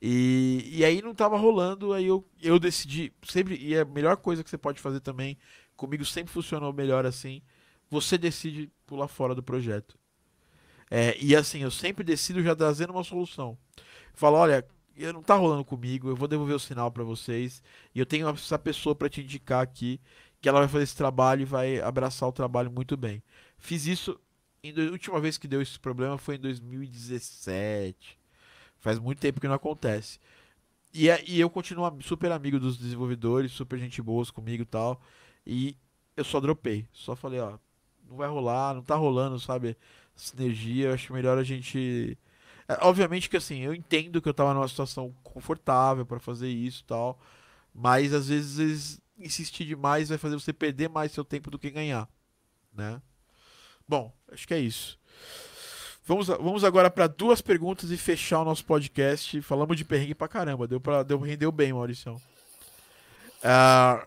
E, 0.00 0.68
e 0.72 0.84
aí 0.84 1.02
não 1.02 1.14
tava 1.14 1.36
rolando, 1.36 1.92
aí 1.92 2.06
eu, 2.06 2.24
eu 2.40 2.58
decidi, 2.58 3.12
sempre, 3.22 3.56
e 3.56 3.76
a 3.76 3.84
melhor 3.84 4.16
coisa 4.16 4.44
que 4.44 4.50
você 4.50 4.58
pode 4.58 4.80
fazer 4.80 5.00
também, 5.00 5.36
comigo 5.76 6.04
sempre 6.04 6.32
funcionou 6.32 6.72
melhor 6.72 7.04
assim, 7.06 7.42
você 7.90 8.16
decide 8.18 8.70
pular 8.86 9.08
fora 9.08 9.34
do 9.34 9.42
projeto. 9.42 9.98
É, 10.90 11.16
e 11.20 11.34
assim, 11.36 11.62
eu 11.62 11.70
sempre 11.70 12.04
decido 12.04 12.42
já 12.42 12.54
trazendo 12.54 12.90
uma 12.92 13.04
solução. 13.04 13.58
Falo, 14.14 14.36
olha, 14.36 14.66
não 15.12 15.22
tá 15.22 15.34
rolando 15.34 15.64
comigo, 15.64 16.08
eu 16.08 16.16
vou 16.16 16.28
devolver 16.28 16.56
o 16.56 16.60
sinal 16.60 16.90
para 16.90 17.04
vocês, 17.04 17.62
e 17.94 17.98
eu 18.00 18.06
tenho 18.06 18.28
essa 18.28 18.58
pessoa 18.58 18.94
para 18.94 19.08
te 19.08 19.20
indicar 19.20 19.62
aqui, 19.62 20.00
que 20.40 20.48
ela 20.48 20.60
vai 20.60 20.68
fazer 20.68 20.84
esse 20.84 20.96
trabalho 20.96 21.42
e 21.42 21.44
vai 21.44 21.80
abraçar 21.80 22.28
o 22.28 22.32
trabalho 22.32 22.70
muito 22.70 22.96
bem. 22.96 23.22
Fiz 23.58 23.86
isso. 23.86 24.18
A 24.64 24.90
última 24.90 25.20
vez 25.20 25.38
que 25.38 25.48
deu 25.48 25.62
esse 25.62 25.78
problema 25.78 26.18
foi 26.18 26.36
em 26.36 26.40
2017. 26.40 28.18
Faz 28.78 28.98
muito 28.98 29.18
tempo 29.20 29.40
que 29.40 29.48
não 29.48 29.54
acontece. 29.54 30.18
E, 30.92 31.08
é, 31.10 31.22
e 31.26 31.38
eu 31.40 31.50
continuo 31.50 31.90
super 32.02 32.32
amigo 32.32 32.58
dos 32.58 32.78
desenvolvedores, 32.78 33.52
super 33.52 33.78
gente 33.78 34.00
boas 34.00 34.30
comigo 34.30 34.62
e 34.62 34.66
tal. 34.66 35.00
E 35.46 35.76
eu 36.16 36.24
só 36.24 36.40
dropei. 36.40 36.86
Só 36.92 37.14
falei, 37.14 37.40
ó, 37.40 37.58
não 38.08 38.16
vai 38.16 38.28
rolar, 38.28 38.74
não 38.74 38.82
tá 38.82 38.96
rolando, 38.96 39.38
sabe? 39.38 39.76
Sinergia, 40.16 40.88
eu 40.88 40.94
acho 40.94 41.12
melhor 41.12 41.38
a 41.38 41.44
gente. 41.44 42.18
É, 42.68 42.78
obviamente 42.86 43.28
que 43.30 43.36
assim, 43.36 43.60
eu 43.60 43.74
entendo 43.74 44.20
que 44.20 44.28
eu 44.28 44.34
tava 44.34 44.54
numa 44.54 44.68
situação 44.68 45.14
confortável 45.22 46.04
para 46.06 46.18
fazer 46.18 46.48
isso 46.48 46.82
e 46.82 46.84
tal. 46.86 47.20
Mas 47.74 48.12
às 48.12 48.28
vezes 48.28 49.00
insistir 49.18 49.64
demais 49.64 50.08
vai 50.08 50.18
fazer 50.18 50.34
você 50.38 50.52
perder 50.52 50.88
mais 50.88 51.12
seu 51.12 51.24
tempo 51.24 51.50
do 51.50 51.58
que 51.58 51.70
ganhar, 51.70 52.08
né? 52.72 53.00
Bom, 53.88 54.12
acho 54.30 54.46
que 54.46 54.52
é 54.52 54.60
isso. 54.60 54.98
Vamos, 56.04 56.26
vamos 56.26 56.64
agora 56.64 56.90
para 56.90 57.06
duas 57.06 57.40
perguntas 57.40 57.90
e 57.90 57.96
fechar 57.96 58.40
o 58.40 58.44
nosso 58.44 58.64
podcast. 58.64 59.40
Falamos 59.42 59.76
de 59.76 59.84
perrengue 59.84 60.14
pra 60.14 60.28
caramba. 60.28 60.66
Deu 60.66 60.80
para 60.80 61.02
deu, 61.02 61.18
rendeu 61.18 61.50
bem, 61.50 61.72
Maurício. 61.72 62.14
Uh, 63.38 64.06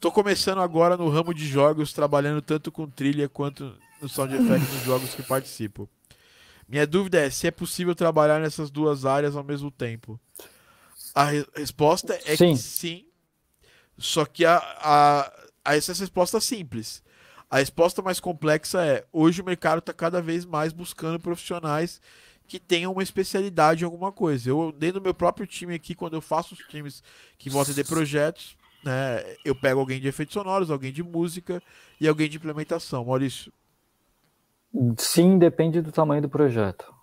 tô 0.00 0.12
começando 0.12 0.60
agora 0.60 0.96
no 0.96 1.08
ramo 1.08 1.32
de 1.32 1.46
jogos, 1.46 1.92
trabalhando 1.92 2.42
tanto 2.42 2.70
com 2.70 2.88
trilha 2.88 3.28
quanto 3.28 3.74
no 4.00 4.08
sound 4.08 4.34
effect 4.34 4.72
nos 4.72 4.84
jogos 4.84 5.14
que 5.14 5.22
participo. 5.22 5.88
Minha 6.68 6.86
dúvida 6.86 7.20
é 7.20 7.30
se 7.30 7.46
é 7.46 7.50
possível 7.50 7.94
trabalhar 7.94 8.40
nessas 8.40 8.70
duas 8.70 9.04
áreas 9.04 9.36
ao 9.36 9.44
mesmo 9.44 9.70
tempo. 9.70 10.20
A 11.14 11.24
re 11.24 11.46
resposta 11.54 12.18
é 12.26 12.36
sim. 12.36 12.52
que 12.52 12.58
sim. 12.58 13.06
Só 13.96 14.26
que 14.26 14.44
a, 14.44 14.56
a, 14.56 15.32
a 15.64 15.76
essa 15.76 15.92
resposta 15.94 16.38
é 16.38 16.40
simples. 16.40 17.02
A 17.50 17.58
resposta 17.58 18.02
mais 18.02 18.18
complexa 18.18 18.84
é: 18.84 19.04
hoje 19.12 19.40
o 19.40 19.44
mercado 19.44 19.78
está 19.78 19.92
cada 19.92 20.20
vez 20.20 20.44
mais 20.44 20.72
buscando 20.72 21.20
profissionais 21.20 22.00
que 22.46 22.60
tenham 22.60 22.92
uma 22.92 23.02
especialidade 23.02 23.82
em 23.82 23.84
alguma 23.84 24.12
coisa. 24.12 24.50
Eu, 24.50 24.72
dentro 24.72 25.00
do 25.00 25.04
meu 25.04 25.14
próprio 25.14 25.46
time 25.46 25.74
aqui, 25.74 25.94
quando 25.94 26.14
eu 26.14 26.20
faço 26.20 26.54
os 26.54 26.60
times 26.60 27.02
que 27.36 27.50
vão 27.50 27.60
atender 27.60 27.84
projetos, 27.86 28.56
né, 28.84 29.24
eu 29.44 29.54
pego 29.54 29.80
alguém 29.80 30.00
de 30.00 30.06
efeitos 30.06 30.34
sonoros, 30.34 30.70
alguém 30.70 30.92
de 30.92 31.02
música 31.02 31.60
e 32.00 32.06
alguém 32.06 32.28
de 32.28 32.36
implementação. 32.36 33.04
Maurício. 33.04 33.52
Sim, 34.98 35.38
depende 35.38 35.80
do 35.80 35.90
tamanho 35.90 36.22
do 36.22 36.28
projeto. 36.28 36.94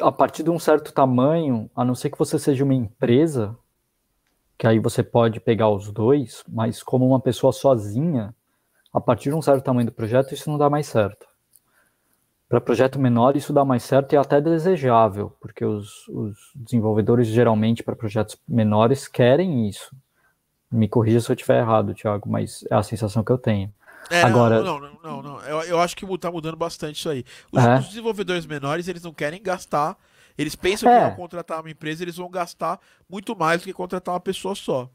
A 0.00 0.12
partir 0.12 0.42
de 0.42 0.50
um 0.50 0.58
certo 0.58 0.92
tamanho, 0.92 1.68
a 1.74 1.84
não 1.84 1.94
ser 1.94 2.10
que 2.10 2.18
você 2.18 2.38
seja 2.38 2.64
uma 2.64 2.74
empresa, 2.74 3.58
que 4.60 4.66
aí 4.66 4.78
você 4.78 5.02
pode 5.02 5.40
pegar 5.40 5.70
os 5.70 5.90
dois, 5.90 6.44
mas 6.46 6.82
como 6.82 7.08
uma 7.08 7.18
pessoa 7.18 7.50
sozinha, 7.50 8.34
a 8.92 9.00
partir 9.00 9.30
de 9.30 9.34
um 9.34 9.40
certo 9.40 9.64
tamanho 9.64 9.86
do 9.86 9.92
projeto, 9.92 10.34
isso 10.34 10.50
não 10.50 10.58
dá 10.58 10.68
mais 10.68 10.86
certo. 10.86 11.26
Para 12.46 12.60
projeto 12.60 12.98
menor, 12.98 13.38
isso 13.38 13.54
dá 13.54 13.64
mais 13.64 13.82
certo 13.82 14.12
e 14.12 14.16
é 14.16 14.18
até 14.18 14.38
desejável, 14.38 15.34
porque 15.40 15.64
os, 15.64 16.06
os 16.08 16.36
desenvolvedores, 16.54 17.26
geralmente, 17.28 17.82
para 17.82 17.96
projetos 17.96 18.36
menores, 18.46 19.08
querem 19.08 19.66
isso. 19.66 19.96
Me 20.70 20.86
corrija 20.86 21.20
se 21.20 21.32
eu 21.32 21.34
estiver 21.34 21.60
errado, 21.60 21.94
Thiago, 21.94 22.28
mas 22.28 22.62
é 22.70 22.74
a 22.74 22.82
sensação 22.82 23.24
que 23.24 23.32
eu 23.32 23.38
tenho. 23.38 23.72
É, 24.10 24.20
Agora... 24.20 24.62
não, 24.62 24.78
não, 24.78 24.92
não, 25.02 25.22
não, 25.22 25.40
Eu, 25.40 25.62
eu 25.62 25.80
acho 25.80 25.96
que 25.96 26.04
está 26.04 26.30
mudando 26.30 26.56
bastante 26.56 26.96
isso 26.96 27.08
aí. 27.08 27.24
Os, 27.50 27.64
é. 27.64 27.78
os, 27.78 27.88
desenvolvedores 27.88 28.44
menores, 28.44 28.88
eles 28.88 29.02
não 29.02 29.14
querem 29.14 29.42
gastar. 29.42 29.96
Eles 30.36 30.54
pensam 30.54 30.90
é. 30.90 30.98
que 30.98 31.04
ao 31.04 31.16
contratar 31.16 31.60
uma 31.60 31.70
empresa, 31.70 32.02
eles 32.02 32.16
vão 32.16 32.30
gastar 32.30 32.80
muito 33.08 33.36
mais 33.36 33.60
do 33.60 33.64
que 33.64 33.72
contratar 33.72 34.14
uma 34.14 34.20
pessoa 34.20 34.54
só. 34.54 34.90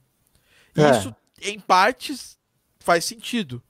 E 0.75 0.81
é. 0.81 0.91
isso, 0.91 1.15
em 1.41 1.59
partes, 1.59 2.37
faz 2.79 3.05
sentido. 3.05 3.61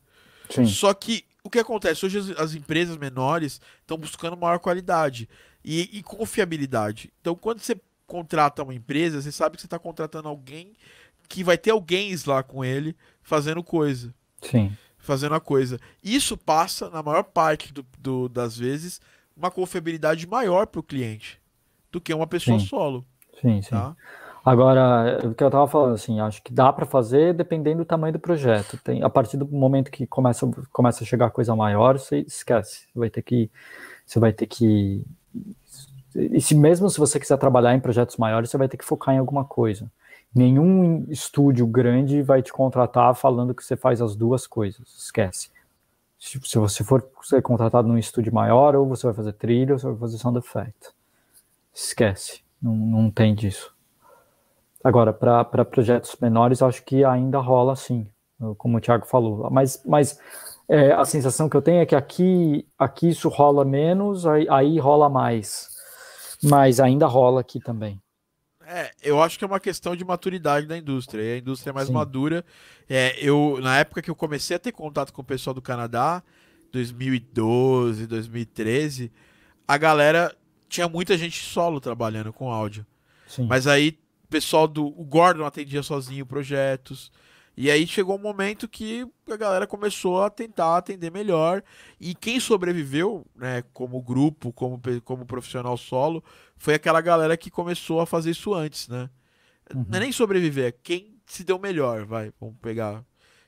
Sim. 0.50 0.66
Só 0.66 0.94
que 0.94 1.26
o 1.44 1.50
que 1.50 1.60
acontece? 1.60 2.06
Hoje 2.06 2.18
as, 2.18 2.30
as 2.32 2.54
empresas 2.56 2.98
menores 2.98 3.62
estão 3.82 3.98
buscando 3.98 4.36
maior 4.36 4.60
qualidade 4.60 5.30
e, 5.64 5.98
e, 5.98 6.04
confiabilidade. 6.04 7.12
Então, 7.22 7.36
quando 7.36 7.60
você 7.60 7.80
contrata 8.08 8.64
uma 8.64 8.74
empresa, 8.74 9.22
você 9.22 9.32
sabe 9.32 9.56
que 9.56 9.62
você 9.62 9.68
está 9.68 9.80
contratando 9.80 10.28
alguém 10.28 10.74
que 11.28 11.44
vai 11.44 11.58
ter 11.58 11.72
alguém 11.72 12.16
lá 12.26 12.44
com 12.44 12.64
ele 12.64 12.96
fazendo 13.22 13.64
coisa. 13.64 14.14
Sim. 14.42 14.76
Fazendo 14.98 15.36
a 15.36 15.40
coisa. 15.40 15.80
Isso 16.04 16.36
passa, 16.36 16.90
na 16.90 17.02
maior 17.04 17.24
parte 17.24 17.72
do, 17.72 17.86
do 18.00 18.28
das 18.28 18.58
vezes, 18.58 19.00
uma 19.36 19.52
confiabilidade 19.52 20.26
maior 20.26 20.66
para 20.66 20.80
o 20.80 20.84
cliente 20.84 21.40
do 21.96 22.02
que 22.02 22.14
uma 22.14 22.28
pessoa 22.28 22.60
sim. 22.60 22.66
solo. 22.66 23.06
Sim, 23.42 23.62
sim. 23.62 23.70
Tá? 23.70 23.96
Agora, 24.44 25.20
o 25.24 25.34
que 25.34 25.44
eu 25.44 25.48
estava 25.48 25.68
falando, 25.68 25.96
assim, 25.96 26.20
acho 26.20 26.44
que 26.44 26.54
dá 26.54 26.72
para 26.72 26.86
fazer 26.86 27.34
dependendo 27.34 27.80
do 27.80 27.86
tamanho 27.86 28.14
do 28.14 28.20
projeto. 28.20 28.78
Tem, 28.84 29.02
a 29.02 29.10
partir 29.10 29.38
do 29.38 29.48
momento 29.48 29.90
que 29.90 30.06
começa, 30.06 30.48
começa 30.72 31.04
a 31.04 31.08
chegar 31.08 31.32
coisa 31.32 31.56
maior, 31.56 31.98
você 31.98 32.20
esquece. 32.20 32.86
Você 32.94 33.00
vai 33.00 33.10
ter 33.10 33.22
que. 33.24 33.50
Você 34.06 34.20
vai 34.20 34.32
ter 34.32 34.46
que. 34.46 35.04
E 36.14 36.40
se 36.40 36.54
mesmo 36.54 36.90
se 36.90 37.00
você 37.00 37.20
quiser 37.20 37.38
trabalhar 37.38 37.74
em 37.74 37.80
projetos 37.80 38.18
maiores, 38.18 38.50
você 38.50 38.58
vai 38.58 38.68
ter 38.68 38.78
que 38.78 38.86
focar 38.86 39.16
em 39.16 39.18
alguma 39.18 39.44
coisa. 39.44 39.90
Nenhum 40.34 41.06
estúdio 41.10 41.66
grande 41.66 42.22
vai 42.22 42.42
te 42.44 42.54
contratar 42.54 43.16
falando 43.16 43.56
que 43.56 43.64
você 43.64 43.76
faz 43.76 44.02
as 44.02 44.16
duas 44.16 44.46
coisas. 44.46 44.88
Esquece. 44.98 45.50
Se, 46.20 46.40
se 46.44 46.58
você 46.58 46.84
for 46.84 47.06
ser 47.24 47.42
contratado 47.42 47.88
num 47.88 47.98
estúdio 47.98 48.34
maior, 48.34 48.76
ou 48.76 48.86
você 48.86 49.08
vai 49.08 49.14
fazer 49.14 49.34
trilha, 49.34 49.74
ou 49.74 49.80
você 49.80 49.88
vai 49.88 49.98
fazer 49.98 50.18
sound 50.18 50.38
effect. 50.38 50.95
Esquece. 51.76 52.42
Não, 52.62 52.74
não 52.74 53.12
tem 53.12 53.36
disso. 53.36 53.76
Agora, 54.82 55.12
para 55.12 55.66
projetos 55.66 56.16
menores, 56.22 56.62
acho 56.62 56.84
que 56.84 57.04
ainda 57.04 57.40
rola 57.40 57.76
sim, 57.76 58.08
como 58.58 58.78
o 58.78 58.82
Thiago 58.82 59.06
falou. 59.06 59.50
Mas, 59.52 59.82
mas 59.86 60.20
é, 60.70 60.92
a 60.92 61.04
sensação 61.04 61.50
que 61.50 61.58
eu 61.58 61.62
tenho 61.62 61.82
é 61.82 61.86
que 61.86 61.96
aqui, 61.96 62.68
aqui 62.78 63.10
isso 63.10 63.28
rola 63.28 63.66
menos, 63.66 64.26
aí, 64.26 64.48
aí 64.50 64.80
rola 64.80 65.10
mais. 65.10 65.70
Mas 66.44 66.80
ainda 66.80 67.08
rola 67.08 67.42
aqui 67.42 67.60
também. 67.60 68.00
É, 68.68 68.92
eu 69.02 69.22
acho 69.22 69.38
que 69.38 69.44
é 69.44 69.48
uma 69.48 69.60
questão 69.60 69.96
de 69.96 70.04
maturidade 70.04 70.66
da 70.66 70.78
indústria. 70.78 71.36
A 71.36 71.38
indústria 71.38 71.72
é 71.72 71.74
mais 71.74 71.88
Sim. 71.88 71.94
madura. 71.94 72.44
É, 72.90 73.16
eu, 73.20 73.60
na 73.62 73.78
época 73.78 74.02
que 74.02 74.10
eu 74.10 74.16
comecei 74.16 74.56
a 74.56 74.60
ter 74.60 74.72
contato 74.72 75.12
com 75.14 75.22
o 75.22 75.26
pessoal 75.26 75.54
do 75.54 75.62
Canadá, 75.62 76.24
2012, 76.72 78.08
2013, 78.08 79.12
a 79.68 79.78
galera 79.78 80.36
tinha 80.68 80.88
muita 80.88 81.18
gente 81.18 81.44
solo 81.44 81.80
trabalhando 81.80 82.34
com 82.34 82.52
áudio. 82.52 82.86
Sim. 83.28 83.48
Mas 83.48 83.68
aí 83.68 83.98
pessoal 84.30 84.68
do. 84.68 84.88
O 84.88 85.04
Gordon 85.04 85.46
atendia 85.46 85.82
sozinho 85.82 86.26
projetos. 86.26 87.12
E 87.58 87.72
aí 87.72 87.88
chegou 87.88 88.18
um 88.18 88.22
momento 88.22 88.68
que 88.68 89.08
a 89.32 89.38
galera 89.38 89.66
começou 89.66 90.22
a 90.22 90.30
tentar 90.30 90.76
atender 90.76 91.10
melhor. 91.10 91.64
E 92.00 92.14
quem 92.14 92.38
sobreviveu, 92.38 93.26
né, 93.34 93.64
como 93.72 94.02
grupo, 94.02 94.52
como, 94.52 94.82
como 95.06 95.26
profissional 95.26 95.78
solo, 95.78 96.22
foi 96.58 96.74
aquela 96.74 97.00
galera 97.00 97.38
que 97.38 97.50
começou 97.50 98.02
a 98.02 98.06
fazer 98.06 98.32
isso 98.32 98.54
antes, 98.54 98.90
né? 98.90 99.10
Uhum. 99.74 99.86
Não 99.88 99.98
é 99.98 100.02
nem 100.02 100.12
sobreviver, 100.12 100.66
é 100.66 100.72
quem 100.72 101.16
se 101.26 101.46
deu 101.46 101.58
melhor, 101.58 102.04
vai. 102.04 102.32
Vamos 102.42 102.58
pegar, 102.62 103.06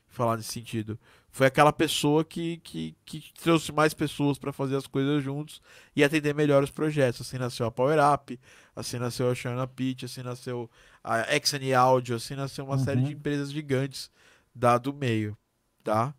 falar 0.08 0.38
nesse 0.38 0.52
sentido 0.52 0.98
foi 1.30 1.46
aquela 1.46 1.72
pessoa 1.72 2.24
que, 2.24 2.58
que, 2.58 2.96
que 3.04 3.32
trouxe 3.40 3.70
mais 3.70 3.94
pessoas 3.94 4.38
para 4.38 4.52
fazer 4.52 4.76
as 4.76 4.86
coisas 4.86 5.22
juntos 5.22 5.60
e 5.94 6.02
atender 6.02 6.34
melhor 6.34 6.62
os 6.62 6.70
projetos. 6.70 7.20
Assim 7.20 7.38
nasceu 7.38 7.66
a 7.66 7.70
Power 7.70 7.98
Up, 8.12 8.38
assim 8.74 8.98
nasceu 8.98 9.30
a 9.30 9.34
Shana 9.34 9.66
Pitch, 9.66 10.04
assim 10.04 10.22
nasceu 10.22 10.70
a 11.04 11.36
Exane 11.36 11.74
Audio, 11.74 12.16
assim 12.16 12.34
nasceu 12.34 12.64
uma 12.64 12.76
uhum. 12.76 12.84
série 12.84 13.02
de 13.02 13.12
empresas 13.12 13.52
gigantes 13.52 14.10
da 14.54 14.78
do 14.78 14.92
meio, 14.92 15.36
tá? 15.84 16.14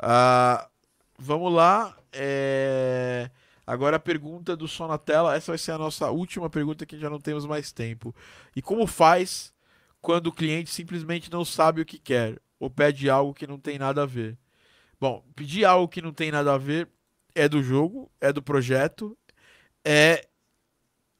Uh, 0.00 0.68
vamos 1.18 1.52
lá. 1.52 1.96
É... 2.12 3.30
Agora 3.66 3.96
a 3.96 4.00
pergunta 4.00 4.56
do 4.56 4.66
som 4.66 4.88
na 4.88 4.96
tela. 4.96 5.36
Essa 5.36 5.52
vai 5.52 5.58
ser 5.58 5.72
a 5.72 5.78
nossa 5.78 6.10
última 6.10 6.48
pergunta 6.48 6.86
que 6.86 6.98
já 6.98 7.10
não 7.10 7.20
temos 7.20 7.44
mais 7.44 7.70
tempo. 7.70 8.14
E 8.56 8.62
como 8.62 8.86
faz 8.86 9.52
quando 10.00 10.28
o 10.28 10.32
cliente 10.32 10.70
simplesmente 10.70 11.30
não 11.30 11.44
sabe 11.44 11.82
o 11.82 11.84
que 11.84 11.98
quer 11.98 12.40
ou 12.58 12.70
pede 12.70 13.08
algo 13.08 13.34
que 13.34 13.46
não 13.46 13.58
tem 13.58 13.78
nada 13.78 14.02
a 14.02 14.06
ver? 14.06 14.38
Bom, 15.00 15.24
pedir 15.34 15.64
algo 15.64 15.88
que 15.88 16.02
não 16.02 16.12
tem 16.12 16.30
nada 16.30 16.54
a 16.54 16.58
ver 16.58 16.88
é 17.34 17.48
do 17.48 17.62
jogo, 17.62 18.10
é 18.20 18.32
do 18.32 18.42
projeto, 18.42 19.16
é 19.84 20.28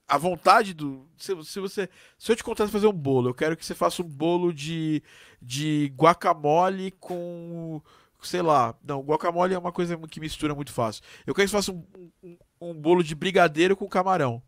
a 0.08 0.16
vontade 0.16 0.72
do. 0.72 1.06
Se, 1.18 1.34
se 1.44 1.60
você. 1.60 1.88
Se 2.18 2.32
eu 2.32 2.36
te 2.36 2.42
contar 2.42 2.66
fazer 2.68 2.86
um 2.86 2.92
bolo, 2.92 3.28
eu 3.28 3.34
quero 3.34 3.56
que 3.56 3.64
você 3.64 3.74
faça 3.74 4.02
um 4.02 4.08
bolo 4.08 4.52
de, 4.52 5.02
de 5.40 5.92
guacamole 5.94 6.90
com. 6.92 7.82
Sei 8.22 8.40
lá. 8.42 8.74
Não, 8.82 9.00
guacamole 9.02 9.54
é 9.54 9.58
uma 9.58 9.70
coisa 9.70 9.96
que 10.08 10.18
mistura 10.18 10.54
muito 10.54 10.72
fácil. 10.72 11.04
Eu 11.26 11.34
quero 11.34 11.46
que 11.46 11.50
você 11.50 11.56
faça 11.56 11.72
um, 11.72 12.10
um, 12.22 12.38
um 12.60 12.74
bolo 12.74 13.04
de 13.04 13.14
brigadeiro 13.14 13.76
com 13.76 13.86
camarão. 13.86 14.42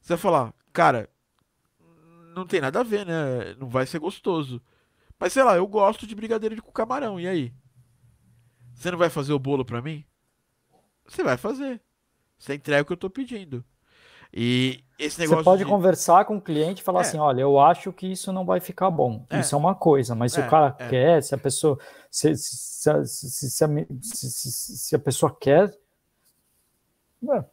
Você 0.00 0.14
vai 0.14 0.18
falar, 0.18 0.54
cara, 0.72 1.10
não 2.34 2.46
tem 2.46 2.60
nada 2.60 2.80
a 2.80 2.84
ver, 2.84 3.04
né? 3.04 3.54
Não 3.58 3.68
vai 3.68 3.86
ser 3.86 3.98
gostoso. 3.98 4.62
Mas 5.18 5.32
sei 5.32 5.42
lá, 5.42 5.56
eu 5.56 5.66
gosto 5.66 6.06
de 6.06 6.14
brigadeiro 6.14 6.62
com 6.62 6.72
camarão, 6.72 7.18
e 7.18 7.26
aí? 7.26 7.52
Você 8.74 8.90
não 8.90 8.98
vai 8.98 9.08
fazer 9.08 9.32
o 9.32 9.38
bolo 9.38 9.64
para 9.64 9.80
mim? 9.80 10.04
Você 11.06 11.22
vai 11.22 11.36
fazer. 11.36 11.80
Você 12.38 12.54
entrega 12.54 12.82
o 12.82 12.86
que 12.86 12.92
eu 12.92 12.96
tô 12.96 13.08
pedindo. 13.08 13.64
E 14.32 14.82
esse 14.98 15.20
negócio. 15.20 15.38
Você 15.38 15.44
pode 15.44 15.64
de... 15.64 15.70
conversar 15.70 16.24
com 16.24 16.36
o 16.36 16.40
cliente 16.40 16.82
e 16.82 16.84
falar 16.84 17.00
é. 17.00 17.02
assim: 17.02 17.18
olha, 17.18 17.42
eu 17.42 17.60
acho 17.60 17.92
que 17.92 18.06
isso 18.06 18.32
não 18.32 18.44
vai 18.44 18.58
ficar 18.58 18.90
bom. 18.90 19.24
É. 19.30 19.40
Isso 19.40 19.54
é 19.54 19.58
uma 19.58 19.74
coisa, 19.74 20.14
mas 20.14 20.32
se 20.32 20.40
é. 20.40 20.46
o 20.46 20.50
cara 20.50 20.74
é. 20.78 20.88
quer, 20.88 21.22
se 21.22 21.34
a 21.34 21.38
pessoa. 21.38 21.78
Se, 22.10 22.34
se, 22.36 23.06
se, 23.06 23.50
se, 23.50 23.64
a, 23.64 23.68
se 24.02 24.96
a 24.96 24.98
pessoa 24.98 25.34
quer. 25.40 25.72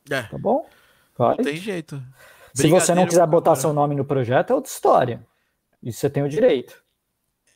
É. 0.10 0.24
Tá 0.24 0.38
bom? 0.40 0.68
Vai. 1.16 1.38
Não 1.38 1.44
tem 1.44 1.56
jeito. 1.56 2.02
Se 2.54 2.68
você 2.68 2.94
não 2.96 3.06
quiser 3.06 3.26
botar 3.28 3.56
seu 3.56 3.72
nome 3.72 3.96
no 3.96 4.04
projeto, 4.04 4.52
é 4.52 4.56
outra 4.56 4.72
história. 4.72 5.26
Isso 5.82 6.00
você 6.00 6.10
tem 6.10 6.24
o 6.24 6.30
direito. 6.30 6.84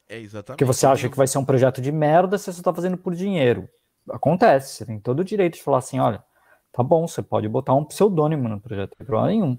É 0.08 0.20
exatamente. 0.20 0.58
Porque 0.58 0.66
você 0.66 0.86
acha 0.86 1.10
que 1.10 1.18
vai 1.18 1.28
ser 1.28 1.38
um 1.38 1.46
projeto 1.46 1.82
de 1.82 1.92
merda, 1.92 2.38
você 2.38 2.52
só 2.54 2.62
tá 2.62 2.74
fazendo 2.74 2.98
por 2.98 3.16
dinheiro. 3.16 3.68
Acontece, 4.10 4.74
você 4.74 4.86
tem 4.86 5.00
todo 5.00 5.20
o 5.20 5.24
direito 5.24 5.56
de 5.56 5.64
falar 5.64 5.80
assim, 5.80 6.00
olha, 6.00 6.24
tá 6.72 6.84
bom, 6.84 7.08
você 7.08 7.24
pode 7.24 7.48
botar 7.48 7.74
um 7.74 7.84
pseudônimo 7.84 8.48
no 8.48 8.62
projeto, 8.62 8.92
não 8.92 8.98
tem 8.98 9.06
problema 9.06 9.28
nenhum. 9.28 9.58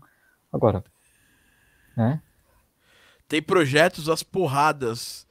Agora, 0.53 0.84
né? 1.97 2.22
Tem 3.26 3.42
projetos 3.42 4.09
as 4.09 4.22
porradas, 4.22 5.26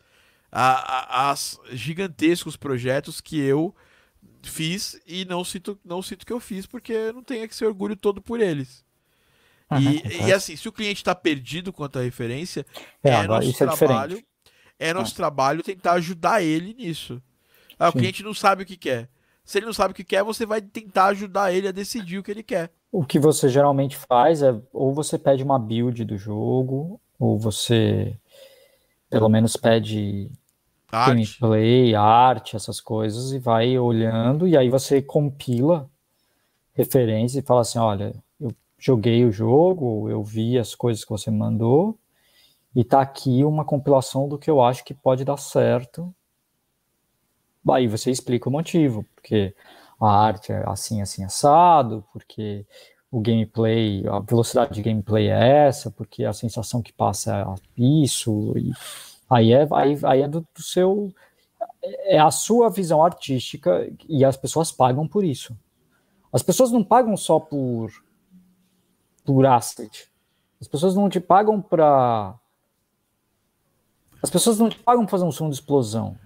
a, 0.52 1.28
a, 1.28 1.32
as 1.32 1.58
gigantescos 1.72 2.58
projetos 2.58 3.22
que 3.22 3.40
eu 3.40 3.74
fiz 4.44 5.00
e 5.08 5.24
não 5.24 5.46
sinto, 5.46 5.80
não 5.84 6.02
sinto 6.02 6.26
que 6.26 6.34
eu 6.34 6.42
fiz 6.42 6.66
porque 6.66 7.14
não 7.14 7.24
tenho 7.24 7.48
que 7.48 7.56
ser 7.56 7.66
orgulho 7.66 7.96
todo 7.96 8.22
por 8.22 8.42
eles. 8.42 8.84
e, 9.80 10.28
e, 10.28 10.34
assim, 10.34 10.56
se 10.58 10.68
o 10.68 10.74
cliente 10.74 11.00
está 11.00 11.16
perdido 11.16 11.72
quanto 11.72 11.98
à 11.98 12.02
referência, 12.02 12.66
é, 13.02 13.12
é 13.12 13.28
nosso 13.28 13.50
é 13.50 13.54
trabalho 13.54 14.18
é 14.18 14.35
nosso 14.94 15.14
ah. 15.14 15.16
trabalho 15.16 15.64
tentar 15.64 15.94
ajudar 15.94 16.44
ele 16.44 16.74
nisso. 16.74 17.22
Ah, 17.80 17.90
o 17.90 17.94
cliente 17.94 18.24
não 18.24 18.34
sabe 18.34 18.64
o 18.64 18.66
que 18.66 18.78
quer. 18.78 19.10
Se 19.44 19.60
ele 19.60 19.66
não 19.66 19.74
sabe 19.74 19.92
o 19.92 19.96
que 19.96 20.04
quer, 20.04 20.24
você 20.24 20.46
vai 20.46 20.62
tentar 20.62 21.08
ajudar 21.08 21.54
ele 21.54 21.68
a 21.68 21.72
decidir 21.72 22.18
o 22.18 22.24
que 22.24 22.32
ele 22.32 22.44
quer. 22.44 22.72
O 22.92 23.06
que 23.06 23.20
você 23.20 23.48
geralmente 23.48 23.96
faz 23.96 24.42
é 24.42 24.56
ou 24.74 24.94
você 24.94 25.18
pede 25.20 25.44
uma 25.44 25.60
build 25.60 26.04
do 26.04 26.18
jogo, 26.18 27.00
ou 27.20 27.38
você 27.38 28.18
pelo 29.10 29.30
menos 29.30 29.56
pede 29.56 30.32
arte. 30.92 31.10
gameplay, 31.10 31.96
arte, 31.96 32.56
essas 32.56 32.82
coisas, 32.82 33.32
e 33.32 33.40
vai 33.40 33.78
olhando, 33.78 34.48
e 34.48 34.58
aí 34.58 34.70
você 34.70 35.02
compila 35.02 35.90
referências 36.74 37.42
e 37.42 37.46
fala 37.46 37.62
assim, 37.62 37.80
olha, 37.80 38.14
eu 38.40 38.52
joguei 38.78 39.24
o 39.24 39.32
jogo, 39.32 40.10
eu 40.10 40.24
vi 40.24 40.58
as 40.58 40.76
coisas 40.76 41.04
que 41.04 41.10
você 41.10 41.32
mandou, 41.32 41.98
e 42.76 42.84
tá 42.84 43.02
aqui 43.02 43.44
uma 43.44 43.64
compilação 43.64 44.28
do 44.28 44.38
que 44.38 44.50
eu 44.50 44.62
acho 44.62 44.84
que 44.84 44.94
pode 44.94 45.24
dar 45.24 45.38
certo. 45.38 46.14
aí 47.70 47.88
você 47.88 48.12
explica 48.12 48.50
o 48.50 48.52
motivo, 48.52 49.06
porque 49.16 49.56
a 50.00 50.10
arte 50.10 50.52
é 50.52 50.64
assim, 50.68 51.02
assim, 51.02 51.24
assado, 51.24 52.04
porque 52.12 52.66
o 53.10 53.22
gameplay, 53.22 54.06
a 54.08 54.20
velocidade 54.20 54.74
de 54.74 54.82
gameplay 54.82 55.30
é 55.30 55.68
essa, 55.68 55.90
porque 55.90 56.26
a 56.26 56.34
sensação 56.34 56.82
que 56.82 56.92
passa 56.92 57.38
é 57.38 57.82
isso, 57.82 58.54
e 58.58 58.74
aí 59.30 59.54
é, 59.54 59.68
aí, 59.72 59.98
aí 60.04 60.22
é 60.24 60.28
do, 60.28 60.42
do 60.42 60.62
seu. 60.62 61.14
É 62.06 62.20
a 62.20 62.32
sua 62.32 62.70
visão 62.70 63.04
artística 63.04 63.88
e 64.10 64.26
as 64.26 64.36
pessoas 64.36 64.72
pagam 64.72 65.08
por 65.08 65.24
isso. 65.24 65.56
As 66.34 66.42
pessoas 66.42 66.72
não 66.72 66.84
pagam 66.84 67.16
só 67.16 67.40
por, 67.40 67.92
por 69.24 69.46
asset. 69.46 70.10
As 70.60 70.68
pessoas 70.68 70.96
não 70.96 71.10
te 71.10 71.20
pagam 71.20 71.62
para. 71.62 72.36
As 74.26 74.30
pessoas 74.32 74.58
não 74.58 74.70
te 74.70 74.80
pagam 74.80 75.04
para 75.04 75.12
fazer 75.12 75.24
um 75.24 75.32
som 75.32 75.48
de 75.48 75.54
explosão. 75.54 76.18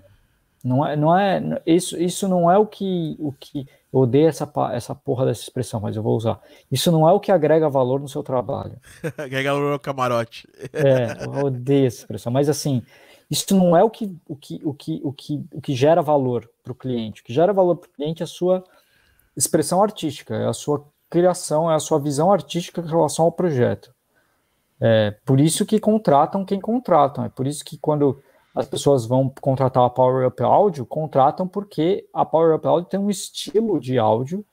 Não 0.63 0.87
é, 0.87 0.95
não 0.95 1.17
é 1.17 1.61
isso, 1.65 2.01
isso 2.01 2.29
não 2.29 2.49
é 2.49 2.57
o 2.57 2.65
que, 2.65 3.17
o 3.19 3.33
que 3.33 3.67
eu 3.91 3.99
odeio 3.99 4.29
essa, 4.29 4.49
essa 4.71 4.95
porra 4.95 5.25
dessa 5.25 5.41
expressão, 5.41 5.81
mas 5.81 5.97
eu 5.97 6.01
vou 6.01 6.15
usar. 6.15 6.39
Isso 6.71 6.93
não 6.93 7.07
é 7.07 7.11
o 7.11 7.19
que 7.19 7.29
agrega 7.29 7.67
valor 7.67 7.99
no 7.99 8.07
seu 8.07 8.23
trabalho. 8.23 8.77
agrega 9.17 9.51
valor 9.51 9.73
ao 9.73 9.79
camarote. 9.79 10.47
é, 10.71 11.25
eu 11.25 11.45
odeio 11.45 11.87
essa 11.87 11.97
expressão, 11.97 12.31
mas 12.31 12.47
assim, 12.47 12.81
isso 13.29 13.53
não 13.53 13.75
é 13.75 13.83
o 13.83 13.89
que, 13.89 14.17
o 14.25 14.35
que, 14.37 14.61
o 14.63 14.73
que, 14.73 15.01
o 15.03 15.11
que, 15.11 15.45
o 15.51 15.61
que 15.61 15.75
gera 15.75 16.01
valor 16.01 16.49
para 16.63 16.71
o 16.71 16.75
cliente. 16.75 17.19
O 17.19 17.25
que 17.25 17.33
gera 17.33 17.51
valor 17.51 17.75
para 17.75 17.89
o 17.89 17.91
cliente 17.91 18.23
é 18.23 18.25
a 18.25 18.27
sua 18.27 18.63
expressão 19.35 19.83
artística, 19.83 20.33
é 20.33 20.47
a 20.47 20.53
sua 20.53 20.85
criação, 21.09 21.69
é 21.69 21.75
a 21.75 21.79
sua 21.79 21.99
visão 21.99 22.31
artística 22.31 22.79
em 22.79 22.87
relação 22.87 23.25
ao 23.25 23.31
projeto. 23.33 23.93
É 24.81 25.11
por 25.25 25.39
isso 25.39 25.65
que 25.65 25.79
contratam 25.79 26.45
quem 26.45 26.59
contratam, 26.59 27.25
é 27.25 27.29
por 27.29 27.45
isso 27.45 27.65
que 27.65 27.77
quando 27.77 28.21
as 28.55 28.65
pessoas 28.65 29.05
vão 29.05 29.29
contratar 29.41 29.83
a 29.83 29.89
Power 29.89 30.27
Up 30.27 30.41
Audio, 30.41 30.85
contratam 30.85 31.47
porque 31.47 32.07
a 32.13 32.25
Power 32.25 32.55
Up 32.55 32.65
Audio 32.65 32.89
tem 32.89 32.99
um 32.99 33.09
estilo 33.09 33.79
de 33.79 33.99
áudio 33.99 34.45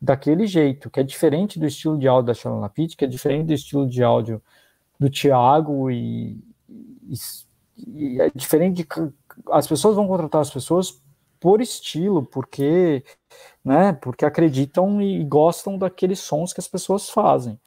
daquele 0.00 0.46
jeito, 0.46 0.90
que 0.90 1.00
é 1.00 1.02
diferente 1.02 1.58
do 1.58 1.66
estilo 1.66 1.98
de 1.98 2.06
áudio 2.06 2.26
da 2.26 2.34
Shalana 2.34 2.68
Pitt, 2.68 2.96
que 2.96 3.04
é 3.04 3.08
diferente 3.08 3.46
do 3.46 3.54
estilo 3.54 3.88
de 3.88 4.02
áudio 4.02 4.42
do 4.98 5.10
Thiago 5.10 5.90
e, 5.90 6.38
e, 6.68 7.14
e, 7.78 8.20
é 8.20 8.30
diferente 8.34 8.82
de, 8.82 8.88
as 9.50 9.66
pessoas 9.66 9.96
vão 9.96 10.06
contratar 10.06 10.42
as 10.42 10.50
pessoas 10.50 11.00
por 11.40 11.60
estilo, 11.60 12.24
porque, 12.24 13.04
né, 13.64 13.92
porque 13.94 14.24
acreditam 14.24 15.00
e 15.00 15.22
gostam 15.24 15.78
daqueles 15.78 16.20
sons 16.20 16.52
que 16.52 16.60
as 16.60 16.68
pessoas 16.68 17.10
fazem. 17.10 17.58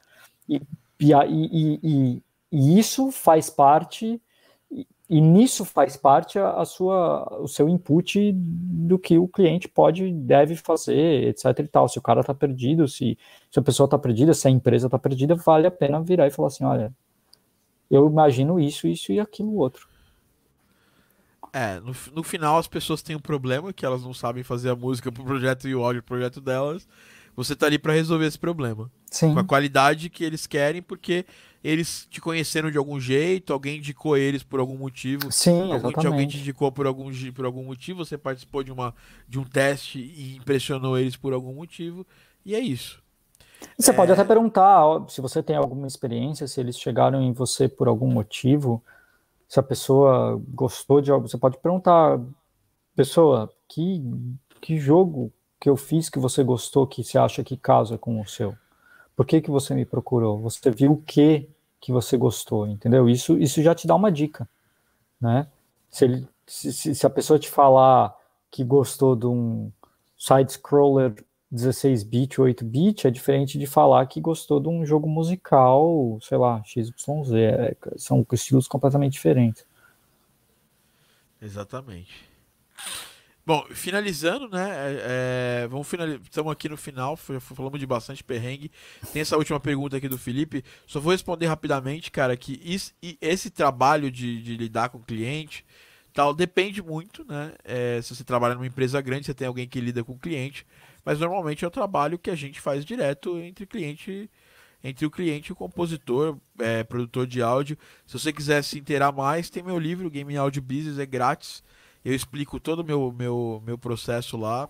E, 0.48 0.62
e, 1.00 1.80
e, 1.84 2.24
e 2.52 2.80
isso 2.80 3.12
faz 3.12 3.50
parte 3.50 4.22
e 5.10 5.20
nisso 5.20 5.66
faz 5.66 5.98
parte 5.98 6.38
a, 6.38 6.52
a, 6.52 6.66
sua, 6.66 7.42
o 7.42 7.48
seu 7.48 7.68
input 7.68 8.32
do 8.32 9.00
que 9.00 9.18
o 9.18 9.28
cliente 9.28 9.68
pode, 9.68 10.12
deve 10.12 10.56
fazer, 10.56 11.30
etc 11.30 11.46
e 11.60 11.68
tal. 11.68 11.90
Se 11.90 11.98
o 11.98 12.02
cara 12.02 12.22
está 12.22 12.34
perdido, 12.34 12.88
se, 12.88 13.18
se 13.50 13.60
a 13.60 13.62
pessoa 13.62 13.86
está 13.86 13.98
perdida, 13.98 14.36
se 14.36 14.48
a 14.48 14.52
empresa 14.52 14.86
está 14.86 15.00
perdida, 15.00 15.34
vale 15.34 15.66
a 15.66 15.72
pena 15.72 16.00
virar 16.00 16.28
e 16.28 16.32
falar 16.32 16.50
assim, 16.50 16.64
olha, 16.64 16.94
eu 17.90 18.08
imagino 18.08 18.60
isso, 18.60 18.88
isso 18.88 19.12
e 19.12 19.20
aquilo 19.20 19.56
outro. 19.56 19.88
É, 21.52 21.80
no, 21.80 21.96
no 22.14 22.22
final 22.22 22.60
as 22.60 22.68
pessoas 22.68 23.02
têm 23.02 23.16
um 23.16 23.20
problema 23.20 23.74
que 23.74 23.84
elas 23.84 24.04
não 24.04 24.14
sabem 24.14 24.44
fazer 24.44 24.70
a 24.70 24.76
música 24.76 25.12
pro 25.12 25.24
projeto 25.24 25.68
e 25.68 25.74
o 25.74 25.84
áudio 25.84 26.04
pro 26.04 26.18
projeto 26.18 26.40
delas. 26.40 26.88
Você 27.40 27.56
tá 27.56 27.68
ali 27.68 27.80
para 27.80 27.94
resolver 27.94 28.26
esse 28.26 28.38
problema. 28.38 28.92
Sim. 29.10 29.34
Com 29.34 29.40
a 29.40 29.44
qualidade 29.46 30.10
que 30.10 30.26
eles 30.26 30.46
querem, 30.46 30.82
porque 30.82 31.26
eles 31.64 32.06
te 32.10 32.20
conheceram 32.20 32.70
de 32.70 32.78
algum 32.78 33.00
jeito, 33.00 33.54
alguém 33.54 33.78
indicou 33.78 34.18
eles 34.18 34.44
por 34.44 34.60
algum 34.60 34.78
motivo. 34.78 35.32
Sim, 35.32 35.72
alguém, 35.72 36.06
alguém 36.06 36.28
te 36.28 36.38
indicou 36.38 36.70
por 36.70 36.86
algum, 36.86 37.10
por 37.34 37.46
algum 37.46 37.64
motivo, 37.64 38.04
você 38.04 38.18
participou 38.18 38.62
de, 38.62 38.74
uma, 38.74 38.94
de 39.26 39.40
um 39.40 39.46
teste 39.46 40.00
e 40.00 40.36
impressionou 40.36 40.98
eles 40.98 41.16
por 41.16 41.32
algum 41.32 41.54
motivo, 41.54 42.06
e 42.46 42.54
é 42.54 42.60
isso. 42.60 43.02
Você 43.78 43.92
é... 43.92 43.94
pode 43.94 44.12
até 44.12 44.26
perguntar 44.26 45.06
se 45.08 45.22
você 45.22 45.42
tem 45.42 45.56
alguma 45.56 45.88
experiência, 45.88 46.46
se 46.46 46.60
eles 46.60 46.78
chegaram 46.78 47.22
em 47.22 47.32
você 47.32 47.70
por 47.70 47.88
algum 47.88 48.12
motivo, 48.12 48.84
se 49.48 49.62
a 49.62 49.64
pessoa 49.64 50.42
gostou 50.50 51.00
de 51.00 51.10
algo, 51.10 51.30
você 51.30 51.38
pode 51.38 51.58
perguntar, 51.58 52.20
pessoa, 52.98 53.50
que, 53.70 54.04
que 54.60 54.78
jogo 54.78 55.32
que 55.60 55.70
eu 55.70 55.76
fiz 55.76 56.10
que 56.10 56.20
você 56.20 56.44
gostou, 56.44 56.88
que 56.88 57.04
você 57.04 57.18
acha 57.18 57.44
que 57.44 57.58
casa 57.58 57.98
com 57.98 58.20
o 58.22 58.26
seu? 58.26 58.56
Por 59.16 59.26
que, 59.26 59.42
que 59.42 59.52
você 59.52 59.74
me 59.76 59.86
procurou? 59.86 60.40
Você 60.40 60.72
viu 60.72 60.94
o 60.94 61.02
que 61.02 61.50
que 61.82 61.92
você 61.92 62.18
gostou, 62.18 62.68
entendeu? 62.68 63.10
Isso, 63.10 63.38
isso 63.38 63.62
já 63.62 63.74
te 63.74 63.88
dá 63.88 63.96
uma 63.96 64.12
dica, 64.12 64.48
né? 65.20 65.48
Se, 65.90 66.06
ele, 66.06 66.28
se, 66.46 66.96
se 66.96 67.06
a 67.06 67.10
pessoa 67.10 67.40
te 67.40 67.50
falar 67.50 68.16
que 68.52 68.64
gostou 68.64 69.16
de 69.16 69.26
um 69.26 69.72
side-scroller 70.18 71.14
16-bit, 71.54 72.38
8-bit, 72.38 73.08
é 73.08 73.12
diferente 73.12 73.58
de 73.58 73.66
falar 73.66 74.06
que 74.06 74.22
gostou 74.22 74.60
de 74.60 74.68
um 74.68 74.86
jogo 74.86 75.10
musical, 75.10 76.20
sei 76.22 76.38
lá, 76.38 76.62
XYZ. 76.64 77.34
É, 77.34 77.76
são 77.98 78.26
estilos 78.32 78.68
completamente 78.68 79.14
diferentes. 79.14 79.66
Exatamente. 81.42 82.30
Bom, 83.50 83.66
finalizando, 83.72 84.48
né? 84.48 84.70
É, 84.70 85.64
é 85.64 85.68
vamos 85.68 85.88
finalizar. 85.88 86.22
Estamos 86.22 86.52
aqui 86.52 86.70
no 86.70 86.78
final, 86.78 87.18
falamos 87.18 87.80
de 87.80 87.88
bastante 87.88 88.24
perrengue. 88.24 88.72
Tem 89.12 89.24
essa 89.24 89.36
última 89.38 89.60
pergunta 89.60 89.98
aqui 89.98 90.08
do 90.08 90.20
Felipe. 90.20 90.64
Só 90.86 91.00
vou 91.00 91.12
responder 91.12 91.48
rapidamente, 91.48 92.12
cara, 92.12 92.38
que 92.38 92.62
isso, 92.64 92.94
esse 93.20 93.50
trabalho 93.50 94.12
de, 94.12 94.40
de, 94.44 94.56
lidar 94.56 94.90
com 94.90 95.00
o 95.00 95.04
cliente 95.04 95.66
tal 96.14 96.32
depende 96.32 96.80
muito, 96.84 97.26
né? 97.26 97.56
É, 97.64 98.00
se 98.04 98.16
você 98.16 98.24
trabalha 98.24 98.54
numa 98.54 98.68
empresa 98.68 99.02
grande, 99.02 99.26
você 99.26 99.34
tem 99.34 99.48
alguém 99.48 99.68
que 99.68 99.82
lida 99.82 100.04
com 100.04 100.12
o 100.14 100.20
cliente, 100.20 100.64
mas 101.04 101.20
normalmente 101.20 101.66
é 101.66 101.68
o 101.68 101.72
trabalho 101.72 102.20
que 102.20 102.30
a 102.30 102.36
gente 102.36 102.62
faz 102.62 102.86
direto 102.86 103.36
entre 103.40 103.66
cliente 103.66 104.30
entre 104.84 105.08
o 105.08 105.10
cliente 105.10 105.50
e 105.50 105.54
o 105.54 105.56
compositor, 105.56 106.38
é, 106.60 106.84
produtor 106.84 107.26
de 107.26 107.42
áudio. 107.42 107.76
Se 108.06 108.14
você 108.14 108.32
quiser 108.32 108.64
se 108.64 108.78
inteirar 108.78 109.12
mais, 109.12 109.50
tem 109.50 109.64
meu 109.64 109.80
livro, 109.80 110.08
Game 110.08 110.38
Audio 110.38 110.62
Business, 110.62 111.00
é 111.00 111.06
grátis. 111.08 111.64
Eu 112.04 112.14
explico 112.14 112.60
todo 112.60 112.80
o 112.80 112.84
meu, 112.84 113.14
meu, 113.18 113.62
meu 113.66 113.78
processo 113.78 114.38
lá. 114.38 114.70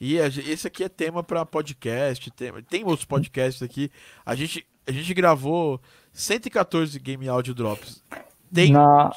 E 0.00 0.20
a, 0.20 0.26
esse 0.26 0.66
aqui 0.66 0.84
é 0.84 0.88
tema 0.88 1.22
para 1.22 1.44
podcast. 1.46 2.30
Tem, 2.30 2.52
tem 2.68 2.84
outros 2.84 3.04
podcasts 3.04 3.62
aqui. 3.62 3.90
A 4.24 4.34
gente, 4.34 4.66
a 4.86 4.92
gente 4.92 5.12
gravou 5.14 5.80
114 6.12 6.98
Game 6.98 7.28
Audio 7.28 7.54
Drops. 7.54 8.02
Tem. 8.52 8.72
Na... 8.72 9.10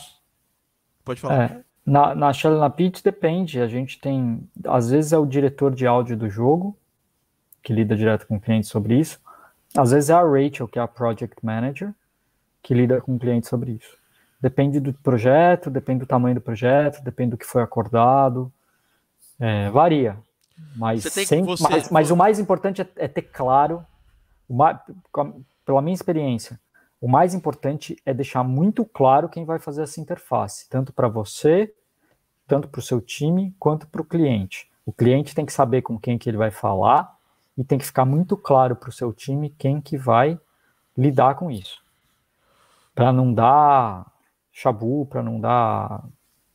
Pode 1.03 1.19
falar. 1.21 1.43
É, 1.43 1.63
na, 1.85 2.13
na 2.13 2.33
Shell 2.33 2.57
na 2.57 2.69
Pitch 2.69 3.01
depende. 3.01 3.61
A 3.61 3.67
gente 3.67 3.99
tem. 3.99 4.47
Às 4.65 4.89
vezes 4.89 5.13
é 5.13 5.17
o 5.17 5.25
diretor 5.25 5.73
de 5.73 5.87
áudio 5.87 6.17
do 6.17 6.29
jogo, 6.29 6.77
que 7.63 7.71
lida 7.71 7.95
direto 7.95 8.27
com 8.27 8.35
o 8.35 8.41
cliente 8.41 8.67
sobre 8.67 8.99
isso. 8.99 9.19
Às 9.75 9.91
vezes 9.91 10.09
é 10.09 10.13
a 10.13 10.21
Rachel, 10.21 10.67
que 10.67 10.79
é 10.79 10.81
a 10.81 10.87
Project 10.87 11.35
Manager, 11.45 11.93
que 12.61 12.73
lida 12.73 12.99
com 12.99 13.15
o 13.15 13.19
cliente 13.19 13.47
sobre 13.47 13.73
isso. 13.73 13.97
Depende 14.39 14.79
do 14.79 14.93
projeto, 14.93 15.69
depende 15.69 16.01
do 16.01 16.05
tamanho 16.05 16.35
do 16.35 16.41
projeto, 16.41 17.03
depende 17.03 17.31
do 17.31 17.38
que 17.38 17.45
foi 17.45 17.63
acordado. 17.63 18.51
É, 19.39 19.69
varia. 19.69 20.17
Mas, 20.75 21.03
sempre, 21.03 21.57
você... 21.57 21.63
mas, 21.63 21.89
mas, 21.89 22.11
o 22.11 22.15
mais 22.15 22.39
importante 22.39 22.81
é, 22.81 22.88
é 22.95 23.07
ter 23.07 23.23
claro, 23.23 23.85
mais, 24.49 24.77
pela 25.65 25.81
minha 25.81 25.93
experiência, 25.93 26.59
o 26.99 27.07
mais 27.07 27.33
importante 27.33 27.95
é 28.05 28.13
deixar 28.13 28.43
muito 28.43 28.83
claro 28.83 29.29
quem 29.29 29.45
vai 29.45 29.59
fazer 29.59 29.83
essa 29.83 30.01
interface, 30.01 30.67
tanto 30.69 30.91
para 30.91 31.07
você, 31.07 31.71
tanto 32.47 32.67
para 32.67 32.79
o 32.79 32.83
seu 32.83 32.99
time, 32.99 33.55
quanto 33.59 33.88
para 33.88 34.01
o 34.01 34.05
cliente. 34.05 34.69
O 34.85 34.91
cliente 34.91 35.35
tem 35.35 35.45
que 35.45 35.53
saber 35.53 35.81
com 35.81 35.99
quem 35.99 36.17
que 36.17 36.29
ele 36.29 36.38
vai 36.38 36.49
falar 36.49 37.15
e 37.57 37.63
tem 37.63 37.77
que 37.77 37.85
ficar 37.85 38.05
muito 38.05 38.35
claro 38.38 38.75
para 38.75 38.89
o 38.89 38.93
seu 38.93 39.13
time 39.13 39.49
quem 39.49 39.81
que 39.81 39.97
vai 39.97 40.39
lidar 40.97 41.35
com 41.35 41.51
isso. 41.51 41.83
Para 42.95 43.11
não 43.11 43.31
dar 43.31 44.11
chabu, 44.58 45.05
para 45.05 45.22
não 45.22 45.39
dar 45.39 46.03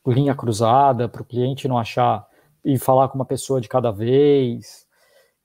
linha 0.05 0.35
cruzada, 0.35 1.07
para 1.07 1.21
o 1.21 1.25
cliente 1.25 1.69
não 1.69 1.77
achar 1.77 2.27
e 2.63 2.77
falar 2.77 3.07
com 3.07 3.15
uma 3.15 3.25
pessoa 3.25 3.61
de 3.61 3.69
cada 3.69 3.91
vez. 3.91 4.85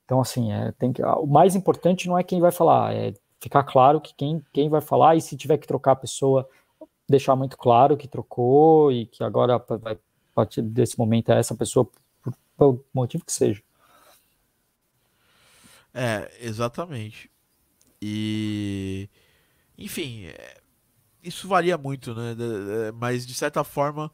Então, 0.04 0.20
assim, 0.20 0.52
é, 0.52 0.72
tem 0.72 0.92
que, 0.92 1.00
o 1.00 1.26
mais 1.26 1.54
importante 1.54 2.08
não 2.08 2.18
é 2.18 2.24
quem 2.24 2.40
vai 2.40 2.50
falar, 2.50 2.92
é 2.92 3.14
ficar 3.40 3.62
claro 3.62 4.00
que 4.00 4.12
quem, 4.12 4.44
quem 4.52 4.68
vai 4.68 4.80
falar 4.80 5.14
e 5.14 5.20
se 5.20 5.36
tiver 5.36 5.56
que 5.58 5.68
trocar 5.68 5.92
a 5.92 5.96
pessoa, 5.96 6.48
deixar 7.08 7.36
muito 7.36 7.56
claro 7.56 7.96
que 7.96 8.08
trocou 8.08 8.90
e 8.90 9.06
que 9.06 9.22
agora, 9.22 9.54
a 9.54 9.96
partir 10.34 10.62
desse 10.62 10.98
momento, 10.98 11.30
é 11.30 11.38
essa 11.38 11.54
pessoa, 11.54 11.88
por, 12.20 12.34
por 12.56 12.84
motivo 12.92 13.24
que 13.24 13.32
seja. 13.32 13.62
É, 15.94 16.28
exatamente. 16.40 17.30
E, 18.02 19.08
enfim, 19.78 20.24
é, 20.26 20.60
isso 21.22 21.48
varia 21.48 21.76
muito, 21.76 22.14
né? 22.14 22.34
Mas 22.94 23.26
de 23.26 23.34
certa 23.34 23.64
forma, 23.64 24.10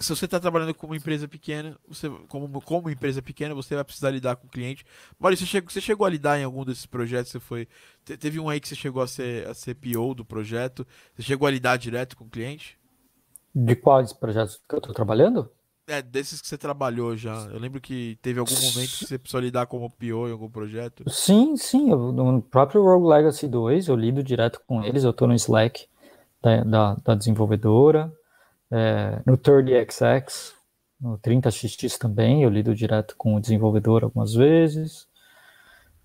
se 0.00 0.14
você 0.14 0.24
está 0.24 0.40
trabalhando 0.40 0.74
com 0.74 0.86
uma 0.86 0.96
empresa 0.96 1.28
pequena, 1.28 1.78
você, 1.86 2.08
como, 2.28 2.60
como 2.60 2.90
empresa 2.90 3.22
pequena, 3.22 3.54
você 3.54 3.74
vai 3.74 3.84
precisar 3.84 4.10
lidar 4.10 4.36
com 4.36 4.46
o 4.46 4.50
cliente. 4.50 4.84
Maurício, 5.18 5.46
você 5.46 5.50
chegou, 5.50 5.70
você 5.70 5.80
chegou 5.80 6.06
a 6.06 6.10
lidar 6.10 6.38
em 6.38 6.44
algum 6.44 6.64
desses 6.64 6.86
projetos? 6.86 7.30
Você 7.30 7.40
foi. 7.40 7.68
Teve 8.04 8.40
um 8.40 8.48
aí 8.48 8.60
que 8.60 8.68
você 8.68 8.74
chegou 8.74 9.02
a 9.02 9.06
ser, 9.06 9.46
a 9.46 9.54
ser 9.54 9.74
PO 9.74 10.14
do 10.14 10.24
projeto. 10.24 10.86
Você 11.14 11.22
chegou 11.22 11.46
a 11.46 11.50
lidar 11.50 11.76
direto 11.76 12.16
com 12.16 12.24
o 12.24 12.30
cliente? 12.30 12.78
De 13.54 13.76
quais 13.76 14.12
projetos 14.12 14.60
que 14.68 14.74
eu 14.74 14.78
estou 14.78 14.92
trabalhando? 14.92 15.48
É, 15.86 16.00
desses 16.00 16.40
que 16.40 16.48
você 16.48 16.56
trabalhou 16.56 17.16
já. 17.16 17.46
Eu 17.52 17.58
lembro 17.60 17.80
que 17.80 18.18
teve 18.22 18.40
algum 18.40 18.54
momento 18.54 18.98
que 18.98 19.06
você 19.06 19.18
precisou 19.18 19.40
lidar 19.40 19.66
como 19.66 19.90
PO 19.90 20.28
em 20.28 20.32
algum 20.32 20.48
projeto. 20.48 21.08
Sim, 21.08 21.56
sim. 21.56 21.90
Eu, 21.90 22.10
no 22.10 22.42
próprio 22.42 22.82
Rogue 22.82 23.06
Legacy 23.06 23.46
2, 23.46 23.88
eu 23.88 23.94
lido 23.94 24.22
direto 24.22 24.60
com 24.66 24.82
eles. 24.82 25.04
Eu 25.04 25.12
tô 25.12 25.26
no 25.26 25.34
Slack 25.34 25.86
da, 26.44 26.62
da, 26.62 26.94
da 27.02 27.14
desenvolvedora. 27.14 28.12
É, 28.70 29.20
no 29.24 29.38
30XX, 29.38 30.52
no 31.00 31.18
30XX 31.18 31.96
também, 31.96 32.42
eu 32.42 32.50
lido 32.50 32.74
direto 32.74 33.16
com 33.16 33.34
o 33.34 33.40
desenvolvedor 33.40 34.04
algumas 34.04 34.34
vezes. 34.34 35.06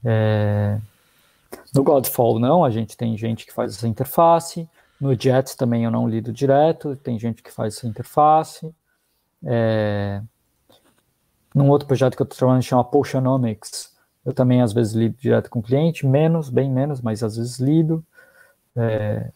É, 0.03 0.79
no 1.75 1.83
Godfall 1.83 2.39
não, 2.39 2.63
a 2.63 2.69
gente 2.69 2.95
tem 2.95 3.17
gente 3.17 3.45
que 3.45 3.53
faz 3.53 3.75
essa 3.75 3.87
interface. 3.87 4.67
No 4.99 5.13
Jets 5.19 5.55
também 5.55 5.83
eu 5.83 5.91
não 5.91 6.07
lido 6.07 6.31
direto, 6.31 6.95
tem 6.95 7.19
gente 7.19 7.43
que 7.43 7.51
faz 7.51 7.77
essa 7.77 7.87
interface. 7.87 8.73
É... 9.43 10.21
Num 11.53 11.69
outro 11.69 11.87
projeto 11.87 12.15
que 12.15 12.21
eu 12.21 12.25
estou 12.25 12.37
trabalhando 12.37 12.63
chama 12.63 12.83
Potionomics, 12.83 13.95
eu 14.25 14.33
também 14.33 14.61
às 14.61 14.73
vezes 14.73 14.93
lido 14.93 15.15
direto 15.17 15.49
com 15.49 15.59
o 15.59 15.63
cliente, 15.63 16.05
menos, 16.05 16.49
bem 16.49 16.69
menos, 16.69 17.01
mas 17.01 17.23
às 17.23 17.37
vezes 17.37 17.59
lido. 17.59 18.05
É... 18.75 19.31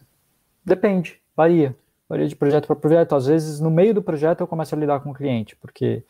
Depende, 0.66 1.20
varia. 1.36 1.76
Varia 2.07 2.28
de 2.28 2.36
projeto 2.36 2.68
para 2.68 2.76
projeto. 2.76 3.16
Às 3.16 3.26
vezes, 3.26 3.59
no 3.59 3.72
meio 3.72 3.93
do 3.93 4.01
projeto, 4.01 4.41
eu 4.41 4.47
começo 4.47 4.76
a 4.76 4.78
lidar 4.78 4.99
com 4.99 5.11
o 5.11 5.14
cliente, 5.14 5.55
porque 5.55 6.03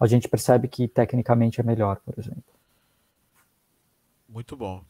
a 0.00 0.06
gente 0.06 0.28
percebe 0.28 0.68
que 0.68 0.88
tecnicamente 0.88 1.60
é 1.60 1.64
melhor, 1.64 2.00
por 2.04 2.14
exemplo. 2.18 2.42
Muito 4.28 4.56
bom. 4.56 4.82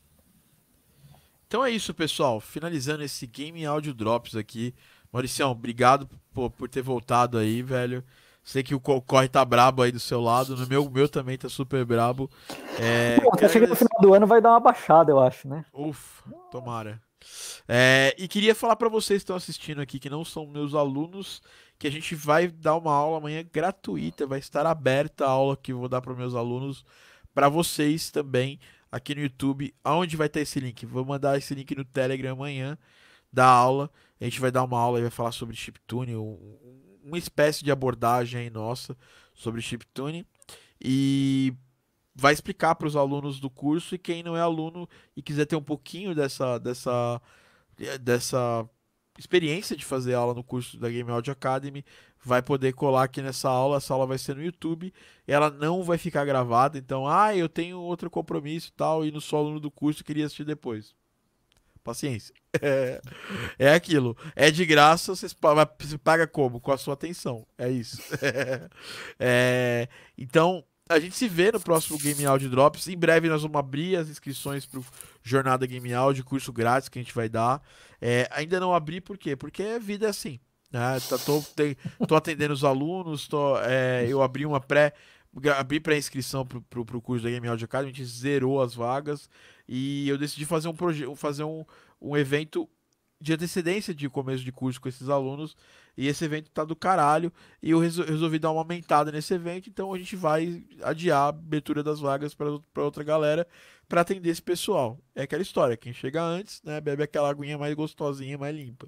Então 1.46 1.64
é 1.64 1.70
isso, 1.70 1.94
pessoal. 1.94 2.40
Finalizando 2.40 3.02
esse 3.02 3.26
Game 3.26 3.64
Audio 3.64 3.94
Drops 3.94 4.36
aqui. 4.36 4.74
Mauricião, 5.12 5.50
obrigado 5.50 6.08
por, 6.32 6.50
por 6.50 6.68
ter 6.68 6.82
voltado 6.82 7.38
aí, 7.38 7.62
velho. 7.62 8.04
Sei 8.42 8.62
que 8.62 8.74
o 8.74 8.80
corre 8.80 9.28
tá 9.28 9.44
brabo 9.44 9.82
aí 9.82 9.92
do 9.92 10.00
seu 10.00 10.20
lado. 10.20 10.56
No 10.56 10.66
meu, 10.66 10.90
meu 10.90 11.08
também 11.08 11.36
tá 11.36 11.48
super 11.48 11.84
brabo. 11.84 12.30
É, 12.78 13.20
Bom, 13.20 13.30
até 13.32 13.48
chegando 13.48 13.70
no 13.70 13.76
final 13.76 14.00
do 14.00 14.14
ano 14.14 14.26
vai 14.26 14.40
dar 14.40 14.50
uma 14.50 14.60
baixada, 14.60 15.10
eu 15.10 15.20
acho, 15.20 15.46
né? 15.48 15.64
Ufa, 15.72 16.24
tomara. 16.50 17.00
É, 17.66 18.14
e 18.18 18.26
queria 18.28 18.54
falar 18.54 18.76
para 18.76 18.88
vocês 18.88 19.18
que 19.18 19.24
estão 19.24 19.36
assistindo 19.36 19.80
aqui, 19.80 19.98
que 19.98 20.10
não 20.10 20.24
são 20.24 20.46
meus 20.46 20.74
alunos, 20.74 21.42
que 21.78 21.86
a 21.86 21.90
gente 21.90 22.14
vai 22.14 22.48
dar 22.48 22.76
uma 22.76 22.92
aula 22.92 23.18
amanhã 23.18 23.44
gratuita, 23.52 24.26
vai 24.26 24.38
estar 24.38 24.66
aberta 24.66 25.24
a 25.24 25.30
aula 25.30 25.56
que 25.56 25.72
eu 25.72 25.78
vou 25.78 25.88
dar 25.88 26.00
para 26.00 26.14
meus 26.14 26.34
alunos, 26.34 26.84
para 27.34 27.48
vocês 27.48 28.10
também 28.10 28.58
aqui 28.90 29.14
no 29.14 29.22
YouTube. 29.22 29.74
Aonde 29.84 30.16
vai 30.16 30.28
ter 30.28 30.40
esse 30.40 30.58
link? 30.58 30.84
Vou 30.86 31.04
mandar 31.04 31.36
esse 31.38 31.54
link 31.54 31.74
no 31.76 31.84
Telegram 31.84 32.32
amanhã 32.32 32.78
da 33.32 33.46
aula. 33.46 33.90
A 34.20 34.24
gente 34.24 34.40
vai 34.40 34.50
dar 34.50 34.64
uma 34.64 34.78
aula 34.78 34.98
e 34.98 35.02
vai 35.02 35.10
falar 35.10 35.32
sobre 35.32 35.54
chiptune, 35.54 36.14
uma 37.04 37.18
espécie 37.18 37.62
de 37.62 37.70
abordagem 37.70 38.50
nossa 38.50 38.96
sobre 39.34 39.60
chiptune 39.62 40.26
e 40.80 41.54
vai 42.18 42.32
explicar 42.32 42.74
para 42.74 42.88
os 42.88 42.96
alunos 42.96 43.38
do 43.38 43.48
curso 43.48 43.94
e 43.94 43.98
quem 43.98 44.24
não 44.24 44.36
é 44.36 44.40
aluno 44.40 44.88
e 45.16 45.22
quiser 45.22 45.46
ter 45.46 45.54
um 45.54 45.62
pouquinho 45.62 46.16
dessa 46.16 46.58
dessa 46.58 47.22
dessa 48.00 48.68
experiência 49.16 49.76
de 49.76 49.84
fazer 49.84 50.14
aula 50.14 50.34
no 50.34 50.42
curso 50.42 50.78
da 50.78 50.90
Game 50.90 51.08
Audio 51.10 51.32
Academy, 51.32 51.84
vai 52.24 52.42
poder 52.42 52.72
colar 52.72 53.04
aqui 53.04 53.22
nessa 53.22 53.48
aula. 53.48 53.76
Essa 53.76 53.94
aula 53.94 54.04
vai 54.04 54.18
ser 54.18 54.34
no 54.34 54.42
YouTube, 54.42 54.92
ela 55.28 55.48
não 55.48 55.84
vai 55.84 55.96
ficar 55.96 56.24
gravada. 56.24 56.76
Então, 56.76 57.06
ah, 57.06 57.36
eu 57.36 57.48
tenho 57.48 57.78
outro 57.78 58.10
compromisso 58.10 58.68
e 58.68 58.72
tal, 58.72 59.04
e 59.06 59.12
não 59.12 59.20
sou 59.20 59.38
aluno 59.38 59.60
do 59.60 59.70
curso, 59.70 60.04
queria 60.04 60.26
assistir 60.26 60.44
depois. 60.44 60.92
Paciência. 61.84 62.34
É, 62.60 63.00
é 63.58 63.74
aquilo. 63.74 64.16
É 64.34 64.50
de 64.50 64.66
graça, 64.66 65.14
você 65.14 65.28
paga 66.02 66.26
como? 66.26 66.60
Com 66.60 66.72
a 66.72 66.78
sua 66.78 66.94
atenção. 66.94 67.46
É 67.56 67.70
isso. 67.70 68.02
É, 69.20 69.88
então, 70.16 70.64
a 70.88 70.98
gente 70.98 71.14
se 71.16 71.28
vê 71.28 71.52
no 71.52 71.60
próximo 71.60 71.98
Game 71.98 72.24
Audio 72.24 72.48
Drops. 72.48 72.88
Em 72.88 72.96
breve 72.96 73.28
nós 73.28 73.42
vamos 73.42 73.58
abrir 73.58 73.96
as 73.96 74.08
inscrições 74.08 74.64
para 74.64 74.80
o 74.80 74.84
Jornada 75.22 75.66
Game 75.66 75.92
Audio, 75.92 76.24
curso 76.24 76.52
grátis 76.52 76.88
que 76.88 76.98
a 76.98 77.02
gente 77.02 77.14
vai 77.14 77.28
dar. 77.28 77.62
É, 78.00 78.28
ainda 78.30 78.58
não 78.58 78.74
abri 78.74 79.00
por 79.00 79.18
quê? 79.18 79.36
Porque 79.36 79.62
a 79.62 79.78
vida 79.78 80.06
é 80.06 80.10
assim. 80.10 80.40
Né? 80.70 80.98
Tá, 81.08 81.18
tô, 81.18 81.42
tem, 81.54 81.76
tô 82.06 82.14
atendendo 82.16 82.54
os 82.54 82.64
alunos, 82.64 83.26
tô, 83.28 83.58
é, 83.58 84.06
eu 84.08 84.22
abri 84.22 84.46
uma 84.46 84.60
pré 84.60 84.92
abri 85.56 85.78
pré-inscrição 85.78 86.44
pro, 86.44 86.84
pro 86.84 87.02
curso 87.02 87.22
da 87.22 87.30
Game 87.30 87.46
Audio 87.46 87.66
Academy, 87.66 87.92
a 87.92 87.94
gente 87.94 88.08
zerou 88.08 88.60
as 88.60 88.74
vagas 88.74 89.28
e 89.68 90.08
eu 90.08 90.16
decidi 90.16 90.44
fazer 90.44 90.68
um 90.68 90.74
projeto, 90.74 91.14
fazer 91.14 91.44
um, 91.44 91.64
um 92.00 92.16
evento 92.16 92.68
de 93.20 93.34
antecedência 93.34 93.94
de 93.94 94.08
começo 94.08 94.42
de 94.42 94.50
curso 94.50 94.80
com 94.80 94.88
esses 94.88 95.08
alunos 95.08 95.56
e 95.98 96.06
esse 96.06 96.24
evento 96.24 96.48
tá 96.52 96.62
do 96.62 96.76
caralho 96.76 97.32
e 97.60 97.72
eu 97.72 97.80
resolvi 97.80 98.38
dar 98.38 98.52
uma 98.52 98.60
aumentada 98.60 99.10
nesse 99.10 99.34
evento, 99.34 99.68
então 99.68 99.92
a 99.92 99.98
gente 99.98 100.14
vai 100.14 100.62
adiar 100.80 101.24
a 101.24 101.28
abertura 101.30 101.82
das 101.82 101.98
vagas 101.98 102.34
para 102.34 102.84
outra 102.84 103.02
galera 103.02 103.44
para 103.88 104.02
atender 104.02 104.30
esse 104.30 104.40
pessoal. 104.40 104.96
É 105.12 105.22
aquela 105.22 105.42
história, 105.42 105.76
quem 105.76 105.92
chega 105.92 106.22
antes, 106.22 106.62
né, 106.62 106.80
bebe 106.80 107.02
aquela 107.02 107.28
aguinha 107.28 107.58
mais 107.58 107.74
gostosinha, 107.74 108.38
mais 108.38 108.54
limpa. 108.54 108.86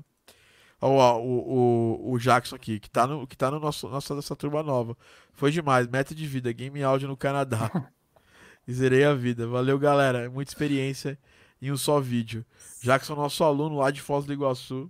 Ó, 0.81 1.19
o, 1.19 2.11
o, 2.11 2.13
o 2.13 2.19
Jackson 2.21 2.55
aqui, 2.55 2.79
que 2.79 2.89
tá 2.89 3.09
no, 3.09 3.27
que 3.27 3.37
tá 3.37 3.51
no 3.51 3.59
nosso, 3.59 3.89
nossa 3.89 4.15
dessa 4.15 4.37
turma 4.37 4.63
nova. 4.63 4.97
Foi 5.33 5.51
demais, 5.51 5.89
meta 5.89 6.15
de 6.15 6.27
vida, 6.29 6.53
game 6.53 6.81
áudio 6.81 7.09
no 7.09 7.17
Canadá. 7.17 7.71
e 8.69 8.73
zerei 8.73 9.05
a 9.05 9.15
vida. 9.15 9.49
Valeu, 9.49 9.79
galera. 9.81 10.31
Muita 10.31 10.53
experiência 10.53 11.19
em 11.61 11.73
um 11.73 11.77
só 11.77 12.01
vídeo. 12.01 12.47
Jackson, 12.81 13.17
nosso 13.17 13.43
aluno 13.43 13.79
lá 13.79 13.91
de 13.91 14.01
Foz 14.01 14.25
do 14.25 14.33
Iguaçu. 14.33 14.89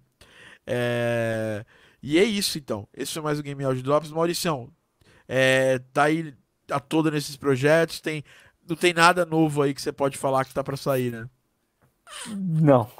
É... 0.66 1.64
E 2.02 2.18
é 2.18 2.24
isso, 2.24 2.58
então. 2.58 2.88
Esse 2.94 3.12
foi 3.12 3.22
mais 3.22 3.38
o 3.38 3.42
Game 3.42 3.62
Audio 3.64 3.82
Drops. 3.82 4.10
Mauricião, 4.10 4.70
é, 5.28 5.78
tá 5.92 6.04
aí 6.04 6.34
a 6.70 6.80
toda 6.80 7.10
nesses 7.10 7.36
projetos. 7.36 8.00
Tem, 8.00 8.24
não 8.68 8.76
tem 8.76 8.92
nada 8.92 9.24
novo 9.26 9.62
aí 9.62 9.74
que 9.74 9.82
você 9.82 9.92
pode 9.92 10.16
falar 10.16 10.44
que 10.44 10.54
tá 10.54 10.64
para 10.64 10.76
sair, 10.76 11.10
né? 11.10 11.28
Não. 12.28 12.90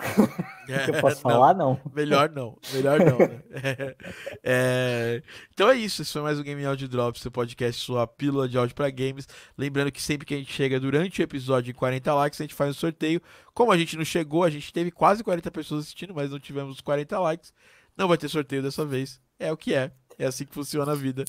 É, 0.69 0.89
eu 0.91 1.01
posso 1.01 1.17
não, 1.27 1.33
falar, 1.33 1.55
não. 1.55 1.81
Melhor 1.95 2.31
não. 2.31 2.57
Melhor 2.73 3.01
não. 3.01 3.19
Né? 3.19 3.43
É, 3.51 3.97
é, 4.45 5.23
então 5.53 5.69
é 5.69 5.77
isso. 5.77 6.03
Esse 6.03 6.13
foi 6.13 6.23
mais 6.23 6.39
um 6.39 6.43
Game 6.43 6.65
Audio 6.65 6.89
Drops, 6.89 7.21
seu 7.21 7.31
podcast, 7.31 7.83
sua 7.83 8.07
pílula 8.07 8.49
de 8.49 8.57
áudio 8.57 8.75
para 8.75 8.91
games. 8.91 9.27
Lembrando 9.59 9.91
que 9.91 10.03
sempre 10.03 10.27
que 10.27 10.35
a 10.35 10.39
gente 10.39 10.53
chega 10.53 10.79
durante 10.79 11.21
o 11.21 11.25
episódio 11.25 11.71
em 11.71 11.75
40 11.75 12.15
likes, 12.15 12.41
a 12.41 12.45
gente 12.45 12.55
faz 12.55 12.71
um 12.71 12.79
sorteio. 12.79 13.21
Como 13.53 13.73
a 13.73 13.79
gente 13.79 13.97
não 13.97 14.05
chegou, 14.05 14.45
a 14.45 14.51
gente 14.51 14.73
teve 14.73 14.91
quase 14.91 15.25
40 15.25 15.51
pessoas 15.51 15.85
assistindo, 15.85 16.15
mas 16.15 16.31
não 16.31 16.39
tivemos 16.39 16.81
40 16.81 17.19
likes. 17.19 17.53
Não 18.01 18.09
vai 18.09 18.17
ter 18.17 18.31
sorteio 18.31 18.63
dessa 18.63 18.83
vez. 18.83 19.21
É 19.39 19.53
o 19.53 19.57
que 19.59 19.75
é. 19.75 19.93
É 20.19 20.25
assim 20.25 20.47
que 20.47 20.55
funciona 20.55 20.93
a 20.93 20.95
vida. 20.95 21.23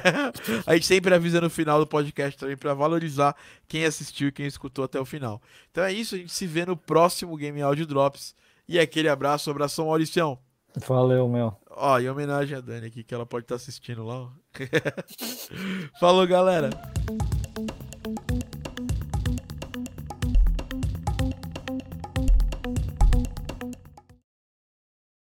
a 0.66 0.72
gente 0.72 0.86
sempre 0.86 1.14
avisa 1.14 1.38
no 1.38 1.50
final 1.50 1.78
do 1.78 1.86
podcast 1.86 2.38
também 2.38 2.56
para 2.56 2.72
valorizar 2.72 3.36
quem 3.68 3.84
assistiu 3.84 4.28
e 4.28 4.32
quem 4.32 4.46
escutou 4.46 4.86
até 4.86 4.98
o 4.98 5.04
final. 5.04 5.42
Então 5.70 5.84
é 5.84 5.92
isso, 5.92 6.14
a 6.14 6.18
gente 6.18 6.32
se 6.32 6.46
vê 6.46 6.64
no 6.64 6.78
próximo 6.78 7.36
Game 7.36 7.60
Audio 7.60 7.86
Drops. 7.86 8.34
E 8.66 8.78
aquele 8.78 9.10
abraço, 9.10 9.50
abração, 9.50 9.88
Mauricião. 9.88 10.38
Valeu, 10.86 11.28
meu. 11.28 11.54
Ó, 11.70 11.98
em 11.98 12.08
homenagem 12.08 12.56
a 12.56 12.60
Dani 12.62 12.86
aqui, 12.86 13.04
que 13.04 13.14
ela 13.14 13.26
pode 13.26 13.44
estar 13.44 13.56
tá 13.56 13.60
assistindo 13.60 14.02
lá. 14.02 14.32
Falou, 16.00 16.26
galera. 16.26 16.70